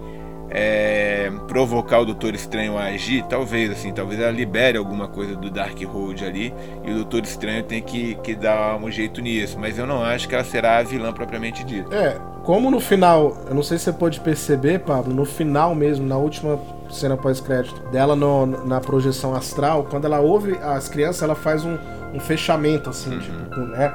é, 0.50 1.30
provocar 1.46 2.00
o 2.00 2.04
Doutor 2.06 2.34
Estranho 2.34 2.78
a 2.78 2.84
agir, 2.84 3.24
talvez 3.24 3.70
assim, 3.70 3.92
talvez 3.92 4.20
ela 4.20 4.30
libere 4.30 4.78
alguma 4.78 5.08
coisa 5.08 5.36
do 5.36 5.50
Dark 5.50 5.78
Hold 5.82 6.22
ali 6.22 6.54
e 6.84 6.90
o 6.90 6.94
Doutor 6.94 7.24
Estranho 7.24 7.62
tem 7.62 7.82
que, 7.82 8.14
que 8.16 8.34
dar 8.34 8.76
um 8.76 8.90
jeito 8.90 9.20
nisso, 9.20 9.58
mas 9.58 9.78
eu 9.78 9.86
não 9.86 10.02
acho 10.02 10.28
que 10.28 10.34
ela 10.34 10.44
será 10.44 10.78
a 10.78 10.82
vilã 10.82 11.12
propriamente 11.12 11.64
dita. 11.64 11.94
É, 11.94 12.18
como 12.44 12.70
no 12.70 12.80
final, 12.80 13.36
eu 13.46 13.54
não 13.54 13.62
sei 13.62 13.76
se 13.76 13.84
você 13.84 13.92
pode 13.92 14.20
perceber, 14.20 14.80
Pablo, 14.80 15.14
no 15.14 15.24
final 15.24 15.74
mesmo, 15.74 16.06
na 16.06 16.16
última 16.16 16.58
cena 16.88 17.16
pós-crédito 17.16 17.80
dela 17.90 18.16
no, 18.16 18.46
na 18.46 18.80
projeção 18.80 19.34
astral, 19.34 19.86
quando 19.90 20.06
ela 20.06 20.20
ouve 20.20 20.56
as 20.62 20.88
crianças, 20.88 21.22
ela 21.22 21.34
faz 21.34 21.64
um, 21.64 21.76
um 22.14 22.20
fechamento, 22.20 22.88
assim, 22.88 23.12
uhum. 23.12 23.20
tipo, 23.20 23.60
né? 23.60 23.92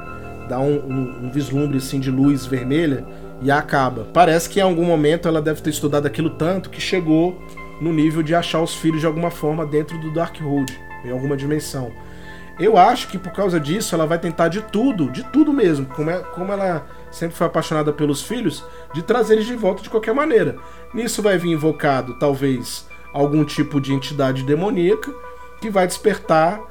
Dá 0.48 0.60
um, 0.60 0.76
um, 0.76 1.26
um, 1.26 1.32
vislumbre 1.32 1.78
assim 1.78 2.00
de 2.00 2.12
luz 2.12 2.46
vermelha 2.46 3.06
e 3.44 3.52
acaba. 3.52 4.08
Parece 4.14 4.50
que 4.50 4.60
em 4.60 4.64
algum 4.64 4.86
momento 4.86 5.28
ela 5.28 5.42
deve 5.42 5.62
ter 5.62 5.70
estudado 5.70 6.06
aquilo 6.06 6.32
tanto 6.32 6.70
que 6.70 6.82
chegou 6.82 7.38
no 7.82 7.92
nível 7.92 8.24
de 8.24 8.34
achar 8.34 8.62
os 8.62 8.74
filhos 8.74 9.02
de 9.02 9.06
alguma 9.06 9.30
forma 9.30 9.66
dentro 9.66 10.00
do 10.00 10.12
Darkhold, 10.14 10.72
em 11.04 11.12
alguma 11.12 11.36
dimensão. 11.36 11.92
Eu 12.60 12.78
acho 12.78 13.08
que 13.08 13.18
por 13.18 13.32
causa 13.34 13.60
disso 13.60 13.96
ela 13.96 14.06
vai 14.06 14.20
tentar 14.20 14.48
de 14.48 14.62
tudo, 14.62 15.10
de 15.10 15.24
tudo 15.24 15.52
mesmo, 15.52 15.86
como, 15.88 16.10
é, 16.10 16.20
como 16.20 16.54
ela 16.54 16.88
sempre 17.12 17.36
foi 17.36 17.48
apaixonada 17.48 17.92
pelos 17.92 18.22
filhos, 18.22 18.64
de 18.94 19.02
trazer 19.02 19.34
eles 19.34 19.46
de 19.46 19.56
volta 19.56 19.82
de 19.82 19.90
qualquer 19.90 20.14
maneira. 20.14 20.56
Nisso 20.94 21.22
vai 21.22 21.38
vir 21.38 21.52
invocado, 21.52 22.18
talvez, 22.20 22.88
algum 23.12 23.44
tipo 23.44 23.82
de 23.82 23.92
entidade 23.92 24.44
demoníaca 24.44 25.12
que 25.60 25.70
vai 25.70 25.88
despertar 25.88 26.62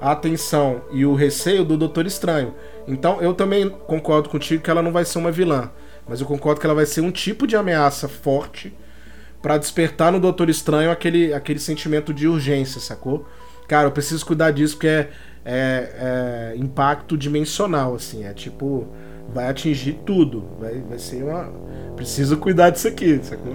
a 0.00 0.12
atenção 0.12 0.82
e 0.90 1.04
o 1.04 1.14
receio 1.14 1.64
do 1.64 1.76
Doutor 1.76 2.06
Estranho. 2.06 2.54
Então 2.88 3.20
eu 3.20 3.34
também 3.34 3.68
concordo 3.68 4.28
contigo 4.28 4.62
que 4.62 4.70
ela 4.70 4.82
não 4.82 4.92
vai 4.92 5.04
ser 5.04 5.18
uma 5.18 5.30
vilã, 5.30 5.70
mas 6.08 6.20
eu 6.20 6.26
concordo 6.26 6.60
que 6.60 6.66
ela 6.66 6.74
vai 6.74 6.86
ser 6.86 7.00
um 7.00 7.10
tipo 7.10 7.46
de 7.46 7.56
ameaça 7.56 8.08
forte 8.08 8.72
para 9.42 9.58
despertar 9.58 10.10
no 10.10 10.20
Doutor 10.20 10.48
Estranho 10.48 10.90
aquele, 10.90 11.32
aquele 11.32 11.58
sentimento 11.58 12.12
de 12.12 12.26
urgência, 12.26 12.80
sacou? 12.80 13.28
Cara, 13.68 13.86
eu 13.86 13.92
preciso 13.92 14.24
cuidar 14.24 14.50
disso 14.50 14.74
porque 14.74 14.86
é, 14.86 15.08
é, 15.44 16.52
é 16.52 16.56
impacto 16.56 17.16
dimensional, 17.16 17.94
assim. 17.94 18.24
É 18.24 18.32
tipo, 18.32 18.86
vai 19.32 19.48
atingir 19.48 19.98
tudo. 20.04 20.44
Vai, 20.58 20.80
vai 20.80 20.98
ser 20.98 21.22
uma. 21.22 21.52
Preciso 21.96 22.36
cuidar 22.36 22.70
disso 22.70 22.88
aqui, 22.88 23.18
sacou? 23.22 23.54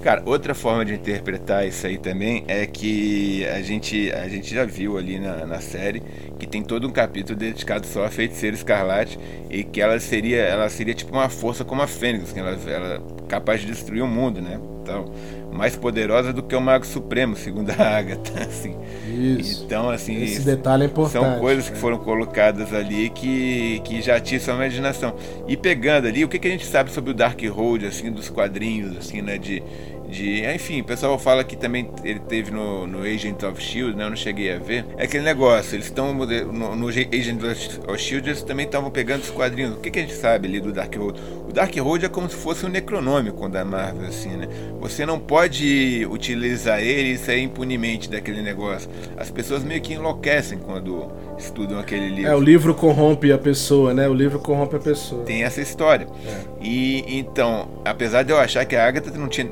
Cara, 0.00 0.22
outra 0.24 0.54
forma 0.54 0.84
de 0.84 0.94
interpretar 0.94 1.66
isso 1.66 1.86
aí 1.86 1.98
também 1.98 2.44
é 2.46 2.64
que 2.64 3.44
a 3.46 3.60
gente, 3.60 4.12
a 4.12 4.28
gente 4.28 4.54
já 4.54 4.64
viu 4.64 4.96
ali 4.96 5.18
na, 5.18 5.44
na 5.44 5.60
série 5.60 6.00
que 6.38 6.46
tem 6.46 6.62
todo 6.62 6.86
um 6.86 6.90
capítulo 6.90 7.36
dedicado 7.36 7.86
só 7.86 8.04
a 8.04 8.08
Feiticeira 8.08 8.56
Escarlate 8.56 9.18
e 9.50 9.64
que 9.64 9.80
ela 9.80 9.98
seria, 9.98 10.40
ela 10.40 10.70
seria 10.70 10.94
tipo 10.94 11.12
uma 11.12 11.28
força 11.28 11.64
como 11.64 11.82
a 11.82 11.86
Fênix, 11.86 12.32
que 12.32 12.38
ela, 12.38 12.56
ela 12.66 12.94
é 12.94 13.00
capaz 13.28 13.60
de 13.60 13.66
destruir 13.66 14.02
o 14.02 14.08
mundo, 14.08 14.40
né? 14.40 14.60
Então, 14.82 15.04
mais 15.52 15.76
poderosa 15.76 16.32
do 16.32 16.42
que 16.42 16.54
o 16.54 16.60
Mago 16.60 16.86
Supremo, 16.86 17.36
segundo 17.36 17.70
a 17.70 17.74
Agatha. 17.98 18.40
Assim. 18.40 18.74
Isso. 19.06 19.64
Então, 19.64 19.90
assim. 19.90 20.22
Esse 20.22 20.40
detalhe 20.40 20.84
é 20.84 20.86
importante. 20.86 21.24
São 21.24 21.38
coisas 21.38 21.66
que 21.66 21.74
né? 21.74 21.80
foram 21.80 21.98
colocadas 21.98 22.72
ali 22.72 23.10
que, 23.10 23.80
que 23.84 24.00
já 24.00 24.16
atiçam 24.16 24.54
a 24.54 24.56
imaginação. 24.56 25.09
E 25.46 25.56
pegando 25.56 26.06
ali, 26.06 26.24
o 26.24 26.28
que, 26.28 26.38
que 26.38 26.48
a 26.48 26.50
gente 26.50 26.66
sabe 26.66 26.90
sobre 26.90 27.10
o 27.10 27.14
Dark 27.14 27.40
Road, 27.42 27.86
assim, 27.86 28.10
dos 28.10 28.28
quadrinhos, 28.28 28.96
assim, 28.96 29.22
né? 29.22 29.38
De, 29.38 29.62
de. 30.10 30.44
Enfim, 30.44 30.80
o 30.80 30.84
pessoal 30.84 31.18
fala 31.18 31.44
que 31.44 31.56
também 31.56 31.90
ele 32.04 32.20
teve 32.20 32.50
no, 32.50 32.86
no 32.86 33.02
Agent 33.02 33.42
of 33.42 33.62
Shield, 33.62 33.96
né? 33.96 34.04
Eu 34.04 34.10
não 34.10 34.16
cheguei 34.16 34.52
a 34.52 34.58
ver. 34.58 34.84
É 34.96 35.04
aquele 35.04 35.24
negócio, 35.24 35.76
eles 35.76 35.86
estão 35.86 36.12
no, 36.12 36.76
no 36.76 36.88
Agent 36.88 37.40
of 37.88 37.98
Shield, 37.98 38.28
eles 38.28 38.42
também 38.42 38.66
estavam 38.66 38.90
pegando 38.90 39.22
os 39.22 39.30
quadrinhos. 39.30 39.74
O 39.74 39.76
que, 39.78 39.90
que 39.90 39.98
a 39.98 40.02
gente 40.02 40.14
sabe 40.14 40.48
ali 40.48 40.60
do 40.60 40.72
Dark 40.72 40.94
Road? 40.94 41.20
O 41.48 41.52
Dark 41.52 41.74
Road 41.76 42.04
é 42.04 42.08
como 42.08 42.28
se 42.28 42.36
fosse 42.36 42.66
um 42.66 42.68
necronômico 42.68 43.48
da 43.48 43.64
Marvel, 43.64 44.08
assim, 44.08 44.30
né? 44.30 44.48
Você 44.80 45.06
não 45.06 45.18
pode 45.18 46.06
utilizar 46.10 46.80
ele 46.80 47.12
e 47.12 47.18
sair 47.18 47.42
impunemente 47.42 48.10
daquele 48.10 48.42
negócio. 48.42 48.90
As 49.16 49.30
pessoas 49.30 49.62
meio 49.62 49.80
que 49.80 49.94
enlouquecem 49.94 50.58
quando 50.58 51.10
estudam 51.38 51.78
aquele 51.78 52.08
livro. 52.08 52.30
É, 52.30 52.34
o 52.34 52.40
livro 52.40 52.74
corrompe 52.74 53.32
a 53.32 53.38
pessoa, 53.38 53.94
né? 53.94 54.08
O 54.08 54.14
livro 54.14 54.38
corrompe 54.38 54.76
a 54.76 54.80
pessoa. 54.80 55.24
Tem 55.24 55.42
essa 55.42 55.60
história. 55.60 56.06
É. 56.26 56.49
E 56.60 57.18
então, 57.18 57.68
apesar 57.84 58.22
de 58.22 58.32
eu 58.32 58.38
achar 58.38 58.66
que 58.66 58.76
a 58.76 58.86
Agatha 58.86 59.10
não 59.18 59.28
tinha. 59.28 59.48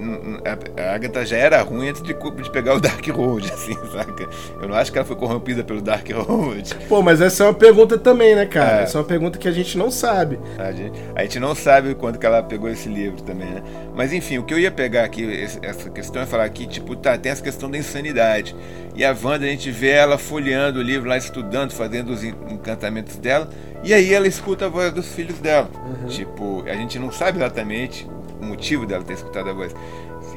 A 0.76 0.94
Agatha 0.94 1.24
já 1.24 1.36
era 1.38 1.62
ruim 1.62 1.88
antes 1.88 2.02
de, 2.02 2.12
de 2.12 2.50
pegar 2.50 2.74
o 2.74 2.80
Dark 2.80 3.06
Road, 3.08 3.48
assim, 3.52 3.74
saca? 3.90 4.28
Eu 4.60 4.68
não 4.68 4.74
acho 4.74 4.92
que 4.92 4.98
ela 4.98 5.06
foi 5.06 5.16
corrompida 5.16 5.64
pelo 5.64 5.80
Dark 5.80 6.06
Road. 6.10 6.74
Pô, 6.88 7.02
mas 7.02 7.20
essa 7.22 7.44
é 7.44 7.46
uma 7.46 7.54
pergunta 7.54 7.96
também, 7.96 8.34
né, 8.34 8.44
cara? 8.44 8.80
É. 8.80 8.82
Essa 8.82 8.98
é 8.98 9.00
uma 9.00 9.06
pergunta 9.06 9.38
que 9.38 9.48
a 9.48 9.52
gente 9.52 9.78
não 9.78 9.90
sabe. 9.90 10.38
A 10.58 10.70
gente, 10.70 11.00
a 11.14 11.22
gente 11.22 11.40
não 11.40 11.54
sabe 11.54 11.94
quando 11.94 12.18
que 12.18 12.26
ela 12.26 12.42
pegou 12.42 12.68
esse 12.68 12.88
livro 12.88 13.22
também, 13.22 13.48
né? 13.48 13.62
Mas 13.94 14.12
enfim, 14.12 14.38
o 14.38 14.42
que 14.42 14.52
eu 14.52 14.58
ia 14.58 14.70
pegar 14.70 15.04
aqui, 15.04 15.26
essa 15.62 15.88
questão 15.88 16.20
é 16.20 16.26
falar 16.26 16.44
aqui, 16.44 16.66
tipo, 16.66 16.94
tá, 16.94 17.16
tem 17.16 17.32
essa 17.32 17.42
questão 17.42 17.70
da 17.70 17.78
insanidade. 17.78 18.54
E 18.94 19.04
a 19.04 19.16
Wanda, 19.22 19.46
a 19.46 19.48
gente 19.48 19.70
vê 19.70 19.90
ela 19.90 20.18
folheando 20.18 20.80
o 20.80 20.82
livro 20.82 21.08
lá, 21.08 21.16
estudando, 21.16 21.72
fazendo 21.72 22.10
os 22.10 22.22
encantamentos 22.24 23.16
dela. 23.16 23.48
E 23.82 23.94
aí 23.94 24.12
ela 24.12 24.26
escuta 24.26 24.66
a 24.66 24.68
voz 24.68 24.92
dos 24.92 25.08
filhos 25.08 25.38
dela. 25.38 25.68
Uhum. 25.74 26.08
Tipo, 26.08 26.64
a 26.66 26.74
gente 26.74 26.98
não 26.98 27.12
sabe 27.12 27.38
exatamente 27.38 28.08
o 28.40 28.44
motivo 28.44 28.86
dela 28.86 29.04
ter 29.04 29.14
escutado 29.14 29.48
a 29.50 29.52
voz. 29.52 29.74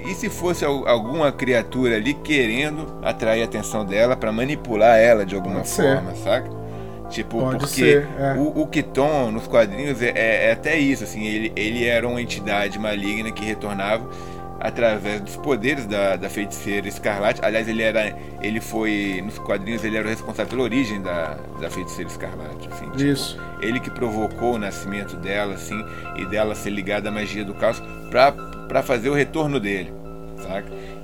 E 0.06 0.14
se 0.16 0.30
fosse 0.30 0.66
alguma 0.66 1.32
criatura 1.32 1.96
ali 1.96 2.14
querendo 2.14 2.88
atrair 3.04 3.44
a 3.44 3.46
atenção 3.46 3.86
dela 3.86 4.16
para 4.16 4.32
manipular 4.32 4.98
ela 4.98 5.26
de 5.26 5.36
alguma 5.36 5.58
Pode 5.58 5.70
forma, 5.70 6.16
ser. 6.16 6.24
saca? 6.24 6.62
Tipo, 7.10 7.42
Pode 7.42 7.60
porque 7.60 7.76
ser, 7.76 8.08
é. 8.18 8.34
o, 8.38 8.62
o 8.62 8.68
Kiton 8.68 9.32
nos 9.32 9.46
quadrinhos 9.46 10.02
é, 10.02 10.12
é, 10.16 10.46
é, 10.48 10.52
até 10.54 10.78
isso, 10.78 11.04
assim, 11.04 11.26
ele, 11.26 11.52
ele 11.56 11.86
era 11.86 12.08
uma 12.08 12.22
entidade 12.22 12.80
maligna 12.80 13.32
que 13.32 13.44
retornava 13.44 14.10
através 14.62 15.20
dos 15.22 15.36
poderes 15.38 15.86
da, 15.86 16.16
da 16.16 16.30
feiticeira 16.30 16.88
Escarlate. 16.88 17.44
Aliás, 17.44 17.68
ele 17.68 17.82
era. 17.82 18.16
Ele 18.42 18.62
foi. 18.62 19.22
Nos 19.24 19.38
quadrinhos 19.40 19.84
ele 19.84 19.98
era 19.98 20.06
o 20.06 20.10
responsável 20.10 20.50
pela 20.50 20.64
origem 20.64 21.02
da, 21.02 21.38
da 21.60 21.70
feiticeira 21.70 22.10
Escarlate. 22.10 22.70
Assim, 22.72 22.86
tipo, 22.92 23.04
Isso. 23.04 23.38
Ele 23.62 23.80
que 23.80 23.90
provocou 23.90 24.56
o 24.56 24.58
nascimento 24.58 25.16
dela, 25.18 25.56
assim, 25.56 25.84
e 26.18 26.26
dela 26.26 26.56
ser 26.56 26.70
ligada 26.70 27.10
à 27.10 27.12
magia 27.12 27.44
do 27.44 27.54
caos 27.54 27.82
para 28.10 28.84
fazer 28.84 29.10
o 29.10 29.14
retorno 29.14 29.60
dele. 29.60 30.01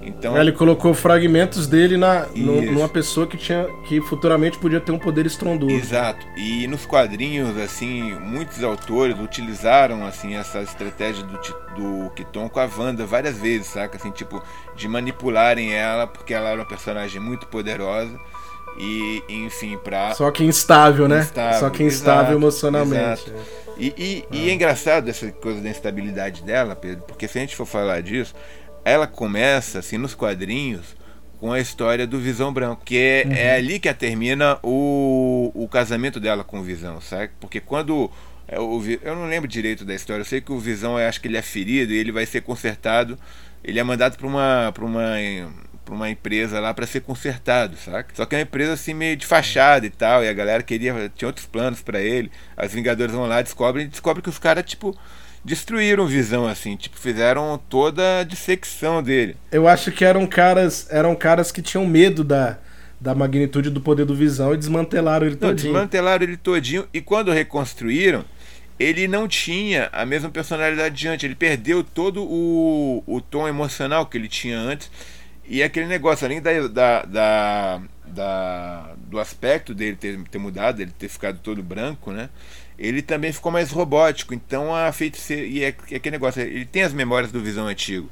Então, 0.02 0.38
ele 0.38 0.52
colocou 0.52 0.94
fragmentos 0.94 1.68
dele 1.68 1.98
na, 1.98 2.28
no, 2.34 2.62
numa 2.62 2.88
pessoa 2.88 3.28
que 3.28 3.36
tinha 3.36 3.68
que 3.88 4.00
futuramente 4.02 4.58
podia 4.58 4.80
ter 4.80 4.92
um 4.92 5.00
poder 5.00 5.26
estrondoso. 5.26 5.74
Exato. 5.74 6.26
E 6.38 6.66
nos 6.68 6.86
quadrinhos, 6.86 7.58
assim, 7.58 8.14
muitos 8.20 8.64
autores 8.64 9.20
utilizaram 9.20 10.06
assim 10.06 10.36
essa 10.36 10.62
estratégia 10.62 11.24
do, 11.24 11.38
do 11.76 12.10
Kiton 12.12 12.48
com 12.48 12.60
a 12.60 12.70
Wanda 12.78 13.06
várias 13.06 13.38
vezes, 13.38 13.68
saca? 13.68 13.98
Assim, 13.98 14.12
tipo, 14.12 14.42
de 14.76 14.88
manipularem 14.88 15.74
ela 15.74 16.08
porque 16.08 16.34
ela 16.34 16.50
era 16.50 16.60
uma 16.60 16.68
personagem 16.68 17.20
muito 17.20 17.46
poderosa 17.48 18.18
e, 18.78 19.24
enfim, 19.28 19.78
pra. 19.78 20.14
Só 20.14 20.30
que 20.30 20.44
instável, 20.44 21.08
né? 21.08 21.22
Instável, 21.22 21.60
Só 21.60 21.70
que 21.70 21.84
instável 21.84 22.22
exato, 22.22 22.34
emocionalmente. 22.34 23.30
Exato. 23.30 23.68
E, 23.78 23.94
e, 23.98 24.26
ah. 24.32 24.36
e 24.36 24.50
é 24.50 24.54
engraçado 24.54 25.10
essa 25.10 25.32
coisa 25.32 25.62
da 25.62 25.70
instabilidade 25.70 26.44
dela, 26.44 26.76
Pedro, 26.76 27.04
porque 27.08 27.28
se 27.28 27.38
a 27.38 27.42
gente 27.42 27.56
for 27.56 27.66
falar 27.66 28.02
disso, 28.02 28.36
ela 28.90 29.08
começa, 29.08 29.80
assim, 29.80 29.98
nos 29.98 30.16
quadrinhos, 30.16 30.96
com 31.40 31.52
a 31.52 31.60
história 31.60 32.08
do 32.08 32.20
Visão 32.20 32.52
Branco, 32.52 32.84
que 32.84 32.98
é, 32.98 33.24
uhum. 33.26 33.34
é 33.34 33.56
ali 33.56 33.80
que 33.80 33.94
termina 33.94 34.58
o, 34.64 35.52
o 35.54 35.68
casamento 35.68 36.20
dela 36.20 36.44
com 36.44 36.60
o 36.60 36.64
Visão, 36.64 37.00
sabe? 37.00 37.32
Porque 37.40 37.60
quando 37.60 38.10
é, 38.48 38.60
o, 38.60 38.82
eu 39.04 39.16
não 39.16 39.28
lembro 39.28 39.48
direito 39.48 39.86
da 39.86 39.94
história, 39.94 40.22
eu 40.22 40.26
sei 40.26 40.42
que 40.42 40.52
o 40.52 40.60
Visão, 40.60 41.00
eu 41.00 41.08
acho 41.08 41.22
que 41.22 41.28
ele 41.28 41.38
é 41.38 41.42
ferido 41.42 41.94
e 41.94 41.98
ele 41.98 42.12
vai 42.12 42.26
ser 42.26 42.42
consertado, 42.42 43.20
ele 43.64 43.80
é 43.80 43.84
mandado 43.84 44.18
para 44.18 44.26
uma, 44.26 44.72
pra 44.74 44.86
uma, 44.86 45.16
pra 45.86 45.94
uma 45.94 46.10
empresa 46.10 46.60
lá 46.60 46.74
para 46.74 46.88
ser 46.88 47.02
consertado, 47.02 47.78
saca? 47.78 48.16
Só 48.16 48.26
que 48.26 48.36
é 48.36 48.40
uma 48.40 48.44
empresa 48.44 48.74
assim 48.74 48.94
meio 48.94 49.16
de 49.16 49.26
fachada 49.26 49.86
e 49.86 49.90
tal, 49.90 50.24
e 50.24 50.30
a 50.30 50.34
galera 50.34 50.64
queria, 50.64 51.12
tinha 51.16 51.28
outros 51.28 51.46
planos 51.46 51.82
para 51.82 52.00
ele, 52.00 52.32
as 52.56 52.74
Vingadores 52.74 53.14
vão 53.14 53.28
lá, 53.28 53.42
descobrem, 53.42 53.86
e 53.86 53.90
descobrem 53.90 54.24
que 54.24 54.30
os 54.30 54.40
caras, 54.40 54.64
tipo 54.64 54.98
destruíram 55.44 56.06
Visão, 56.06 56.48
assim, 56.48 56.76
tipo, 56.76 56.98
fizeram 56.98 57.60
toda 57.70 58.20
a 58.20 58.24
dissecção 58.24 59.02
dele. 59.02 59.36
Eu 59.52 59.68
acho 59.68 59.92
que 59.92 60.04
eram 60.04 60.26
caras, 60.26 60.88
eram 60.90 61.16
caras 61.16 61.52
que 61.52 61.62
tinham 61.62 61.86
medo 61.86 62.24
da, 62.24 62.58
da 63.00 63.16
magnitude 63.16 63.70
do 63.70 63.82
poder 63.82 64.06
do 64.06 64.16
Visão 64.16 64.54
e 64.54 64.58
desmantelaram 64.58 65.26
ele 65.26 65.38
não, 65.40 65.50
todinho. 65.50 65.74
Desmantelaram 65.74 66.24
ele 66.24 66.38
todinho 66.38 66.88
e 66.94 67.02
quando 67.02 67.32
reconstruíram, 67.32 68.26
ele 68.80 69.08
não 69.08 69.28
tinha 69.28 69.90
a 69.92 70.06
mesma 70.06 70.30
personalidade 70.30 70.96
de 70.96 71.08
antes, 71.08 71.24
ele 71.24 71.36
perdeu 71.36 71.84
todo 71.84 72.24
o, 72.24 73.04
o 73.08 73.22
tom 73.22 73.48
emocional 73.48 74.06
que 74.06 74.18
ele 74.18 74.28
tinha 74.28 74.60
antes. 74.60 74.92
E 75.50 75.64
aquele 75.64 75.86
negócio, 75.86 76.26
além 76.26 76.42
da, 76.42 76.68
da, 76.68 77.02
da, 77.04 77.82
da 78.06 78.94
do 78.98 79.18
aspecto 79.18 79.74
dele 79.74 79.96
ter, 79.96 80.20
ter 80.30 80.38
mudado, 80.38 80.82
ele 80.82 80.92
ter 80.92 81.08
ficado 81.08 81.40
todo 81.40 81.64
branco, 81.64 82.12
né? 82.12 82.30
Ele 82.78 83.02
também 83.02 83.34
ficou 83.34 83.52
mais 83.52 83.72
robótico. 83.72 84.34
Então 84.34 84.74
a 84.74 84.92
feiticeira. 84.92 85.46
E 85.46 85.64
é, 85.64 85.76
é 85.92 85.96
aquele 85.96 86.16
negócio, 86.16 86.42
ele 86.42 86.66
tem 86.66 86.84
as 86.84 86.94
memórias 86.94 87.32
do 87.32 87.42
Visão 87.42 87.68
antigo, 87.68 88.10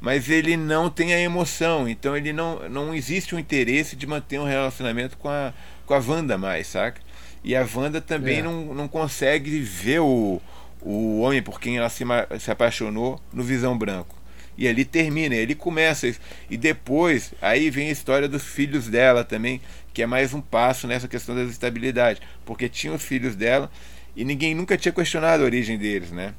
mas 0.00 0.28
ele 0.28 0.56
não 0.56 0.88
tem 0.88 1.14
a 1.14 1.20
emoção. 1.20 1.88
Então 1.88 2.16
ele 2.16 2.32
não, 2.32 2.68
não 2.68 2.94
existe 2.94 3.34
um 3.34 3.38
interesse 3.38 3.96
de 3.96 4.06
manter 4.06 4.38
um 4.38 4.44
relacionamento 4.44 5.16
com 5.16 5.28
a, 5.28 5.52
com 5.84 5.94
a 5.94 5.98
Wanda 5.98 6.38
mais, 6.38 6.68
saca? 6.68 7.00
E 7.42 7.54
a 7.54 7.66
Wanda 7.74 8.00
também 8.00 8.38
é. 8.38 8.42
não, 8.42 8.74
não 8.74 8.88
consegue 8.88 9.60
ver 9.60 10.00
o, 10.00 10.40
o 10.80 11.20
homem 11.20 11.42
por 11.42 11.60
quem 11.60 11.76
ela 11.76 11.90
se, 11.90 12.04
se 12.38 12.50
apaixonou 12.50 13.20
no 13.32 13.42
Visão 13.42 13.76
Branco. 13.76 14.14
E 14.56 14.68
ali 14.68 14.84
termina, 14.84 15.34
ele 15.34 15.54
começa 15.54 16.06
isso. 16.06 16.20
E 16.48 16.56
depois, 16.56 17.34
aí 17.42 17.70
vem 17.70 17.88
a 17.88 17.92
história 17.92 18.28
dos 18.28 18.44
filhos 18.44 18.86
dela 18.86 19.24
também, 19.24 19.60
que 19.92 20.00
é 20.00 20.06
mais 20.06 20.32
um 20.32 20.40
passo 20.40 20.86
nessa 20.86 21.08
questão 21.08 21.34
da 21.34 21.42
estabilidade. 21.42 22.20
Porque 22.44 22.68
tinha 22.68 22.92
os 22.92 23.02
filhos 23.02 23.34
dela 23.34 23.70
e 24.16 24.24
ninguém 24.24 24.54
nunca 24.54 24.76
tinha 24.76 24.92
questionado 24.92 25.42
a 25.42 25.46
origem 25.46 25.78
deles, 25.78 26.10
né? 26.10 26.34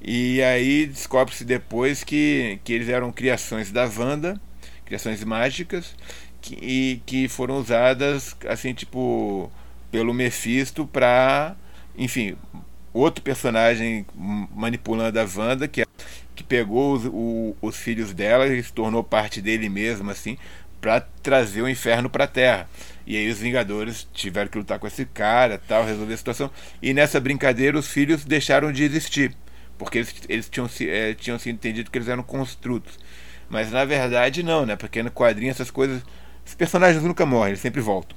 E 0.00 0.42
aí 0.42 0.86
descobre-se 0.86 1.44
depois 1.44 2.02
que, 2.02 2.58
que 2.64 2.72
eles 2.72 2.88
eram 2.88 3.12
criações 3.12 3.70
da 3.70 3.84
Wanda, 3.84 4.40
criações 4.84 5.22
mágicas, 5.22 5.94
que, 6.40 6.54
e 6.60 7.02
que 7.06 7.28
foram 7.28 7.58
usadas, 7.58 8.36
assim, 8.48 8.74
tipo, 8.74 9.50
pelo 9.90 10.12
Mephisto 10.12 10.86
para, 10.86 11.54
enfim, 11.96 12.36
outro 12.92 13.22
personagem 13.22 14.04
manipulando 14.14 15.20
a 15.20 15.28
Wanda, 15.36 15.68
que, 15.68 15.86
que 16.34 16.42
pegou 16.42 16.94
os, 16.94 17.06
o, 17.06 17.56
os 17.62 17.76
filhos 17.76 18.12
dela 18.12 18.48
e 18.48 18.62
se 18.62 18.72
tornou 18.72 19.04
parte 19.04 19.40
dele 19.40 19.68
mesmo, 19.68 20.10
assim, 20.10 20.36
para 20.80 21.00
trazer 21.00 21.62
o 21.62 21.68
inferno 21.68 22.10
para 22.10 22.24
a 22.24 22.28
Terra. 22.28 22.68
E 23.12 23.16
aí 23.18 23.28
os 23.28 23.40
Vingadores 23.40 24.08
tiveram 24.14 24.48
que 24.48 24.56
lutar 24.56 24.78
com 24.78 24.86
esse 24.86 25.04
cara, 25.04 25.60
tal, 25.68 25.84
resolver 25.84 26.14
a 26.14 26.16
situação. 26.16 26.50
E 26.80 26.94
nessa 26.94 27.20
brincadeira 27.20 27.78
os 27.78 27.86
filhos 27.86 28.24
deixaram 28.24 28.72
de 28.72 28.84
existir, 28.84 29.36
porque 29.76 29.98
eles, 29.98 30.14
eles 30.30 30.48
tinham, 30.48 30.66
é, 30.80 31.12
tinham 31.12 31.38
sido 31.38 31.56
entendido 31.56 31.90
que 31.90 31.98
eles 31.98 32.08
eram 32.08 32.22
construtos. 32.22 32.98
Mas 33.50 33.70
na 33.70 33.84
verdade 33.84 34.42
não, 34.42 34.64
né? 34.64 34.76
Porque 34.76 35.02
no 35.02 35.10
quadrinho 35.10 35.50
essas 35.50 35.70
coisas, 35.70 36.02
os 36.42 36.54
personagens 36.54 37.04
nunca 37.04 37.26
morrem, 37.26 37.50
eles 37.50 37.60
sempre 37.60 37.82
voltam. 37.82 38.16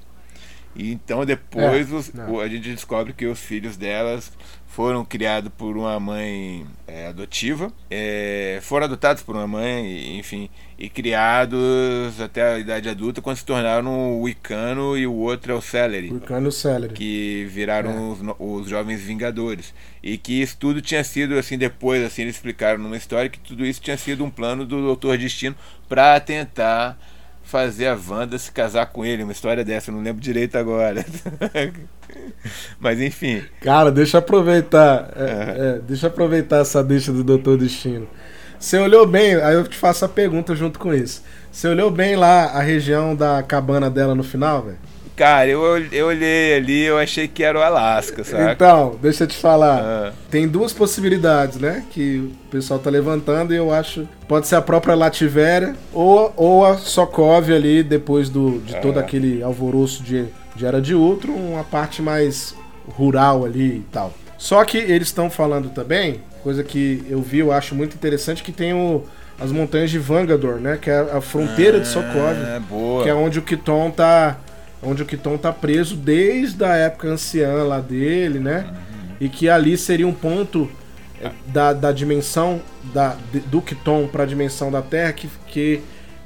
E 0.73 0.93
então 0.93 1.25
depois 1.25 1.91
é, 1.91 1.93
os, 1.93 2.13
a 2.41 2.47
gente 2.47 2.71
descobre 2.71 3.11
que 3.11 3.25
os 3.25 3.41
filhos 3.41 3.75
delas 3.75 4.31
foram 4.75 5.05
criados 5.05 5.49
por 5.57 5.77
uma 5.77 5.97
mãe 6.01 6.65
é, 6.85 7.07
adotiva, 7.07 7.71
é, 7.89 8.59
foram 8.61 8.87
adotados 8.87 9.23
por 9.23 9.33
uma 9.33 9.47
mãe, 9.47 10.19
enfim, 10.19 10.49
e 10.77 10.89
criados 10.89 12.19
até 12.19 12.55
a 12.55 12.59
idade 12.59 12.89
adulta, 12.89 13.21
quando 13.21 13.37
se 13.37 13.45
tornaram 13.45 14.19
o 14.19 14.27
Icano 14.27 14.97
e 14.97 15.07
o 15.07 15.13
outro 15.13 15.53
é 15.53 15.55
o 15.55 15.61
Celery. 15.61 16.11
O 16.11 16.17
Icano 16.17 16.47
e 16.47 16.49
o 16.49 16.51
Celery. 16.51 16.93
Que 16.93 17.47
viraram 17.49 17.89
é. 17.89 18.33
os, 18.37 18.63
os, 18.63 18.67
Jovens 18.67 18.99
Vingadores. 18.99 19.73
E 20.03 20.17
que 20.17 20.41
isso 20.41 20.57
tudo 20.59 20.81
tinha 20.81 21.05
sido, 21.05 21.37
assim, 21.37 21.57
depois, 21.57 22.03
assim, 22.03 22.23
eles 22.23 22.35
explicaram 22.35 22.77
numa 22.83 22.97
história 22.97 23.29
que 23.29 23.39
tudo 23.39 23.65
isso 23.65 23.79
tinha 23.79 23.95
sido 23.95 24.25
um 24.25 24.29
plano 24.29 24.65
do 24.65 24.81
Doutor 24.81 25.17
Destino 25.17 25.55
para 25.87 26.19
tentar 26.19 26.99
fazer 27.45 27.87
a 27.87 27.95
Wanda 27.95 28.37
se 28.37 28.51
casar 28.51 28.87
com 28.87 29.05
ele. 29.05 29.23
Uma 29.23 29.31
história 29.31 29.63
dessa, 29.63 29.89
eu 29.89 29.95
não 29.95 30.03
lembro 30.03 30.21
direito 30.21 30.57
agora. 30.57 31.05
Mas 32.79 32.99
enfim. 32.99 33.43
Cara, 33.61 33.91
deixa 33.91 34.17
eu 34.17 34.19
aproveitar. 34.19 35.11
É, 35.15 35.23
é. 35.23 35.79
Deixa 35.87 36.05
eu 36.05 36.09
aproveitar 36.09 36.57
essa 36.57 36.83
deixa 36.83 37.11
do 37.11 37.23
Doutor 37.23 37.57
Destino. 37.57 38.07
Você 38.59 38.77
olhou 38.77 39.05
bem, 39.05 39.35
aí 39.35 39.55
eu 39.55 39.67
te 39.67 39.77
faço 39.77 40.05
a 40.05 40.09
pergunta 40.09 40.55
junto 40.55 40.79
com 40.79 40.93
isso. 40.93 41.23
Você 41.51 41.67
olhou 41.67 41.91
bem 41.91 42.15
lá 42.15 42.45
a 42.45 42.61
região 42.61 43.15
da 43.15 43.43
cabana 43.43 43.89
dela 43.89 44.15
no 44.15 44.23
final, 44.23 44.63
velho? 44.63 44.77
Cara, 45.15 45.47
eu, 45.47 45.61
eu 45.93 46.07
olhei 46.07 46.55
ali, 46.55 46.83
eu 46.83 46.97
achei 46.97 47.25
que 47.25 47.41
era 47.41 47.57
o 47.57 47.61
Alasca, 47.61 48.21
sabe? 48.25 48.51
Então, 48.51 48.99
deixa 49.01 49.23
eu 49.23 49.27
te 49.27 49.37
falar. 49.37 49.79
Ah. 49.81 50.13
Tem 50.29 50.45
duas 50.45 50.73
possibilidades, 50.73 51.57
né? 51.57 51.85
Que 51.91 52.17
o 52.17 52.49
pessoal 52.49 52.79
tá 52.79 52.89
levantando 52.89 53.53
e 53.53 53.57
eu 53.57 53.71
acho. 53.71 54.05
Pode 54.27 54.45
ser 54.45 54.57
a 54.57 54.61
própria 54.61 54.93
Lativéria 54.93 55.73
ou, 55.93 56.33
ou 56.35 56.65
a 56.65 56.75
Sokov 56.75 57.49
ali, 57.49 57.81
depois 57.81 58.27
do, 58.27 58.59
de 58.59 58.75
ah. 58.75 58.81
todo 58.81 58.99
aquele 58.99 59.41
alvoroço 59.41 60.03
de, 60.03 60.25
de 60.55 60.65
Era 60.65 60.81
de 60.81 60.95
Outro, 60.95 61.33
uma 61.33 61.63
parte 61.63 62.01
mais 62.01 62.55
rural 62.87 63.45
ali 63.45 63.77
e 63.77 63.85
tal. 63.91 64.13
Só 64.37 64.63
que 64.63 64.77
eles 64.77 65.07
estão 65.07 65.29
falando 65.29 65.69
também, 65.69 66.21
coisa 66.43 66.63
que 66.63 67.03
eu 67.09 67.21
vi, 67.21 67.39
eu 67.39 67.51
acho 67.51 67.73
muito 67.73 67.95
interessante, 67.95 68.43
que 68.43 68.51
tem 68.51 68.73
o, 68.73 69.03
as 69.39 69.51
montanhas 69.51 69.89
de 69.89 69.99
Vangador, 69.99 70.55
né? 70.55 70.77
Que 70.79 70.89
é 70.89 70.99
a 70.99 71.21
fronteira 71.21 71.77
ah, 71.77 71.79
de 71.79 71.87
Sokov. 71.87 72.35
Boa. 72.69 73.03
Que 73.03 73.09
é 73.09 73.13
onde 73.13 73.39
o 73.39 73.41
Kiton 73.41 73.91
tá 73.91 74.37
onde 74.83 75.01
o 75.01 75.05
Kiton 75.05 75.37
tá 75.37 75.51
preso 75.51 75.95
desde 75.95 76.63
a 76.63 76.75
época 76.75 77.07
anciã 77.07 77.63
lá 77.63 77.79
dele, 77.79 78.39
né? 78.39 78.65
Uhum. 78.67 79.15
E 79.19 79.29
que 79.29 79.49
ali 79.49 79.75
seria 79.77 80.07
um 80.07 80.13
ponto 80.13 80.69
é, 81.19 81.31
da, 81.47 81.73
da 81.73 81.91
dimensão 81.91 82.61
da, 82.93 83.17
do 83.47 83.61
Kiton 83.61 84.07
para 84.07 84.23
a 84.23 84.25
dimensão 84.25 84.71
da 84.71 84.81
Terra 84.81 85.13
que, 85.13 85.27
que 85.47 85.81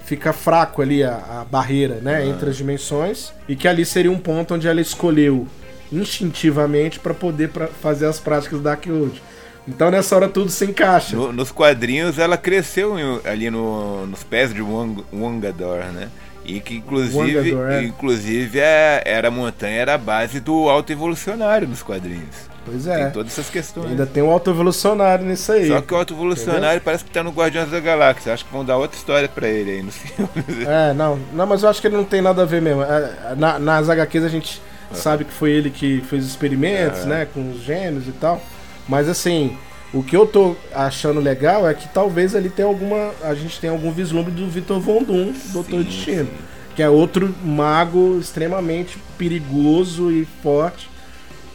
fica 0.10 0.34
fraco 0.34 0.82
ali 0.82 1.04
a, 1.04 1.18
a 1.42 1.46
barreira 1.46 2.00
né, 2.02 2.16
ah. 2.16 2.26
entre 2.26 2.50
as 2.50 2.58
dimensões 2.58 3.32
e 3.48 3.56
que 3.56 3.68
ali 3.68 3.86
seria 3.86 4.12
um 4.12 4.18
ponto 4.18 4.56
onde 4.56 4.68
ela 4.68 4.82
escolheu 4.82 5.48
instintivamente 5.92 7.00
para 7.00 7.14
poder 7.14 7.50
pra 7.50 7.68
fazer 7.68 8.08
as 8.08 8.20
práticas 8.20 8.60
da 8.60 8.72
Darkwood. 8.72 9.22
Então 9.68 9.92
nessa 9.92 10.16
hora 10.16 10.28
tudo 10.28 10.50
se 10.50 10.66
encaixa. 10.66 11.16
No, 11.16 11.32
nos 11.32 11.52
quadrinhos 11.52 12.18
ela 12.18 12.38
cresceu 12.38 12.96
ali 13.24 13.52
no, 13.52 14.08
nos 14.08 14.24
pés 14.24 14.52
de 14.52 14.64
Wong, 14.64 15.04
Wongador, 15.14 15.84
né? 15.94 16.10
E 16.44 16.60
que 16.60 16.78
inclusive, 16.78 17.16
Wongador, 17.16 17.70
é. 17.70 17.84
inclusive 17.84 18.60
é, 18.60 19.04
era 19.06 19.28
a 19.28 19.32
montanha, 19.32 19.80
era 19.80 19.94
a 19.94 19.98
base 20.00 20.40
do 20.40 20.68
alto 20.68 20.92
evolucionário 20.92 21.68
nos 21.68 21.84
quadrinhos. 21.84 22.49
Pois 22.70 22.88
é. 22.88 23.04
Tem 23.04 23.12
todas 23.12 23.32
essas 23.32 23.50
questões. 23.50 23.88
Ainda 23.88 24.06
tem 24.06 24.22
um 24.22 24.30
alto 24.30 24.50
evolucionário 24.50 25.26
nisso 25.26 25.52
aí. 25.52 25.68
Só 25.68 25.82
que 25.82 25.94
o 25.94 25.98
alto 25.98 26.14
evolucionário 26.14 26.82
parece 26.82 27.04
que 27.04 27.12
tá 27.12 27.24
no 27.24 27.32
Guardiões 27.32 27.70
da 27.70 27.80
Galáxia. 27.80 28.34
Acho 28.34 28.46
que 28.46 28.52
vão 28.52 28.64
dar 28.64 28.78
outra 28.78 28.98
história 28.98 29.28
para 29.28 29.48
ele 29.48 29.72
aí 29.72 29.84
no 29.84 29.92
filme. 29.94 30.66
É, 30.66 30.94
não, 30.94 31.20
não, 31.34 31.46
mas 31.46 31.64
eu 31.64 31.70
acho 31.70 31.82
que 31.82 31.88
ele 31.88 31.98
não 31.98 32.06
tem 32.06 32.22
nada 32.22 32.44
a 32.44 32.46
ver 32.46 32.62
mesmo. 32.62 32.84
É, 32.84 33.36
na, 33.38 33.60
nas 33.60 33.90
HQs 33.90 34.24
a 34.24 34.30
gente 34.30 34.62
sabe 34.94 35.26
que 35.26 35.32
foi 35.32 35.52
ele 35.52 35.70
que 35.70 36.02
fez 36.02 36.24
os 36.24 36.30
experimentos, 36.30 37.02
é. 37.02 37.06
né, 37.06 37.28
com 37.34 37.52
os 37.52 37.62
gêmeos 37.62 38.08
e 38.08 38.12
tal. 38.12 38.42
Mas 38.88 39.08
assim, 39.08 39.56
o 39.94 40.04
que 40.04 40.16
eu 40.16 40.26
tô 40.26 40.56
achando 40.74 41.20
legal 41.20 41.68
é 41.68 41.74
que 41.74 41.88
talvez 41.90 42.36
ali 42.36 42.50
tenha 42.50 42.68
alguma. 42.68 43.12
A 43.24 43.34
gente 43.34 43.60
tenha 43.60 43.74
algum 43.74 43.92
vislumbre 43.92 44.32
do 44.32 44.48
Vitor 44.48 44.80
Von 44.80 45.04
Doom, 45.04 45.34
Doutor 45.52 45.84
Destino. 45.84 46.30
Que 46.76 46.84
é 46.84 46.90
outro 46.90 47.36
mago 47.44 48.18
extremamente 48.20 48.98
perigoso 49.18 50.12
e 50.12 50.26
forte. 50.42 50.90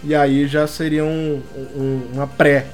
E 0.05 0.14
aí 0.14 0.46
já 0.46 0.66
seria 0.66 1.05
um, 1.05 1.42
um, 1.76 2.11
uma 2.12 2.26
pré. 2.26 2.66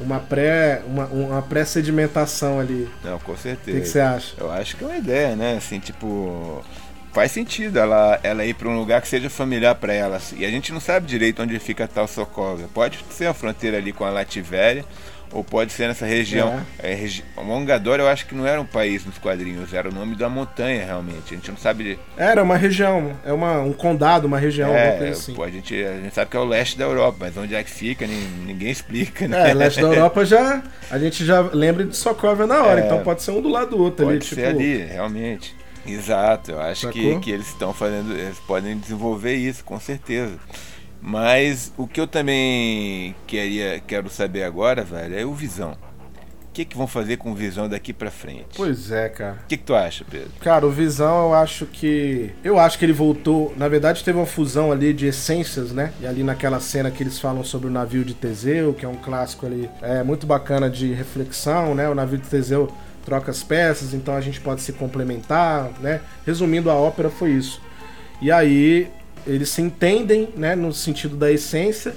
Uma 0.00 0.18
pré. 0.18 0.82
Uma, 0.86 1.06
uma 1.06 1.42
pré-sedimentação 1.42 2.60
ali. 2.60 2.88
Não, 3.02 3.18
com 3.18 3.36
certeza. 3.36 3.78
O 3.78 3.80
que 3.80 3.88
você 3.88 4.00
acha? 4.00 4.34
Eu 4.38 4.50
acho 4.50 4.76
que 4.76 4.84
é 4.84 4.86
uma 4.86 4.96
ideia, 4.96 5.34
né? 5.34 5.56
Assim, 5.56 5.78
tipo 5.78 6.62
faz 7.14 7.30
sentido 7.30 7.78
ela, 7.78 8.18
ela 8.24 8.44
ir 8.44 8.54
para 8.54 8.68
um 8.68 8.76
lugar 8.76 9.00
que 9.00 9.06
seja 9.06 9.30
familiar 9.30 9.76
para 9.76 9.94
ela. 9.94 10.20
E 10.36 10.44
a 10.44 10.50
gente 10.50 10.72
não 10.72 10.80
sabe 10.80 11.06
direito 11.06 11.40
onde 11.40 11.56
fica 11.60 11.86
tal 11.86 12.08
Sokovia. 12.08 12.66
Pode 12.74 12.98
ser 13.08 13.26
a 13.26 13.32
fronteira 13.32 13.76
ali 13.76 13.92
com 13.92 14.04
a 14.04 14.10
Lativéria, 14.10 14.84
ou 15.32 15.42
pode 15.42 15.72
ser 15.72 15.88
nessa 15.88 16.06
região. 16.06 16.60
É. 16.78 16.92
É, 16.92 16.94
regi 16.94 17.24
Mongador 17.36 18.00
eu 18.00 18.08
acho 18.08 18.26
que 18.26 18.34
não 18.34 18.46
era 18.46 18.60
um 18.60 18.66
país 18.66 19.04
nos 19.04 19.18
quadrinhos, 19.18 19.72
era 19.72 19.88
o 19.88 19.92
nome 19.92 20.14
da 20.14 20.28
montanha 20.28 20.84
realmente. 20.84 21.32
A 21.32 21.36
gente 21.36 21.50
não 21.50 21.58
sabe. 21.58 21.98
Era 22.16 22.42
uma 22.42 22.56
região, 22.56 23.12
é 23.24 23.32
uma, 23.32 23.60
um 23.60 23.72
condado, 23.72 24.26
uma 24.26 24.38
região, 24.38 24.70
é, 24.70 25.08
assim. 25.08 25.34
a, 25.42 25.50
gente, 25.50 25.74
a 25.84 26.00
gente 26.00 26.14
sabe 26.14 26.30
que 26.30 26.36
é 26.36 26.40
o 26.40 26.44
leste 26.44 26.78
da 26.78 26.84
Europa, 26.84 27.18
mas 27.20 27.36
onde 27.36 27.54
é 27.54 27.62
que 27.62 27.70
fica, 27.70 28.06
ninguém 28.06 28.70
explica, 28.70 29.26
né? 29.28 29.50
É, 29.50 29.54
leste 29.54 29.80
da 29.80 29.88
Europa 29.88 30.24
já. 30.24 30.62
A 30.90 30.98
gente 30.98 31.24
já 31.24 31.40
lembra 31.40 31.84
de 31.84 31.96
Sokovia 31.96 32.46
na 32.46 32.62
hora, 32.62 32.80
é, 32.80 32.84
então 32.84 33.02
pode 33.02 33.22
ser 33.22 33.30
um 33.30 33.40
do 33.40 33.48
lado 33.48 33.70
do 33.70 33.82
outro 33.82 34.04
pode 34.04 34.18
ali. 34.18 34.18
Pode 34.18 34.34
ser 34.34 34.48
tipo... 34.48 34.60
ali, 34.60 34.76
realmente. 34.84 35.54
Exato, 35.86 36.52
eu 36.52 36.60
acho 36.60 36.88
que, 36.88 37.18
que 37.20 37.30
eles 37.30 37.48
estão 37.48 37.72
fazendo, 37.72 38.12
eles 38.12 38.38
podem 38.40 38.78
desenvolver 38.78 39.34
isso, 39.34 39.64
com 39.64 39.78
certeza. 39.78 40.38
Mas 41.06 41.70
o 41.76 41.86
que 41.86 42.00
eu 42.00 42.06
também 42.06 43.14
queria, 43.26 43.78
quero 43.86 44.08
saber 44.08 44.42
agora, 44.42 44.82
velho, 44.82 45.18
é 45.18 45.24
o 45.26 45.34
Visão. 45.34 45.72
O 45.72 46.54
que, 46.54 46.64
que 46.64 46.76
vão 46.76 46.86
fazer 46.86 47.18
com 47.18 47.32
o 47.32 47.34
Visão 47.34 47.68
daqui 47.68 47.92
pra 47.92 48.10
frente? 48.10 48.46
Pois 48.56 48.90
é, 48.90 49.10
cara. 49.10 49.36
O 49.44 49.46
que, 49.46 49.58
que 49.58 49.64
tu 49.64 49.74
acha, 49.74 50.02
Pedro? 50.08 50.30
Cara, 50.40 50.66
o 50.66 50.70
Visão 50.70 51.26
eu 51.26 51.34
acho 51.34 51.66
que. 51.66 52.30
Eu 52.42 52.58
acho 52.58 52.78
que 52.78 52.86
ele 52.86 52.92
voltou. 52.94 53.52
Na 53.54 53.68
verdade, 53.68 54.02
teve 54.02 54.16
uma 54.16 54.24
fusão 54.24 54.72
ali 54.72 54.94
de 54.94 55.06
essências, 55.06 55.72
né? 55.72 55.92
E 56.00 56.06
ali 56.06 56.22
naquela 56.22 56.58
cena 56.58 56.90
que 56.90 57.02
eles 57.02 57.18
falam 57.18 57.44
sobre 57.44 57.66
o 57.66 57.70
navio 57.70 58.04
de 58.04 58.14
Teseu, 58.14 58.72
que 58.72 58.86
é 58.86 58.88
um 58.88 58.96
clássico 58.96 59.44
ali. 59.44 59.68
É 59.82 60.02
muito 60.02 60.26
bacana 60.26 60.70
de 60.70 60.94
reflexão, 60.94 61.74
né? 61.74 61.86
O 61.86 61.94
navio 61.94 62.16
de 62.16 62.28
Teseu 62.28 62.72
troca 63.04 63.30
as 63.30 63.42
peças, 63.42 63.92
então 63.92 64.14
a 64.16 64.20
gente 64.22 64.40
pode 64.40 64.62
se 64.62 64.72
complementar, 64.72 65.70
né? 65.80 66.00
Resumindo, 66.24 66.70
a 66.70 66.74
ópera 66.74 67.10
foi 67.10 67.32
isso. 67.32 67.60
E 68.22 68.32
aí 68.32 68.90
eles 69.26 69.48
se 69.48 69.62
entendem, 69.62 70.28
né, 70.36 70.54
no 70.54 70.72
sentido 70.72 71.16
da 71.16 71.30
essência. 71.30 71.94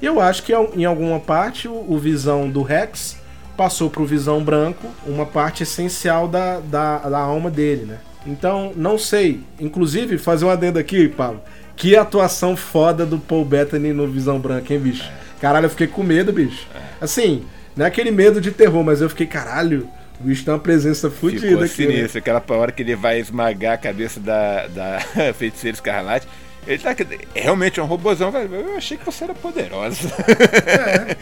E 0.00 0.06
eu 0.06 0.20
acho 0.20 0.42
que 0.42 0.52
em 0.52 0.84
alguma 0.84 1.20
parte 1.20 1.68
o, 1.68 1.84
o 1.88 1.98
Visão 1.98 2.48
do 2.48 2.62
Rex 2.62 3.18
passou 3.56 3.90
para 3.90 4.02
o 4.02 4.06
Visão 4.06 4.42
Branco 4.42 4.88
uma 5.06 5.26
parte 5.26 5.62
essencial 5.62 6.26
da, 6.26 6.60
da, 6.60 6.98
da 6.98 7.18
alma 7.18 7.50
dele, 7.50 7.84
né? 7.84 7.98
Então, 8.26 8.72
não 8.76 8.98
sei. 8.98 9.40
Inclusive, 9.58 10.18
fazer 10.18 10.44
um 10.44 10.50
adendo 10.50 10.78
aqui, 10.78 11.08
Paulo. 11.08 11.42
Que 11.76 11.96
atuação 11.96 12.56
foda 12.56 13.06
do 13.06 13.18
Paul 13.18 13.44
Bettany 13.44 13.92
no 13.92 14.06
Visão 14.06 14.38
Branco, 14.38 14.72
hein, 14.72 14.78
bicho? 14.78 15.10
Caralho, 15.40 15.66
eu 15.66 15.70
fiquei 15.70 15.86
com 15.86 16.02
medo, 16.02 16.32
bicho. 16.32 16.66
Assim, 17.00 17.44
não 17.74 17.84
é 17.84 17.88
aquele 17.88 18.10
medo 18.10 18.40
de 18.40 18.50
terror, 18.50 18.84
mas 18.84 19.00
eu 19.00 19.08
fiquei, 19.08 19.26
caralho, 19.26 19.88
o 20.20 20.24
bicho 20.24 20.44
tem 20.44 20.52
uma 20.52 20.60
presença 20.60 21.10
fodida 21.10 21.46
aqui. 21.46 21.56
Né? 21.56 21.66
sinistro, 21.66 22.14
né? 22.14 22.36
aquela 22.36 22.60
hora 22.60 22.70
que 22.70 22.82
ele 22.82 22.94
vai 22.94 23.18
esmagar 23.18 23.74
a 23.74 23.78
cabeça 23.78 24.20
da, 24.20 24.66
da 24.66 25.00
feiticeira 25.32 25.74
escarlate. 25.74 26.26
Ele 26.66 26.78
tá 26.78 26.94
realmente 27.34 27.80
é 27.80 27.82
um 27.82 27.86
robôzão, 27.86 28.30
velho. 28.30 28.54
Eu 28.54 28.76
achei 28.76 28.96
que 28.96 29.04
você 29.04 29.24
era 29.24 29.34
poderosa. 29.34 30.08
É. 30.66 31.16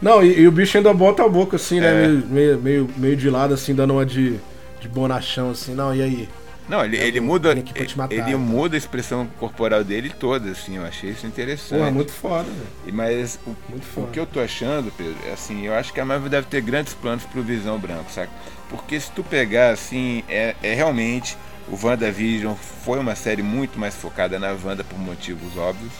Não, 0.00 0.22
e, 0.22 0.40
e, 0.40 0.46
o 0.46 0.52
bicho 0.52 0.76
ainda 0.76 0.92
bota 0.94 1.24
a 1.24 1.28
boca 1.28 1.56
assim, 1.56 1.80
né? 1.80 2.04
É. 2.04 2.08
Meio, 2.08 2.58
meio, 2.58 2.90
meio 2.96 3.16
de 3.16 3.28
lado, 3.28 3.54
assim, 3.54 3.74
dando 3.74 3.94
uma 3.94 4.06
de, 4.06 4.38
de 4.80 4.88
bonachão, 4.88 5.50
assim. 5.50 5.74
Não, 5.74 5.94
e 5.94 6.02
aí? 6.02 6.28
Não, 6.68 6.84
ele, 6.84 6.98
ele 6.98 7.18
muda. 7.18 7.54
Matar, 7.96 8.14
ele 8.14 8.32
tá? 8.32 8.38
muda 8.38 8.76
a 8.76 8.78
expressão 8.78 9.26
corporal 9.38 9.82
dele 9.82 10.10
toda, 10.10 10.50
assim, 10.50 10.76
eu 10.76 10.84
achei 10.84 11.10
isso 11.10 11.26
interessante. 11.26 11.82
Pô, 11.82 11.90
muito 11.90 12.12
foda, 12.12 12.44
velho. 12.44 12.94
Mas 12.94 13.40
o, 13.46 13.56
o 14.00 14.06
que 14.08 14.20
eu 14.20 14.26
tô 14.26 14.38
achando, 14.38 14.92
Pedro, 14.96 15.16
é 15.26 15.32
assim, 15.32 15.66
eu 15.66 15.74
acho 15.74 15.92
que 15.92 16.00
a 16.00 16.04
Marvel 16.04 16.28
deve 16.28 16.46
ter 16.46 16.60
grandes 16.60 16.92
planos 16.92 17.24
pro 17.24 17.42
Visão 17.42 17.78
Branco, 17.78 18.10
saca? 18.10 18.30
Porque 18.68 19.00
se 19.00 19.10
tu 19.12 19.24
pegar, 19.24 19.70
assim, 19.70 20.22
é, 20.28 20.54
é 20.62 20.74
realmente. 20.74 21.36
O 21.70 21.86
WandaVision 21.86 22.54
foi 22.84 22.98
uma 22.98 23.14
série 23.14 23.42
muito 23.42 23.78
mais 23.78 23.94
focada 23.94 24.38
na 24.38 24.48
Wanda 24.52 24.82
por 24.84 24.98
motivos 24.98 25.56
óbvios. 25.56 25.92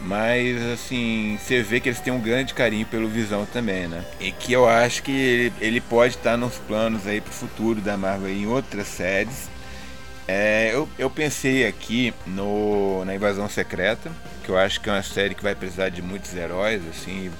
Mas 0.00 0.62
assim, 0.72 1.38
você 1.40 1.62
vê 1.62 1.80
que 1.80 1.88
eles 1.88 2.00
têm 2.00 2.12
um 2.12 2.20
grande 2.20 2.52
carinho 2.52 2.86
pelo 2.86 3.08
Visão 3.08 3.46
também, 3.46 3.88
né? 3.88 4.04
E 4.20 4.30
que 4.30 4.52
eu 4.52 4.68
acho 4.68 5.02
que 5.02 5.50
ele, 5.60 5.80
pode 5.80 6.16
estar 6.16 6.36
nos 6.36 6.56
planos 6.58 7.06
aí 7.06 7.20
pro 7.20 7.32
futuro 7.32 7.80
da 7.80 7.96
Marvel 7.96 8.28
em 8.28 8.46
outras 8.46 8.86
séries 8.86 9.48
é, 10.28 10.70
eu, 10.74 10.88
eu 10.98 11.08
pensei 11.08 11.66
aqui 11.66 12.12
no, 12.26 13.04
na 13.04 13.14
Invasão 13.14 13.48
Secreta, 13.48 14.10
que 14.42 14.50
eu 14.50 14.58
acho 14.58 14.80
que 14.80 14.88
é 14.88 14.92
uma 14.92 15.02
série 15.02 15.34
que 15.34 15.42
vai 15.42 15.54
precisar 15.54 15.88
de 15.88 16.02
muitos 16.02 16.34
heróis, 16.34 16.82
assim, 16.88 17.30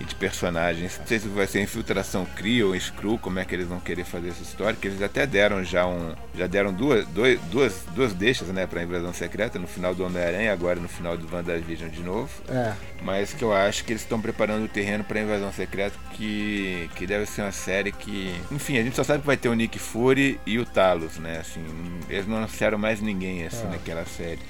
e 0.00 0.04
de 0.04 0.14
personagens. 0.14 0.98
Não 0.98 1.06
sei 1.06 1.18
se 1.18 1.28
vai 1.28 1.46
ser 1.46 1.62
Infiltração 1.62 2.26
Cree 2.36 2.62
ou 2.62 2.78
Screw, 2.78 3.18
como 3.18 3.38
é 3.38 3.44
que 3.44 3.54
eles 3.54 3.66
vão 3.66 3.80
querer 3.80 4.04
fazer 4.04 4.28
essa 4.28 4.42
história, 4.42 4.76
que 4.80 4.88
eles 4.88 5.00
até 5.02 5.26
deram 5.26 5.64
já 5.64 5.86
um. 5.86 6.14
Já 6.34 6.46
deram 6.46 6.72
duas, 6.72 7.06
dois, 7.08 7.40
duas, 7.50 7.82
duas 7.94 8.12
deixas 8.12 8.48
né, 8.48 8.66
pra 8.66 8.82
Invasão 8.82 9.12
Secreta, 9.12 9.58
no 9.58 9.66
final 9.66 9.94
do 9.94 10.04
Homem-Aranha, 10.04 10.52
agora 10.52 10.78
no 10.78 10.88
final 10.88 11.16
do 11.16 11.26
WandaVision 11.34 11.88
de 11.88 12.02
novo. 12.02 12.28
É. 12.48 12.72
Mas 13.02 13.32
que 13.32 13.42
eu 13.42 13.54
acho 13.54 13.84
que 13.84 13.92
eles 13.92 14.02
estão 14.02 14.20
preparando 14.20 14.64
o 14.64 14.68
terreno 14.68 15.02
pra 15.02 15.20
Invasão 15.20 15.52
Secreta, 15.52 15.96
que, 16.12 16.90
que 16.94 17.06
deve 17.06 17.26
ser 17.26 17.42
uma 17.42 17.52
série 17.52 17.92
que. 17.92 18.34
Enfim, 18.50 18.78
a 18.78 18.82
gente 18.82 18.96
só 18.96 19.04
sabe 19.04 19.20
que 19.20 19.26
vai 19.26 19.36
ter 19.36 19.48
o 19.48 19.54
Nick 19.54 19.78
Fury 19.78 20.38
e 20.46 20.58
o 20.58 20.66
Talos, 20.66 21.16
né? 21.18 21.38
Assim, 21.40 21.64
eles 22.08 22.26
não 22.26 22.36
anunciaram 22.36 22.76
mais 22.76 23.00
ninguém 23.00 23.46
assim 23.46 23.66
é. 23.66 23.70
naquela 23.70 24.04
série 24.04 24.40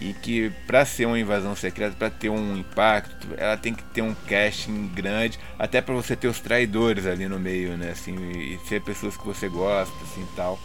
e 0.00 0.12
que 0.12 0.50
para 0.66 0.84
ser 0.84 1.06
uma 1.06 1.18
invasão 1.18 1.56
secreta, 1.56 1.96
para 1.98 2.10
ter 2.10 2.28
um 2.28 2.56
impacto, 2.56 3.28
ela 3.36 3.56
tem 3.56 3.74
que 3.74 3.82
ter 3.84 4.02
um 4.02 4.14
casting 4.28 4.88
grande, 4.94 5.38
até 5.58 5.80
para 5.80 5.94
você 5.94 6.14
ter 6.14 6.28
os 6.28 6.40
traidores 6.40 7.06
ali 7.06 7.28
no 7.28 7.38
meio, 7.38 7.76
né, 7.76 7.90
assim, 7.90 8.14
e 8.30 8.58
ser 8.68 8.82
pessoas 8.82 9.16
que 9.16 9.26
você 9.26 9.48
gosta, 9.48 9.94
assim, 10.04 10.26
tal. 10.36 10.58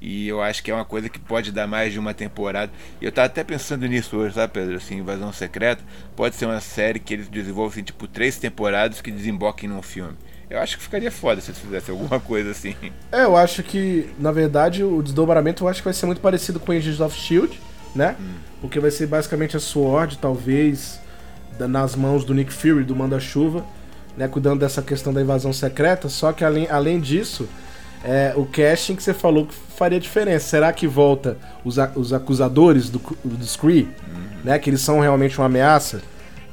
E 0.00 0.28
eu 0.28 0.40
acho 0.40 0.62
que 0.62 0.70
é 0.70 0.74
uma 0.74 0.84
coisa 0.84 1.08
que 1.08 1.18
pode 1.18 1.50
dar 1.50 1.66
mais 1.66 1.92
de 1.92 1.98
uma 1.98 2.14
temporada. 2.14 2.70
E 3.00 3.04
eu 3.04 3.10
tava 3.10 3.26
até 3.26 3.42
pensando 3.42 3.84
nisso 3.86 4.16
hoje, 4.16 4.36
sabe, 4.36 4.52
Pedro? 4.52 4.76
Assim, 4.76 4.98
Invasão 4.98 5.32
Secreta 5.32 5.82
pode 6.14 6.36
ser 6.36 6.46
uma 6.46 6.60
série 6.60 7.00
que 7.00 7.14
eles 7.14 7.28
desenvolvem, 7.28 7.82
tipo, 7.82 8.06
três 8.06 8.38
temporadas 8.38 9.00
que 9.00 9.10
desemboquem 9.10 9.68
num 9.68 9.82
filme. 9.82 10.16
Eu 10.48 10.60
acho 10.60 10.76
que 10.76 10.84
ficaria 10.84 11.10
foda 11.10 11.40
se 11.40 11.50
eles 11.50 11.60
fizessem 11.60 11.92
alguma 11.92 12.18
coisa 12.20 12.52
assim. 12.52 12.76
É, 13.10 13.24
eu 13.24 13.36
acho 13.36 13.62
que, 13.64 14.08
na 14.20 14.30
verdade, 14.30 14.84
o 14.84 15.02
desdobramento 15.02 15.64
eu 15.64 15.68
acho 15.68 15.80
que 15.80 15.84
vai 15.86 15.94
ser 15.94 16.06
muito 16.06 16.20
parecido 16.20 16.60
com 16.60 16.70
Agents 16.70 17.00
of 17.00 17.18
Shield 17.18 17.58
né? 17.94 18.16
Hum. 18.20 18.34
Porque 18.60 18.80
vai 18.80 18.90
ser 18.90 19.06
basicamente 19.06 19.56
a 19.56 19.60
Sword, 19.60 20.18
talvez, 20.18 21.00
nas 21.58 21.94
mãos 21.94 22.24
do 22.24 22.34
Nick 22.34 22.52
Fury, 22.52 22.84
do 22.84 22.94
Manda-Chuva, 22.94 23.64
né? 24.16 24.28
Cuidando 24.28 24.60
dessa 24.60 24.82
questão 24.82 25.12
da 25.12 25.20
invasão 25.20 25.52
secreta. 25.52 26.08
Só 26.08 26.32
que 26.32 26.44
além, 26.44 26.68
além 26.68 27.00
disso, 27.00 27.48
é, 28.04 28.32
o 28.36 28.44
casting 28.44 28.96
que 28.96 29.02
você 29.02 29.14
falou 29.14 29.46
que 29.46 29.54
faria 29.76 29.98
diferença. 29.98 30.46
Será 30.46 30.72
que 30.72 30.86
volta 30.86 31.36
os, 31.64 31.76
os 31.94 32.12
acusadores 32.12 32.88
do, 32.88 33.00
do 33.24 33.44
Scree, 33.44 33.82
uhum. 33.82 34.22
né? 34.44 34.58
Que 34.58 34.70
eles 34.70 34.80
são 34.80 35.00
realmente 35.00 35.38
uma 35.38 35.46
ameaça? 35.46 36.00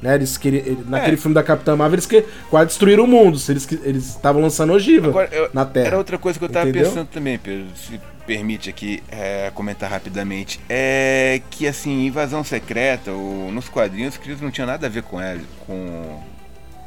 Né, 0.00 0.14
eles 0.14 0.36
queriam, 0.36 0.84
naquele 0.86 1.14
é. 1.14 1.16
filme 1.16 1.34
da 1.34 1.42
Capitã 1.42 1.74
Marvel, 1.74 1.94
eles 1.94 2.04
que, 2.04 2.22
quase 2.50 2.66
destruíram 2.66 3.04
o 3.04 3.06
mundo. 3.06 3.38
Eles 3.48 4.08
estavam 4.08 4.42
lançando 4.42 4.74
ogiva 4.74 5.08
Agora, 5.08 5.28
eu, 5.32 5.48
na 5.54 5.64
Terra. 5.64 5.86
Era 5.86 5.98
outra 5.98 6.18
coisa 6.18 6.38
que 6.38 6.44
eu 6.44 6.50
tava 6.50 6.68
Entendeu? 6.68 6.90
pensando 6.90 7.08
também, 7.08 7.38
Pedro. 7.38 7.66
Se 7.74 7.98
permite 8.26 8.68
aqui 8.68 9.02
é, 9.08 9.50
comentar 9.54 9.90
rapidamente. 9.90 10.60
É 10.68 11.40
que, 11.50 11.66
assim, 11.66 12.06
Invasão 12.06 12.42
Secreta, 12.42 13.12
ou 13.12 13.50
nos 13.52 13.68
quadrinhos, 13.68 14.16
que 14.16 14.34
não 14.34 14.50
tinha 14.50 14.66
nada 14.66 14.86
a 14.86 14.90
ver 14.90 15.02
com 15.02 15.20
ela, 15.20 15.40
com, 15.66 16.22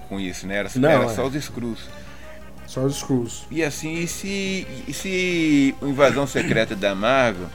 com 0.08 0.20
isso, 0.20 0.46
né? 0.46 0.58
Era, 0.58 0.70
Não, 0.76 0.90
era 0.90 1.06
é. 1.06 1.10
só 1.10 1.26
os 1.26 1.34
Screws. 1.34 1.90
Só 2.68 2.82
os 2.82 2.98
Screws. 2.98 3.48
E 3.50 3.64
assim, 3.64 3.96
e 3.96 4.08
se, 4.08 4.68
e 4.88 4.94
se 4.94 5.76
o 5.82 5.88
Invasão 5.88 6.28
Secreta 6.28 6.76
da 6.76 6.94
Marvel 6.94 7.48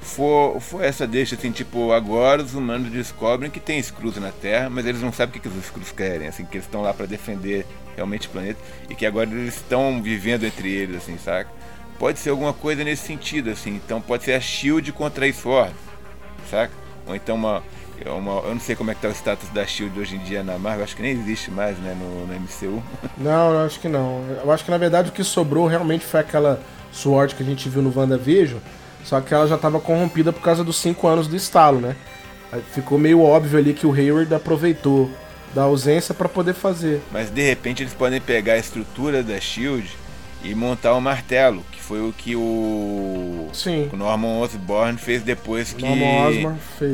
for, 0.00 0.60
for 0.60 0.84
essa 0.84 1.06
deixa 1.06 1.34
assim, 1.34 1.50
tipo, 1.50 1.92
agora 1.92 2.42
os 2.42 2.54
humanos 2.54 2.90
descobrem 2.90 3.50
que 3.50 3.60
tem 3.60 3.82
Screws 3.82 4.16
na 4.16 4.30
Terra, 4.30 4.68
mas 4.68 4.84
eles 4.84 5.00
não 5.00 5.12
sabem 5.12 5.30
o 5.30 5.32
que, 5.32 5.48
que 5.48 5.48
os 5.48 5.64
Screws 5.64 5.92
querem, 5.92 6.28
assim, 6.28 6.44
que 6.44 6.56
eles 6.56 6.66
estão 6.66 6.82
lá 6.82 6.92
para 6.92 7.06
defender 7.06 7.64
realmente 7.96 8.28
o 8.28 8.30
planeta 8.30 8.60
e 8.88 8.94
que 8.94 9.06
agora 9.06 9.28
eles 9.30 9.54
estão 9.54 10.02
vivendo 10.02 10.44
entre 10.44 10.70
eles, 10.70 10.96
assim, 10.96 11.16
saca? 11.18 11.50
Pode 11.98 12.18
ser 12.18 12.30
alguma 12.30 12.52
coisa 12.52 12.84
nesse 12.84 13.06
sentido, 13.06 13.50
assim. 13.50 13.74
Então 13.84 14.00
pode 14.00 14.24
ser 14.24 14.32
a 14.32 14.40
Shield 14.40 14.92
contra 14.92 15.26
a 15.26 15.32
Sword, 15.32 15.74
saca? 16.48 16.72
Ou 17.06 17.16
então 17.16 17.34
uma, 17.34 17.62
uma, 18.06 18.40
eu 18.42 18.54
não 18.54 18.60
sei 18.60 18.76
como 18.76 18.90
é 18.90 18.94
que 18.94 19.00
tá 19.00 19.08
o 19.08 19.12
status 19.12 19.48
da 19.48 19.66
Shield 19.66 19.98
hoje 19.98 20.16
em 20.16 20.18
dia 20.20 20.42
na 20.44 20.58
Marvel, 20.58 20.84
acho 20.84 20.94
que 20.94 21.02
nem 21.02 21.12
existe 21.12 21.50
mais, 21.50 21.76
né, 21.78 21.96
no, 21.98 22.26
no 22.26 22.40
MCU. 22.40 22.82
Não, 23.18 23.52
eu 23.52 23.66
acho 23.66 23.80
que 23.80 23.88
não. 23.88 24.24
Eu 24.44 24.52
acho 24.52 24.64
que 24.64 24.70
na 24.70 24.78
verdade 24.78 25.08
o 25.08 25.12
que 25.12 25.24
sobrou 25.24 25.66
realmente 25.66 26.04
foi 26.04 26.20
aquela 26.20 26.60
Sword 26.92 27.34
que 27.34 27.42
a 27.42 27.46
gente 27.46 27.68
viu 27.68 27.82
no 27.82 27.92
WandaVision, 27.94 28.60
só 29.04 29.20
que 29.20 29.34
ela 29.34 29.46
já 29.46 29.56
estava 29.56 29.80
corrompida 29.80 30.32
por 30.32 30.42
causa 30.42 30.62
dos 30.62 30.76
5 30.76 31.06
anos 31.08 31.26
do 31.26 31.34
estalo, 31.34 31.80
né? 31.80 31.96
Ficou 32.72 32.98
meio 32.98 33.22
óbvio 33.22 33.58
ali 33.58 33.74
que 33.74 33.86
o 33.86 33.92
Hayward 33.92 34.32
aproveitou 34.34 35.10
da 35.54 35.62
ausência 35.62 36.14
para 36.14 36.28
poder 36.28 36.54
fazer. 36.54 37.02
Mas 37.10 37.30
de 37.30 37.42
repente 37.42 37.82
eles 37.82 37.92
podem 37.92 38.20
pegar 38.20 38.54
a 38.54 38.58
estrutura 38.58 39.22
da 39.22 39.38
Shield 39.40 39.88
e 40.42 40.54
montar 40.54 40.94
o 40.94 41.00
martelo, 41.00 41.64
que 41.72 41.80
foi 41.80 42.00
o 42.00 42.12
que 42.12 42.36
o, 42.36 43.48
Sim. 43.52 43.90
Norman 43.92 44.38
Osborn 44.38 44.96
fez 44.98 45.22
depois 45.22 45.72
que, 45.72 45.84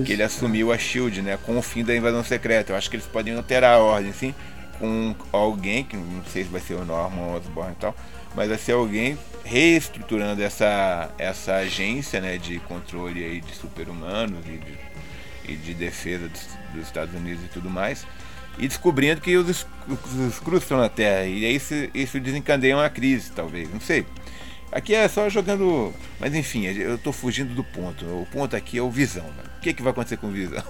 que 0.05 0.13
ele 0.13 0.23
assumiu 0.23 0.73
a 0.73 0.79
Shield, 0.79 1.21
né, 1.21 1.39
com 1.45 1.59
o 1.59 1.63
fim 1.63 1.85
da 1.85 1.95
invasão 1.95 2.25
secreta. 2.25 2.73
Eu 2.73 2.77
acho 2.77 2.89
que 2.89 2.97
eles 2.97 3.07
podem 3.07 3.37
alterar 3.37 3.77
a 3.77 3.79
ordem, 3.79 4.13
sim, 4.13 4.35
com 4.79 5.15
alguém 5.31 5.85
que 5.85 5.97
não 5.97 6.25
sei 6.33 6.45
se 6.45 6.51
vai 6.51 6.61
ser 6.61 6.75
o 6.75 6.85
Norman 6.85 7.37
Osborn 7.37 7.73
e 7.73 7.81
tal, 7.81 7.95
mas 8.35 8.49
vai 8.49 8.59
ser 8.59 8.73
alguém 8.73 9.19
reestruturando 9.45 10.43
essa 10.43 11.11
essa 11.19 11.57
agência, 11.57 12.21
né, 12.21 12.39
de 12.39 12.59
controle 12.61 13.23
aí 13.23 13.41
de 13.43 13.55
super-humanos 13.55 14.45
e 14.47 14.59
de, 14.59 15.53
e 15.53 15.57
de 15.57 15.75
defesa 15.75 16.29
dos, 16.29 16.49
dos 16.73 16.83
Estados 16.85 17.15
Unidos 17.15 17.45
e 17.45 17.49
tudo 17.49 17.69
mais 17.69 18.07
e 18.59 18.69
descobrindo 18.69 19.21
que 19.21 19.37
os, 19.37 19.67
os, 19.89 20.41
cruz 20.41 20.63
estão 20.63 20.79
na 20.79 20.89
Terra. 20.89 21.25
E 21.25 21.45
aí 21.45 21.57
isso, 21.57 21.75
isso 21.95 22.21
desencadeia 22.21 22.77
uma 22.77 22.89
crise, 22.89 23.31
talvez, 23.33 23.73
não 23.73 23.81
sei. 23.81 24.07
Aqui 24.71 24.95
é 24.95 25.07
só 25.07 25.29
jogando. 25.29 25.93
Mas 26.19 26.35
enfim, 26.35 26.65
eu 26.67 26.97
estou 26.97 27.13
fugindo 27.13 27.55
do 27.55 27.63
ponto. 27.63 28.05
O 28.05 28.27
ponto 28.33 28.57
aqui 28.57 28.79
é 28.79 28.83
o 28.83 28.91
Visão. 28.91 29.25
O 29.57 29.61
que, 29.61 29.71
é 29.71 29.73
que 29.73 29.83
vai 29.83 29.93
acontecer 29.93 30.17
com 30.17 30.27
o 30.27 30.31
Visão? 30.31 30.63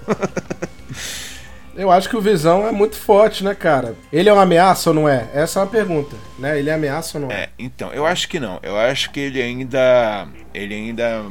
eu 1.74 1.90
acho 1.90 2.08
que 2.08 2.16
o 2.16 2.20
Visão 2.20 2.66
é 2.66 2.70
muito 2.70 2.96
forte, 2.96 3.42
né, 3.42 3.54
cara? 3.54 3.96
Ele 4.12 4.28
é 4.28 4.32
uma 4.32 4.42
ameaça 4.42 4.90
ou 4.90 4.94
não 4.94 5.08
é? 5.08 5.28
Essa 5.32 5.58
é 5.58 5.62
uma 5.62 5.68
pergunta, 5.68 6.16
né? 6.38 6.58
Ele 6.58 6.68
é 6.68 6.74
ameaça 6.74 7.16
ou 7.16 7.24
não 7.24 7.30
é? 7.30 7.44
É, 7.44 7.48
então, 7.58 7.92
eu 7.94 8.04
acho 8.04 8.28
que 8.28 8.38
não. 8.38 8.60
Eu 8.62 8.76
acho 8.76 9.10
que 9.10 9.20
ele 9.20 9.40
ainda. 9.40 10.28
Ele 10.52 10.74
ainda 10.74 11.24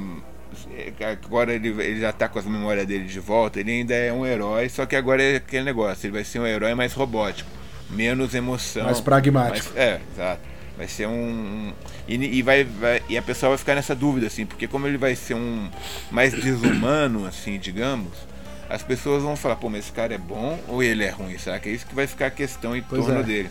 agora 1.26 1.54
ele, 1.54 1.70
ele 1.70 2.00
já 2.00 2.12
tá 2.12 2.28
com 2.28 2.40
as 2.40 2.46
memórias 2.46 2.86
dele 2.86 3.06
de 3.06 3.20
volta, 3.20 3.60
ele 3.60 3.72
ainda 3.72 3.94
é 3.94 4.12
um 4.12 4.26
herói, 4.26 4.70
só 4.70 4.86
que 4.86 4.96
agora 4.96 5.22
é 5.22 5.36
aquele 5.38 5.64
negócio, 5.64 6.06
ele 6.06 6.14
vai 6.14 6.24
ser 6.24 6.40
um 6.40 6.48
herói 6.48 6.74
mais 6.74 6.94
robótico, 6.94 7.50
menos 7.90 8.34
emoção. 8.34 8.86
Mais 8.86 9.02
pragmático. 9.02 9.74
Mais, 9.74 9.78
é, 9.78 10.00
exato. 10.14 10.42
Vai 10.76 10.88
ser 10.88 11.08
um. 11.08 11.72
E, 12.08 12.16
e, 12.16 12.42
vai, 12.42 12.64
vai, 12.64 13.02
e 13.08 13.16
a 13.16 13.22
pessoa 13.22 13.50
vai 13.50 13.58
ficar 13.60 13.76
nessa 13.76 13.94
dúvida, 13.94 14.26
assim, 14.26 14.46
porque 14.46 14.68
como 14.68 14.88
ele 14.88 14.98
vai 14.98 15.16
ser 15.16 15.36
um 15.36 15.70
mais 16.10 16.34
desumano, 16.34 17.28
assim, 17.28 17.60
digamos, 17.60 18.12
as 18.68 18.82
pessoas 18.82 19.22
vão 19.22 19.36
falar, 19.36 19.56
pô, 19.58 19.70
mas 19.70 19.82
esse 19.82 19.92
cara 19.92 20.16
é 20.16 20.18
bom 20.18 20.60
ou 20.68 20.82
ele 20.82 21.04
é 21.04 21.12
ruim, 21.12 21.38
sabe? 21.38 21.70
É 21.70 21.74
isso 21.74 21.86
que 21.86 21.94
vai 21.94 22.08
ficar 22.08 22.28
a 22.28 22.32
questão 22.32 22.76
em 22.76 22.82
pois 22.82 23.06
torno 23.06 23.20
é. 23.20 23.24
dele. 23.24 23.50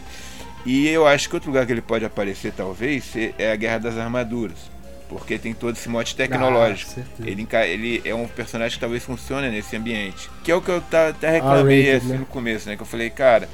E 0.66 0.88
eu 0.88 1.06
acho 1.06 1.28
que 1.28 1.36
outro 1.36 1.50
lugar 1.50 1.64
que 1.64 1.72
ele 1.72 1.80
pode 1.80 2.04
aparecer, 2.04 2.52
talvez, 2.52 3.12
é 3.38 3.52
a 3.52 3.56
Guerra 3.56 3.78
das 3.78 3.96
Armaduras 3.96 4.71
porque 5.12 5.38
tem 5.38 5.52
todo 5.52 5.76
esse 5.76 5.88
mote 5.88 6.16
tecnológico. 6.16 6.92
Ah, 6.98 7.04
ele, 7.26 7.46
ele 7.68 8.02
é 8.04 8.14
um 8.14 8.26
personagem 8.26 8.74
que 8.74 8.80
talvez 8.80 9.04
funcione 9.04 9.50
nesse 9.50 9.76
ambiente. 9.76 10.30
Que 10.42 10.50
é 10.50 10.54
o 10.54 10.62
que 10.62 10.70
eu 10.70 10.82
até 10.90 11.30
reclamei 11.30 11.92
assim, 11.92 12.08
né? 12.08 12.18
no 12.18 12.26
começo, 12.26 12.68
né? 12.68 12.76
Que 12.76 12.82
eu 12.82 12.86
falei, 12.86 13.10
cara, 13.10 13.48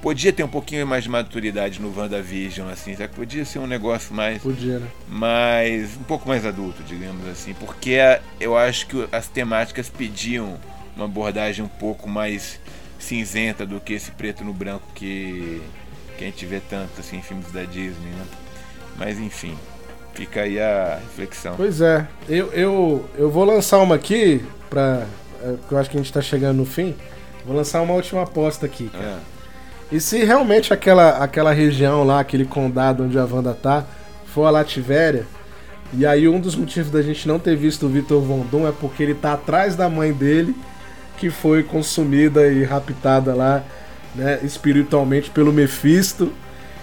podia 0.00 0.32
ter 0.32 0.42
um 0.42 0.48
pouquinho 0.48 0.86
mais 0.86 1.04
de 1.04 1.10
maturidade 1.10 1.80
no 1.80 1.94
WandaVision, 1.96 2.68
assim, 2.68 2.96
sabe? 2.96 3.14
Podia 3.14 3.44
ser 3.44 3.58
um 3.58 3.66
negócio 3.66 4.14
mais. 4.14 4.42
Podia, 4.42 4.78
né? 4.78 4.88
Mais. 5.06 5.96
um 5.96 6.02
pouco 6.04 6.26
mais 6.26 6.46
adulto, 6.46 6.82
digamos 6.82 7.28
assim. 7.28 7.54
Porque 7.54 7.98
eu 8.40 8.56
acho 8.56 8.86
que 8.86 9.08
as 9.12 9.28
temáticas 9.28 9.88
pediam 9.88 10.58
uma 10.96 11.04
abordagem 11.04 11.64
um 11.64 11.68
pouco 11.68 12.08
mais 12.08 12.58
cinzenta 12.98 13.66
do 13.66 13.80
que 13.80 13.94
esse 13.94 14.10
preto 14.10 14.44
no 14.44 14.52
branco 14.52 14.86
que, 14.94 15.62
que 16.16 16.24
a 16.24 16.26
gente 16.26 16.44
vê 16.46 16.60
tanto 16.60 17.00
assim 17.00 17.18
em 17.18 17.22
filmes 17.22 17.50
da 17.52 17.64
Disney, 17.64 18.10
né? 18.10 18.26
Mas 18.96 19.18
enfim. 19.18 19.56
Fica 20.14 20.42
aí 20.42 20.60
a 20.60 20.98
reflexão. 21.02 21.54
Pois 21.56 21.80
é. 21.80 22.06
Eu, 22.28 22.52
eu, 22.52 23.04
eu 23.16 23.30
vou 23.30 23.44
lançar 23.44 23.78
uma 23.78 23.94
aqui, 23.94 24.44
pra, 24.68 25.06
é, 25.42 25.54
eu 25.70 25.78
acho 25.78 25.88
que 25.88 25.96
a 25.96 26.00
gente 26.00 26.12
tá 26.12 26.20
chegando 26.20 26.58
no 26.58 26.66
fim. 26.66 26.94
Vou 27.44 27.56
lançar 27.56 27.80
uma 27.80 27.94
última 27.94 28.22
aposta 28.22 28.66
aqui, 28.66 28.88
cara. 28.88 29.04
É. 29.04 29.18
E 29.92 30.00
se 30.00 30.22
realmente 30.24 30.72
aquela, 30.72 31.18
aquela 31.18 31.52
região 31.52 32.04
lá, 32.04 32.20
aquele 32.20 32.44
condado 32.44 33.04
onde 33.04 33.18
a 33.18 33.24
Wanda 33.24 33.54
tá, 33.54 33.84
for 34.26 34.44
a 34.44 34.50
Lativéria, 34.50 35.26
e 35.92 36.06
aí 36.06 36.28
um 36.28 36.38
dos 36.38 36.54
motivos 36.54 36.92
da 36.92 37.02
gente 37.02 37.26
não 37.26 37.38
ter 37.38 37.56
visto 37.56 37.86
o 37.86 37.88
Victor 37.88 38.22
Von 38.22 38.46
Doom 38.46 38.68
é 38.68 38.72
porque 38.72 39.02
ele 39.02 39.14
tá 39.14 39.32
atrás 39.32 39.74
da 39.74 39.88
mãe 39.88 40.12
dele, 40.12 40.54
que 41.18 41.28
foi 41.28 41.64
consumida 41.64 42.46
e 42.46 42.62
raptada 42.62 43.34
lá, 43.34 43.64
né, 44.14 44.38
espiritualmente 44.44 45.30
pelo 45.30 45.52
Mephisto 45.52 46.32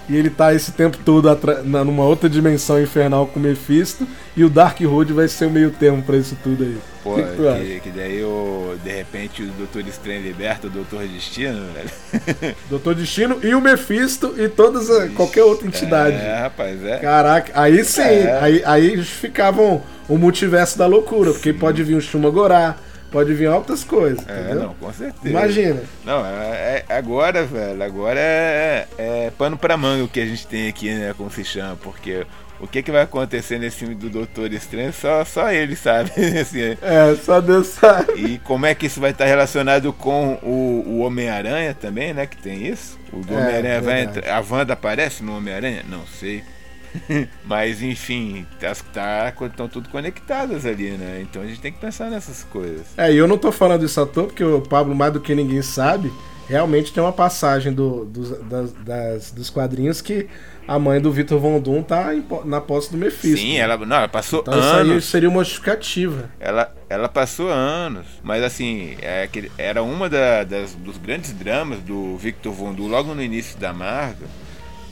e 0.09 0.15
ele 0.15 0.29
tá 0.29 0.53
esse 0.53 0.71
tempo 0.71 0.97
todo 1.03 1.27
numa 1.65 2.05
outra 2.05 2.29
dimensão 2.29 2.81
infernal 2.81 3.27
com 3.27 3.39
o 3.39 3.43
Mephisto. 3.43 4.07
E 4.35 4.43
o 4.43 4.49
Dark 4.49 4.79
Road 4.81 5.11
vai 5.13 5.27
ser 5.27 5.47
o 5.47 5.49
meio 5.49 5.71
termo 5.71 6.01
pra 6.03 6.15
isso 6.15 6.37
tudo 6.43 6.63
aí. 6.63 6.77
Pô, 7.03 7.15
que, 7.15 7.23
que, 7.23 7.79
que, 7.79 7.89
daí 7.89 8.23
o, 8.23 8.75
de 8.83 8.91
repente 8.91 9.41
o 9.41 9.47
Doutor 9.47 9.87
Estranho 9.87 10.21
liberta 10.21 10.67
o 10.67 10.69
Doutor 10.69 11.07
Destino, 11.07 11.59
né? 11.71 11.85
Doutor 12.69 12.95
Destino 12.95 13.39
e 13.41 13.55
o 13.55 13.61
Mephisto 13.61 14.35
e 14.37 14.47
todas 14.47 14.89
a, 14.91 15.07
qualquer 15.09 15.43
outra 15.43 15.67
entidade. 15.67 16.17
É, 16.17 16.41
rapaz, 16.41 16.83
é. 16.83 16.97
Caraca, 16.97 17.51
aí 17.55 17.83
sim, 17.83 18.01
é. 18.01 18.37
aí, 18.41 18.61
aí 18.65 18.97
justificavam 18.97 19.81
o 20.07 20.17
multiverso 20.17 20.77
da 20.77 20.85
loucura, 20.85 21.31
porque 21.31 21.53
sim. 21.53 21.57
pode 21.57 21.83
vir 21.83 21.95
o 21.95 22.01
Shumagorá, 22.01 22.75
Pode 23.11 23.33
vir 23.33 23.47
altas 23.47 23.83
coisas. 23.83 24.27
É, 24.27 24.41
entendeu? 24.41 24.63
não, 24.63 24.73
com 24.73 24.91
certeza. 24.91 25.29
Imagina. 25.29 25.81
Não, 26.03 26.25
é, 26.25 26.83
é, 26.87 26.93
agora, 26.93 27.45
velho, 27.45 27.81
agora 27.81 28.19
é, 28.19 28.87
é 28.97 29.31
pano 29.37 29.57
pra 29.57 29.77
manga 29.77 30.03
o 30.03 30.07
que 30.07 30.19
a 30.19 30.25
gente 30.25 30.45
tem 30.45 30.67
aqui, 30.67 30.93
né? 30.93 31.13
Como 31.17 31.31
se 31.31 31.43
chama, 31.43 31.77
porque 31.77 32.25
o 32.59 32.67
que, 32.67 32.81
que 32.81 32.91
vai 32.91 33.03
acontecer 33.03 33.59
nesse 33.59 33.77
filme 33.77 33.95
do 33.95 34.09
Doutor 34.09 34.51
Estranho, 34.51 34.91
só, 34.91 35.23
só 35.23 35.51
ele 35.51 35.75
sabe. 35.75 36.11
assim, 36.41 36.77
é, 36.81 37.15
só 37.23 37.39
Deus 37.39 37.67
sabe. 37.67 38.13
E 38.13 38.39
como 38.39 38.65
é 38.65 38.73
que 38.73 38.87
isso 38.87 38.99
vai 38.99 39.11
estar 39.11 39.25
relacionado 39.25 39.93
com 39.93 40.33
o, 40.41 40.83
o 40.85 40.99
Homem-Aranha 40.99 41.73
também, 41.73 42.13
né? 42.13 42.25
Que 42.25 42.37
tem 42.37 42.67
isso? 42.67 42.99
O 43.13 43.21
é, 43.31 43.37
Homem-Aranha 43.37 43.81
vai 43.81 44.01
entrar. 44.03 44.35
A 44.35 44.43
Wanda 44.49 44.73
aparece 44.73 45.23
no 45.23 45.37
Homem-Aranha? 45.37 45.83
Não 45.87 46.05
sei. 46.07 46.43
Mas 47.45 47.81
enfim, 47.81 48.45
as 48.61 48.81
tá, 48.81 49.33
estão 49.41 49.67
tudo 49.67 49.89
conectadas 49.89 50.65
ali, 50.65 50.91
né? 50.91 51.19
Então 51.21 51.41
a 51.41 51.45
gente 51.45 51.59
tem 51.59 51.71
que 51.71 51.79
pensar 51.79 52.09
nessas 52.09 52.43
coisas. 52.43 52.87
É, 52.97 53.11
e 53.11 53.17
eu 53.17 53.27
não 53.27 53.37
tô 53.37 53.51
falando 53.51 53.85
isso 53.85 53.99
à 53.99 54.05
toa, 54.05 54.25
porque 54.25 54.43
o 54.43 54.61
Pablo, 54.61 54.95
mais 54.95 55.13
do 55.13 55.19
que 55.19 55.33
ninguém 55.35 55.61
sabe, 55.61 56.11
realmente 56.47 56.93
tem 56.93 57.03
uma 57.03 57.13
passagem 57.13 57.73
do, 57.73 58.05
do 58.05 58.43
das, 58.43 58.71
das, 58.73 59.31
dos 59.31 59.49
quadrinhos 59.49 60.01
que 60.01 60.27
a 60.67 60.77
mãe 60.77 60.99
do 60.99 61.11
Victor 61.11 61.39
Von 61.39 61.59
Doom 61.59 61.81
tá 61.81 62.13
em, 62.13 62.23
na 62.45 62.59
posse 62.59 62.91
do 62.91 62.97
Mephisto. 62.97 63.37
Sim, 63.37 63.57
ela, 63.57 63.77
não, 63.77 63.95
ela 63.95 64.07
passou 64.07 64.41
então, 64.41 64.53
anos. 64.53 64.97
Isso 64.97 65.11
seria 65.11 65.29
uma 65.29 65.43
justificativa. 65.43 66.29
Ela, 66.39 66.73
ela 66.89 67.07
passou 67.07 67.49
anos, 67.49 68.05
mas 68.21 68.43
assim, 68.43 68.97
é, 69.01 69.29
era 69.57 69.81
uma 69.81 70.09
da, 70.09 70.43
das, 70.43 70.73
dos 70.75 70.97
grandes 70.97 71.31
dramas 71.31 71.79
do 71.79 72.17
Victor 72.17 72.51
Von 72.51 72.73
Doom 72.73 72.87
logo 72.87 73.15
no 73.15 73.21
início 73.21 73.57
da 73.57 73.71
Marvel, 73.71 74.27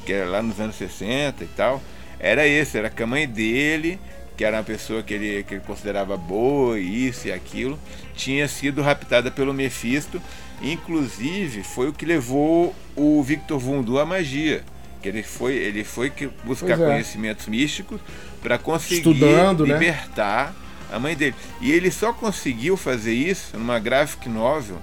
que 0.06 0.14
era 0.14 0.30
lá 0.30 0.42
nos 0.42 0.60
anos 0.60 0.76
60 0.76 1.44
e 1.44 1.48
tal 1.48 1.82
era 2.20 2.48
esse, 2.48 2.78
era 2.78 2.90
que 2.90 3.04
a 3.04 3.08
mãe 3.08 3.28
dele, 3.28 4.00
que 4.38 4.44
era 4.44 4.58
uma 4.58 4.64
pessoa 4.64 5.04
que 5.04 5.14
ele, 5.14 5.44
que 5.44 5.56
ele 5.56 5.64
considerava 5.66 6.16
boa, 6.18 6.80
isso 6.80 7.28
e 7.28 7.32
aquilo, 7.32 7.80
tinha 8.16 8.48
sido 8.48 8.82
raptada 8.82 9.30
pelo 9.30 9.54
Mephisto, 9.54 10.22
inclusive 10.62 11.64
foi 11.64 11.90
o 11.90 11.94
que 11.94 12.06
levou 12.06 12.74
o 12.96 13.22
Victor 13.22 13.60
Vundu 13.60 14.00
à 14.00 14.06
magia. 14.06 14.64
Que 15.02 15.10
ele 15.10 15.22
foi, 15.24 15.54
ele 15.54 15.84
foi 15.84 16.12
buscar 16.44 16.80
é. 16.80 16.86
conhecimentos 16.86 17.46
místicos 17.46 18.02
para 18.42 18.58
conseguir 18.58 18.98
Estudando, 18.98 19.66
né? 19.66 19.74
libertar 19.74 20.48
né? 20.48 20.56
a 20.92 21.00
mãe 21.00 21.16
dele. 21.16 21.36
E 21.62 21.72
ele 21.72 21.92
só 21.92 22.12
conseguiu 22.12 22.76
fazer 22.76 23.14
isso 23.14 23.56
numa 23.56 23.78
graphic 23.78 24.28
novel 24.28 24.80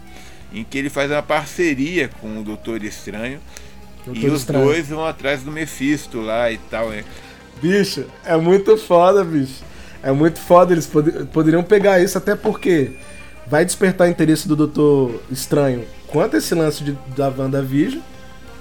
em 0.53 0.63
que 0.63 0.79
ele 0.79 0.91
faz 0.91 1.11
uma 1.11 1.23
parceria 1.23 2.09
com 2.21 2.39
o 2.39 2.45
Doutor 2.45 2.85
Estranho 2.85 3.41
Doutor 4.05 4.23
e 4.23 4.27
os 4.29 4.41
Estranho. 4.41 4.65
dois 4.65 4.89
vão 4.89 5.07
atrás 5.07 5.43
do 5.43 5.51
Mephisto 5.51 6.21
lá 6.21 6.51
e 6.51 6.59
tal. 6.59 6.91
Né? 6.91 7.05
Bicho, 7.61 8.05
é 8.25 8.37
muito 8.37 8.77
foda, 8.77 9.25
bicho. 9.25 9.63
É 10.03 10.11
muito 10.11 10.41
foda. 10.41 10.73
Eles 10.73 10.87
pod 10.87 11.11
poderiam 11.33 11.63
pegar 11.63 12.01
isso, 12.01 12.19
até 12.19 12.35
porque 12.35 12.93
vai 13.47 13.65
despertar 13.65 14.09
interesse 14.09 14.49
do 14.49 14.57
Doutor 14.57 15.23
Estranho 15.31 15.85
quanto 16.13 16.37
esse 16.37 16.55
lance 16.55 16.85
de, 16.85 16.93
da 17.17 17.29
WandaVision, 17.31 18.03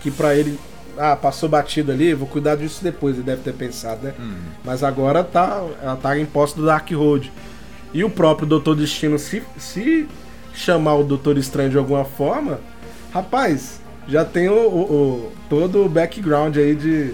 que 0.02 0.10
para 0.10 0.34
ele 0.34 0.58
ah, 0.98 1.16
passou 1.16 1.50
batido 1.50 1.92
ali, 1.92 2.14
vou 2.14 2.28
cuidar 2.28 2.56
disso 2.56 2.82
depois, 2.82 3.16
ele 3.16 3.26
deve 3.26 3.42
ter 3.42 3.54
pensado, 3.54 4.04
né? 4.04 4.14
Uhum. 4.18 4.38
Mas 4.64 4.84
agora 4.84 5.24
tá, 5.24 5.62
ela 5.82 5.98
tá 5.98 6.18
em 6.18 6.26
posse 6.26 6.56
do 6.56 6.66
Dark 6.66 6.90
Road. 6.92 7.32
E 7.94 8.04
o 8.06 8.10
próprio 8.10 8.48
Doutor 8.48 8.76
Destino, 8.76 9.20
se, 9.20 9.44
se 9.58 10.08
chamar 10.54 10.96
o 10.96 11.04
Doutor 11.04 11.38
Estranho 11.38 11.70
de 11.70 11.78
alguma 11.78 12.06
forma, 12.06 12.62
rapaz, 13.14 13.81
já 14.08 14.26
tem 14.26 14.50
o, 14.50 14.54
o, 14.54 14.82
o 14.82 15.32
todo 15.50 15.86
o 15.86 15.90
background 15.90 16.58
aí 16.58 16.76
de, 16.76 17.14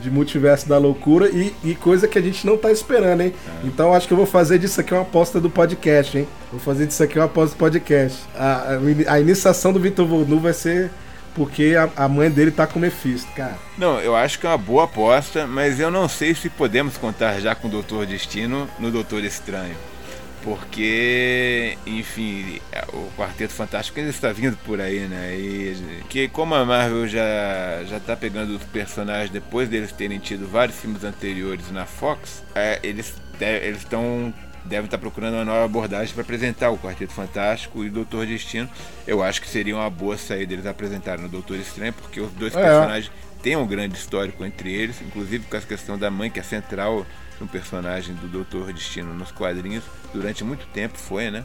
de 0.00 0.10
multiverso 0.10 0.68
da 0.68 0.78
loucura 0.78 1.28
e, 1.28 1.54
e, 1.62 1.74
coisa 1.74 2.08
que 2.08 2.18
a 2.18 2.22
gente 2.22 2.46
não 2.46 2.56
tá 2.56 2.70
esperando, 2.70 3.22
hein? 3.22 3.32
É. 3.46 3.66
Então 3.66 3.92
acho 3.94 4.06
que 4.06 4.12
eu 4.12 4.18
vou 4.18 4.26
fazer 4.26 4.58
disso 4.58 4.80
aqui 4.80 4.92
uma 4.92 5.02
aposta 5.02 5.40
do 5.40 5.48
podcast, 5.48 6.18
hein? 6.18 6.28
Vou 6.50 6.60
fazer 6.60 6.86
disso 6.86 7.02
aqui 7.02 7.18
uma 7.18 7.26
aposta 7.26 7.56
do 7.56 7.58
podcast. 7.58 8.22
A, 8.36 8.76
a, 9.08 9.14
a 9.14 9.20
iniciação 9.20 9.72
do 9.72 9.80
Vitor 9.80 10.06
Volnu 10.06 10.40
vai 10.40 10.52
ser 10.52 10.90
porque 11.34 11.74
a, 11.76 12.04
a, 12.04 12.08
mãe 12.08 12.30
dele 12.30 12.50
tá 12.50 12.66
com 12.66 12.78
Mephisto, 12.78 13.30
cara. 13.32 13.56
Não, 13.76 13.98
eu 14.00 14.14
acho 14.14 14.38
que 14.38 14.46
é 14.46 14.48
uma 14.48 14.58
boa 14.58 14.84
aposta, 14.84 15.46
mas 15.46 15.80
eu 15.80 15.90
não 15.90 16.08
sei 16.08 16.34
se 16.34 16.48
podemos 16.48 16.96
contar 16.96 17.40
já 17.40 17.54
com 17.54 17.66
o 17.66 17.70
Doutor 17.70 18.06
Destino 18.06 18.68
no 18.78 18.90
Doutor 18.90 19.24
Estranho. 19.24 19.74
Porque, 20.44 21.78
enfim, 21.86 22.60
o 22.92 23.10
Quarteto 23.16 23.54
Fantástico 23.54 23.98
ainda 23.98 24.10
está 24.10 24.30
vindo 24.30 24.58
por 24.58 24.78
aí, 24.78 25.00
né? 25.08 25.34
E 25.34 26.02
que 26.10 26.28
como 26.28 26.54
a 26.54 26.66
Marvel 26.66 27.08
já 27.08 27.82
já 27.86 27.98
tá 27.98 28.14
pegando 28.14 28.54
os 28.54 28.62
personagens 28.64 29.30
depois 29.30 29.70
deles 29.70 29.90
terem 29.90 30.18
tido 30.18 30.46
vários 30.46 30.78
filmes 30.78 31.02
anteriores 31.02 31.72
na 31.72 31.86
Fox, 31.86 32.44
é, 32.54 32.78
eles 32.82 33.14
eles 33.40 33.78
estão 33.78 34.34
devem 34.64 34.86
estar 34.86 34.98
procurando 34.98 35.34
uma 35.34 35.44
nova 35.44 35.64
abordagem 35.64 36.14
para 36.14 36.22
apresentar 36.22 36.70
o 36.70 36.78
Quarteto 36.78 37.12
Fantástico 37.12 37.84
e 37.84 37.88
o 37.88 37.92
Doutor 37.92 38.26
Destino. 38.26 38.68
Eu 39.06 39.22
acho 39.22 39.40
que 39.40 39.48
seria 39.48 39.76
uma 39.76 39.90
boa 39.90 40.16
saída 40.16 40.54
eles 40.54 40.66
apresentarem 40.66 41.24
o 41.24 41.28
Doutor 41.28 41.58
Estranho, 41.58 41.92
porque 41.92 42.20
os 42.20 42.32
dois 42.32 42.54
é. 42.54 42.62
personagens 42.62 43.12
têm 43.42 43.56
um 43.56 43.66
grande 43.66 43.96
histórico 43.96 44.44
entre 44.44 44.72
eles, 44.72 45.00
inclusive 45.02 45.44
com 45.46 45.56
essa 45.56 45.66
questão 45.66 45.98
da 45.98 46.10
mãe, 46.10 46.30
que 46.30 46.40
é 46.40 46.42
central 46.42 47.06
no 47.40 47.46
personagem 47.46 48.14
do 48.14 48.26
Doutor 48.26 48.72
Destino 48.72 49.12
nos 49.12 49.30
quadrinhos, 49.30 49.84
durante 50.12 50.42
muito 50.42 50.66
tempo 50.66 50.96
foi, 50.96 51.30
né? 51.30 51.44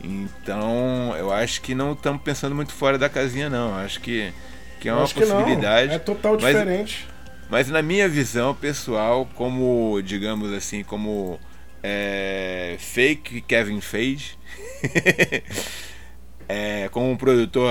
Então, 0.00 1.14
eu 1.18 1.32
acho 1.32 1.60
que 1.60 1.74
não 1.74 1.92
estamos 1.92 2.22
pensando 2.22 2.54
muito 2.54 2.72
fora 2.72 2.96
da 2.96 3.08
casinha, 3.08 3.50
não. 3.50 3.74
Acho 3.74 4.00
que, 4.00 4.32
que 4.80 4.88
é 4.88 4.92
uma 4.92 5.08
possibilidade. 5.08 5.92
É 5.92 5.98
total 5.98 6.36
diferente. 6.36 7.06
Mas, 7.50 7.66
mas 7.66 7.68
na 7.68 7.82
minha 7.82 8.08
visão 8.08 8.54
pessoal, 8.54 9.28
como, 9.34 10.00
digamos 10.02 10.52
assim, 10.52 10.84
como 10.84 11.40
é, 11.82 12.76
fake 12.78 13.42
Kevin 13.42 13.80
Feige. 13.80 14.36
é, 16.48 16.88
como 16.88 17.10
um 17.10 17.16
produtor 17.16 17.70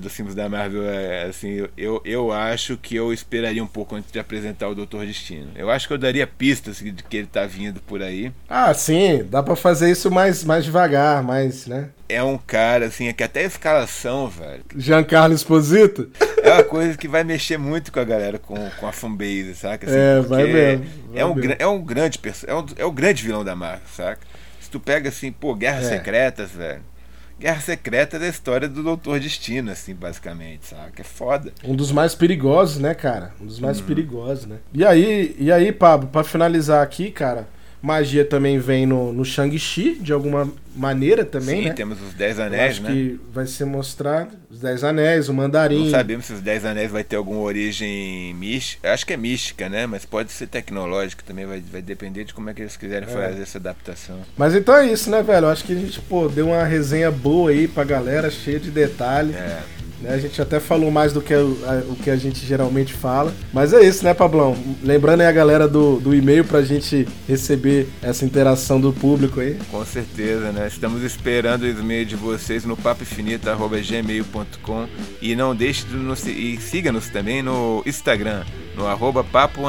dos 0.00 0.12
filmes 0.12 0.36
da 0.36 0.48
Marvel, 0.48 0.88
é, 0.88 1.24
assim, 1.24 1.66
eu, 1.76 2.00
eu 2.04 2.30
acho 2.30 2.76
que 2.76 2.94
eu 2.94 3.12
esperaria 3.12 3.62
um 3.62 3.66
pouco 3.66 3.96
antes 3.96 4.12
de 4.12 4.20
apresentar 4.20 4.68
o 4.68 4.74
Doutor 4.74 5.04
Destino. 5.04 5.48
Eu 5.56 5.68
acho 5.68 5.88
que 5.88 5.94
eu 5.94 5.98
daria 5.98 6.24
pistas 6.24 6.78
de 6.78 6.92
que 6.92 7.16
ele 7.16 7.26
tá 7.26 7.44
vindo 7.44 7.80
por 7.80 8.00
aí. 8.00 8.32
Ah, 8.48 8.72
sim, 8.72 9.24
dá 9.28 9.42
para 9.42 9.56
fazer 9.56 9.90
isso 9.90 10.12
mais, 10.12 10.44
mais 10.44 10.64
devagar, 10.64 11.24
mais, 11.24 11.66
né? 11.66 11.88
É 12.08 12.22
um 12.22 12.38
cara, 12.38 12.86
assim, 12.86 13.08
é 13.08 13.12
que 13.12 13.24
até 13.24 13.40
a 13.40 13.44
escalação, 13.44 14.28
velho. 14.28 14.62
Giancarlo 14.76 15.34
Esposito? 15.34 16.08
É 16.40 16.52
uma 16.52 16.64
coisa 16.64 16.96
que 16.96 17.08
vai 17.08 17.24
mexer 17.24 17.56
muito 17.56 17.90
com 17.90 17.98
a 17.98 18.04
galera, 18.04 18.38
com, 18.38 18.54
com 18.78 18.86
a 18.86 18.92
fanbase, 18.92 19.54
saca? 19.54 19.86
Assim, 19.86 19.96
é, 19.98 20.20
vai 20.20 20.44
mesmo. 20.44 20.84
Vai 21.08 21.20
é, 21.20 21.24
um, 21.24 21.34
mesmo. 21.34 21.56
é 21.58 21.66
um 21.66 21.82
grande 21.82 22.20
é 22.46 22.54
um, 22.54 22.66
é 22.76 22.84
o 22.84 22.92
grande 22.92 23.24
vilão 23.24 23.42
da 23.42 23.56
Marvel, 23.56 23.88
saca? 23.92 24.20
Se 24.60 24.70
tu 24.70 24.78
pega 24.78 25.08
assim, 25.08 25.32
pô, 25.32 25.54
Guerras 25.54 25.86
é. 25.86 25.96
Secretas, 25.96 26.50
velho 26.50 26.93
Guerra 27.38 27.60
Secreta 27.60 28.18
da 28.18 28.28
história 28.28 28.68
do 28.68 28.82
Doutor 28.82 29.18
Destino, 29.20 29.70
assim, 29.70 29.94
basicamente, 29.94 30.66
sabe? 30.66 30.92
Que 30.92 31.02
é 31.02 31.04
foda. 31.04 31.52
Um 31.64 31.74
dos 31.74 31.90
mais 31.90 32.14
perigosos, 32.14 32.78
né, 32.78 32.94
cara? 32.94 33.32
Um 33.40 33.46
dos 33.46 33.58
mais 33.58 33.80
uhum. 33.80 33.86
perigosos, 33.86 34.46
né? 34.46 34.58
E 34.72 34.84
aí, 34.84 35.34
e 35.38 35.50
aí, 35.50 35.72
Pablo, 35.72 36.08
pra 36.08 36.22
finalizar 36.22 36.82
aqui, 36.82 37.10
cara, 37.10 37.48
magia 37.84 38.24
também 38.24 38.58
vem 38.58 38.86
no, 38.86 39.12
no 39.12 39.24
Shang-Chi, 39.26 39.98
de 40.00 40.10
alguma 40.10 40.50
maneira 40.74 41.22
também, 41.22 41.62
Sim, 41.62 41.68
né? 41.68 41.74
temos 41.74 42.00
os 42.00 42.14
Dez 42.14 42.40
Anéis, 42.40 42.80
né? 42.80 42.90
que 42.90 43.20
vai 43.30 43.46
ser 43.46 43.66
mostrado 43.66 44.30
os 44.50 44.58
Dez 44.58 44.82
Anéis, 44.82 45.28
o 45.28 45.34
Mandarim. 45.34 45.84
Não 45.84 45.90
sabemos 45.90 46.24
se 46.24 46.32
os 46.32 46.40
Dez 46.40 46.64
Anéis 46.64 46.90
vai 46.90 47.04
ter 47.04 47.16
alguma 47.16 47.40
origem 47.40 48.34
mística. 48.34 48.90
Acho 48.90 49.04
que 49.04 49.12
é 49.12 49.16
mística, 49.18 49.68
né? 49.68 49.86
Mas 49.86 50.06
pode 50.06 50.32
ser 50.32 50.46
tecnológica 50.46 51.22
também, 51.26 51.44
vai, 51.44 51.60
vai 51.60 51.82
depender 51.82 52.24
de 52.24 52.32
como 52.32 52.48
é 52.48 52.54
que 52.54 52.62
eles 52.62 52.76
quiserem 52.76 53.06
é. 53.06 53.12
fazer 53.12 53.42
essa 53.42 53.58
adaptação. 53.58 54.18
Mas 54.36 54.54
então 54.54 54.74
é 54.74 54.90
isso, 54.90 55.10
né, 55.10 55.22
velho? 55.22 55.46
Acho 55.46 55.64
que 55.64 55.74
a 55.74 55.76
gente, 55.76 56.00
pô, 56.00 56.26
deu 56.26 56.46
uma 56.46 56.64
resenha 56.64 57.10
boa 57.10 57.50
aí 57.50 57.68
pra 57.68 57.84
galera, 57.84 58.30
cheia 58.30 58.58
de 58.58 58.70
detalhes. 58.70 59.36
É. 59.36 59.62
Né? 60.04 60.14
A 60.14 60.18
gente 60.18 60.40
até 60.40 60.60
falou 60.60 60.90
mais 60.90 61.12
do 61.12 61.20
que 61.20 61.34
o 61.34 61.96
que 62.02 62.10
a 62.10 62.16
gente 62.16 62.46
geralmente 62.46 62.92
fala. 62.92 63.32
Mas 63.52 63.72
é 63.72 63.82
isso, 63.82 64.04
né, 64.04 64.14
Pablão? 64.14 64.56
Lembrando 64.82 65.22
aí 65.22 65.26
a 65.26 65.32
galera 65.32 65.66
do, 65.66 65.98
do 65.98 66.14
e-mail 66.14 66.44
pra 66.44 66.62
gente 66.62 67.08
receber 67.26 67.88
essa 68.02 68.24
interação 68.24 68.80
do 68.80 68.92
público 68.92 69.40
aí. 69.40 69.56
Com 69.70 69.84
certeza, 69.84 70.52
né? 70.52 70.68
Estamos 70.68 71.02
esperando 71.02 71.62
o 71.62 71.66
e-mail 71.66 72.04
de 72.04 72.14
vocês 72.16 72.64
no 72.64 72.76
papoinfinito.gmail.com 72.76 74.86
e 75.22 75.34
não 75.34 75.56
deixe 75.56 75.86
de 75.86 75.96
nos 75.96 76.26
e 76.26 76.58
siga-nos 76.58 77.08
também 77.08 77.42
no 77.42 77.82
Instagram, 77.86 78.44
no 78.76 78.86
arroba 78.86 79.24
papo 79.24 79.62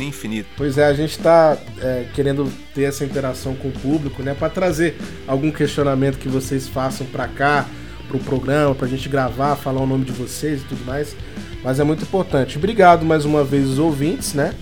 infinito. 0.00 0.48
Pois 0.56 0.78
é, 0.78 0.86
a 0.86 0.94
gente 0.94 1.10
está 1.10 1.58
é, 1.80 2.06
querendo 2.14 2.50
ter 2.74 2.84
essa 2.84 3.04
interação 3.04 3.54
com 3.54 3.68
o 3.68 3.72
público, 3.72 4.22
né? 4.22 4.34
Para 4.34 4.48
trazer 4.48 4.96
algum 5.26 5.50
questionamento 5.50 6.18
que 6.18 6.28
vocês 6.28 6.68
façam 6.68 7.06
para 7.06 7.28
cá 7.28 7.66
pro 8.08 8.18
programa, 8.18 8.74
pra 8.74 8.86
gente 8.86 9.08
gravar, 9.08 9.56
falar 9.56 9.80
o 9.80 9.86
nome 9.86 10.04
de 10.04 10.12
vocês 10.12 10.60
e 10.60 10.64
tudo 10.64 10.84
mais. 10.84 11.16
Mas 11.62 11.78
é 11.78 11.84
muito 11.84 12.02
importante. 12.02 12.58
Obrigado 12.58 13.04
mais 13.04 13.24
uma 13.24 13.44
vez 13.44 13.68
os 13.68 13.78
ouvintes, 13.78 14.34
né? 14.34 14.54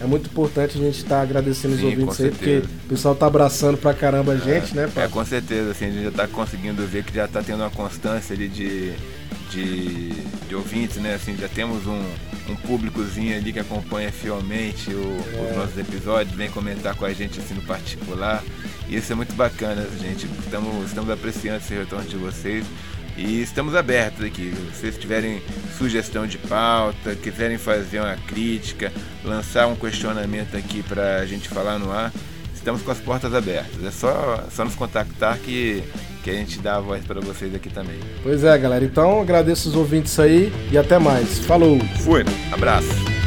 É 0.00 0.06
muito 0.06 0.28
importante 0.28 0.78
a 0.78 0.80
gente 0.80 0.98
estar 0.98 1.16
tá 1.16 1.22
agradecendo 1.22 1.76
Sim, 1.76 1.86
os 1.86 1.92
ouvintes 1.92 2.20
aí, 2.20 2.30
porque 2.30 2.62
o 2.84 2.88
pessoal 2.88 3.14
tá 3.16 3.26
abraçando 3.26 3.76
pra 3.76 3.92
caramba 3.92 4.32
a 4.32 4.36
é, 4.36 4.38
gente, 4.38 4.72
é, 4.72 4.82
né? 4.82 4.92
É, 4.96 5.08
com 5.08 5.24
certeza, 5.24 5.72
assim, 5.72 5.86
a 5.86 5.90
gente 5.90 6.04
já 6.04 6.10
tá 6.12 6.28
conseguindo 6.28 6.86
ver 6.86 7.02
que 7.02 7.14
já 7.14 7.26
tá 7.26 7.42
tendo 7.42 7.62
uma 7.62 7.70
constância 7.70 8.34
ali 8.34 8.48
de, 8.48 8.92
de, 9.50 10.10
de 10.48 10.54
ouvintes, 10.54 10.98
né? 10.98 11.14
Assim, 11.14 11.36
já 11.36 11.48
temos 11.48 11.84
um, 11.86 12.00
um 12.48 12.54
públicozinho 12.54 13.36
ali 13.36 13.52
que 13.52 13.58
acompanha 13.58 14.12
fielmente 14.12 14.90
o, 14.90 15.16
é. 15.34 15.50
os 15.50 15.56
nossos 15.56 15.78
episódios, 15.78 16.34
vem 16.36 16.48
comentar 16.48 16.94
com 16.94 17.04
a 17.04 17.12
gente 17.12 17.40
assim 17.40 17.54
no 17.54 17.62
particular. 17.62 18.44
E 18.88 18.96
isso 18.96 19.12
é 19.12 19.16
muito 19.16 19.34
bacana, 19.34 19.84
gente. 20.00 20.28
Estamos, 20.44 20.86
estamos 20.86 21.10
apreciando 21.10 21.58
esse 21.58 21.74
retorno 21.74 22.08
de 22.08 22.16
vocês. 22.16 22.64
E 23.18 23.42
estamos 23.42 23.74
abertos 23.74 24.24
aqui. 24.24 24.54
Se 24.72 24.80
vocês 24.80 24.96
tiverem 24.96 25.42
sugestão 25.76 26.24
de 26.24 26.38
pauta, 26.38 27.16
quiserem 27.16 27.58
fazer 27.58 27.98
uma 27.98 28.16
crítica, 28.28 28.92
lançar 29.24 29.66
um 29.66 29.74
questionamento 29.74 30.56
aqui 30.56 30.84
para 30.84 31.16
a 31.16 31.26
gente 31.26 31.48
falar 31.48 31.80
no 31.80 31.90
ar, 31.90 32.12
estamos 32.54 32.80
com 32.82 32.92
as 32.92 32.98
portas 32.98 33.34
abertas. 33.34 33.84
É 33.84 33.90
só, 33.90 34.44
só 34.52 34.64
nos 34.64 34.76
contactar 34.76 35.36
que, 35.38 35.82
que 36.22 36.30
a 36.30 36.34
gente 36.34 36.60
dá 36.60 36.76
a 36.76 36.80
voz 36.80 37.04
para 37.04 37.20
vocês 37.20 37.52
aqui 37.52 37.68
também. 37.68 37.98
Pois 38.22 38.44
é, 38.44 38.56
galera. 38.56 38.84
Então 38.84 39.20
agradeço 39.20 39.68
os 39.68 39.74
ouvintes 39.74 40.16
aí 40.20 40.52
e 40.70 40.78
até 40.78 40.96
mais. 40.96 41.40
Falou! 41.40 41.80
Fui, 42.04 42.24
abraço! 42.52 43.17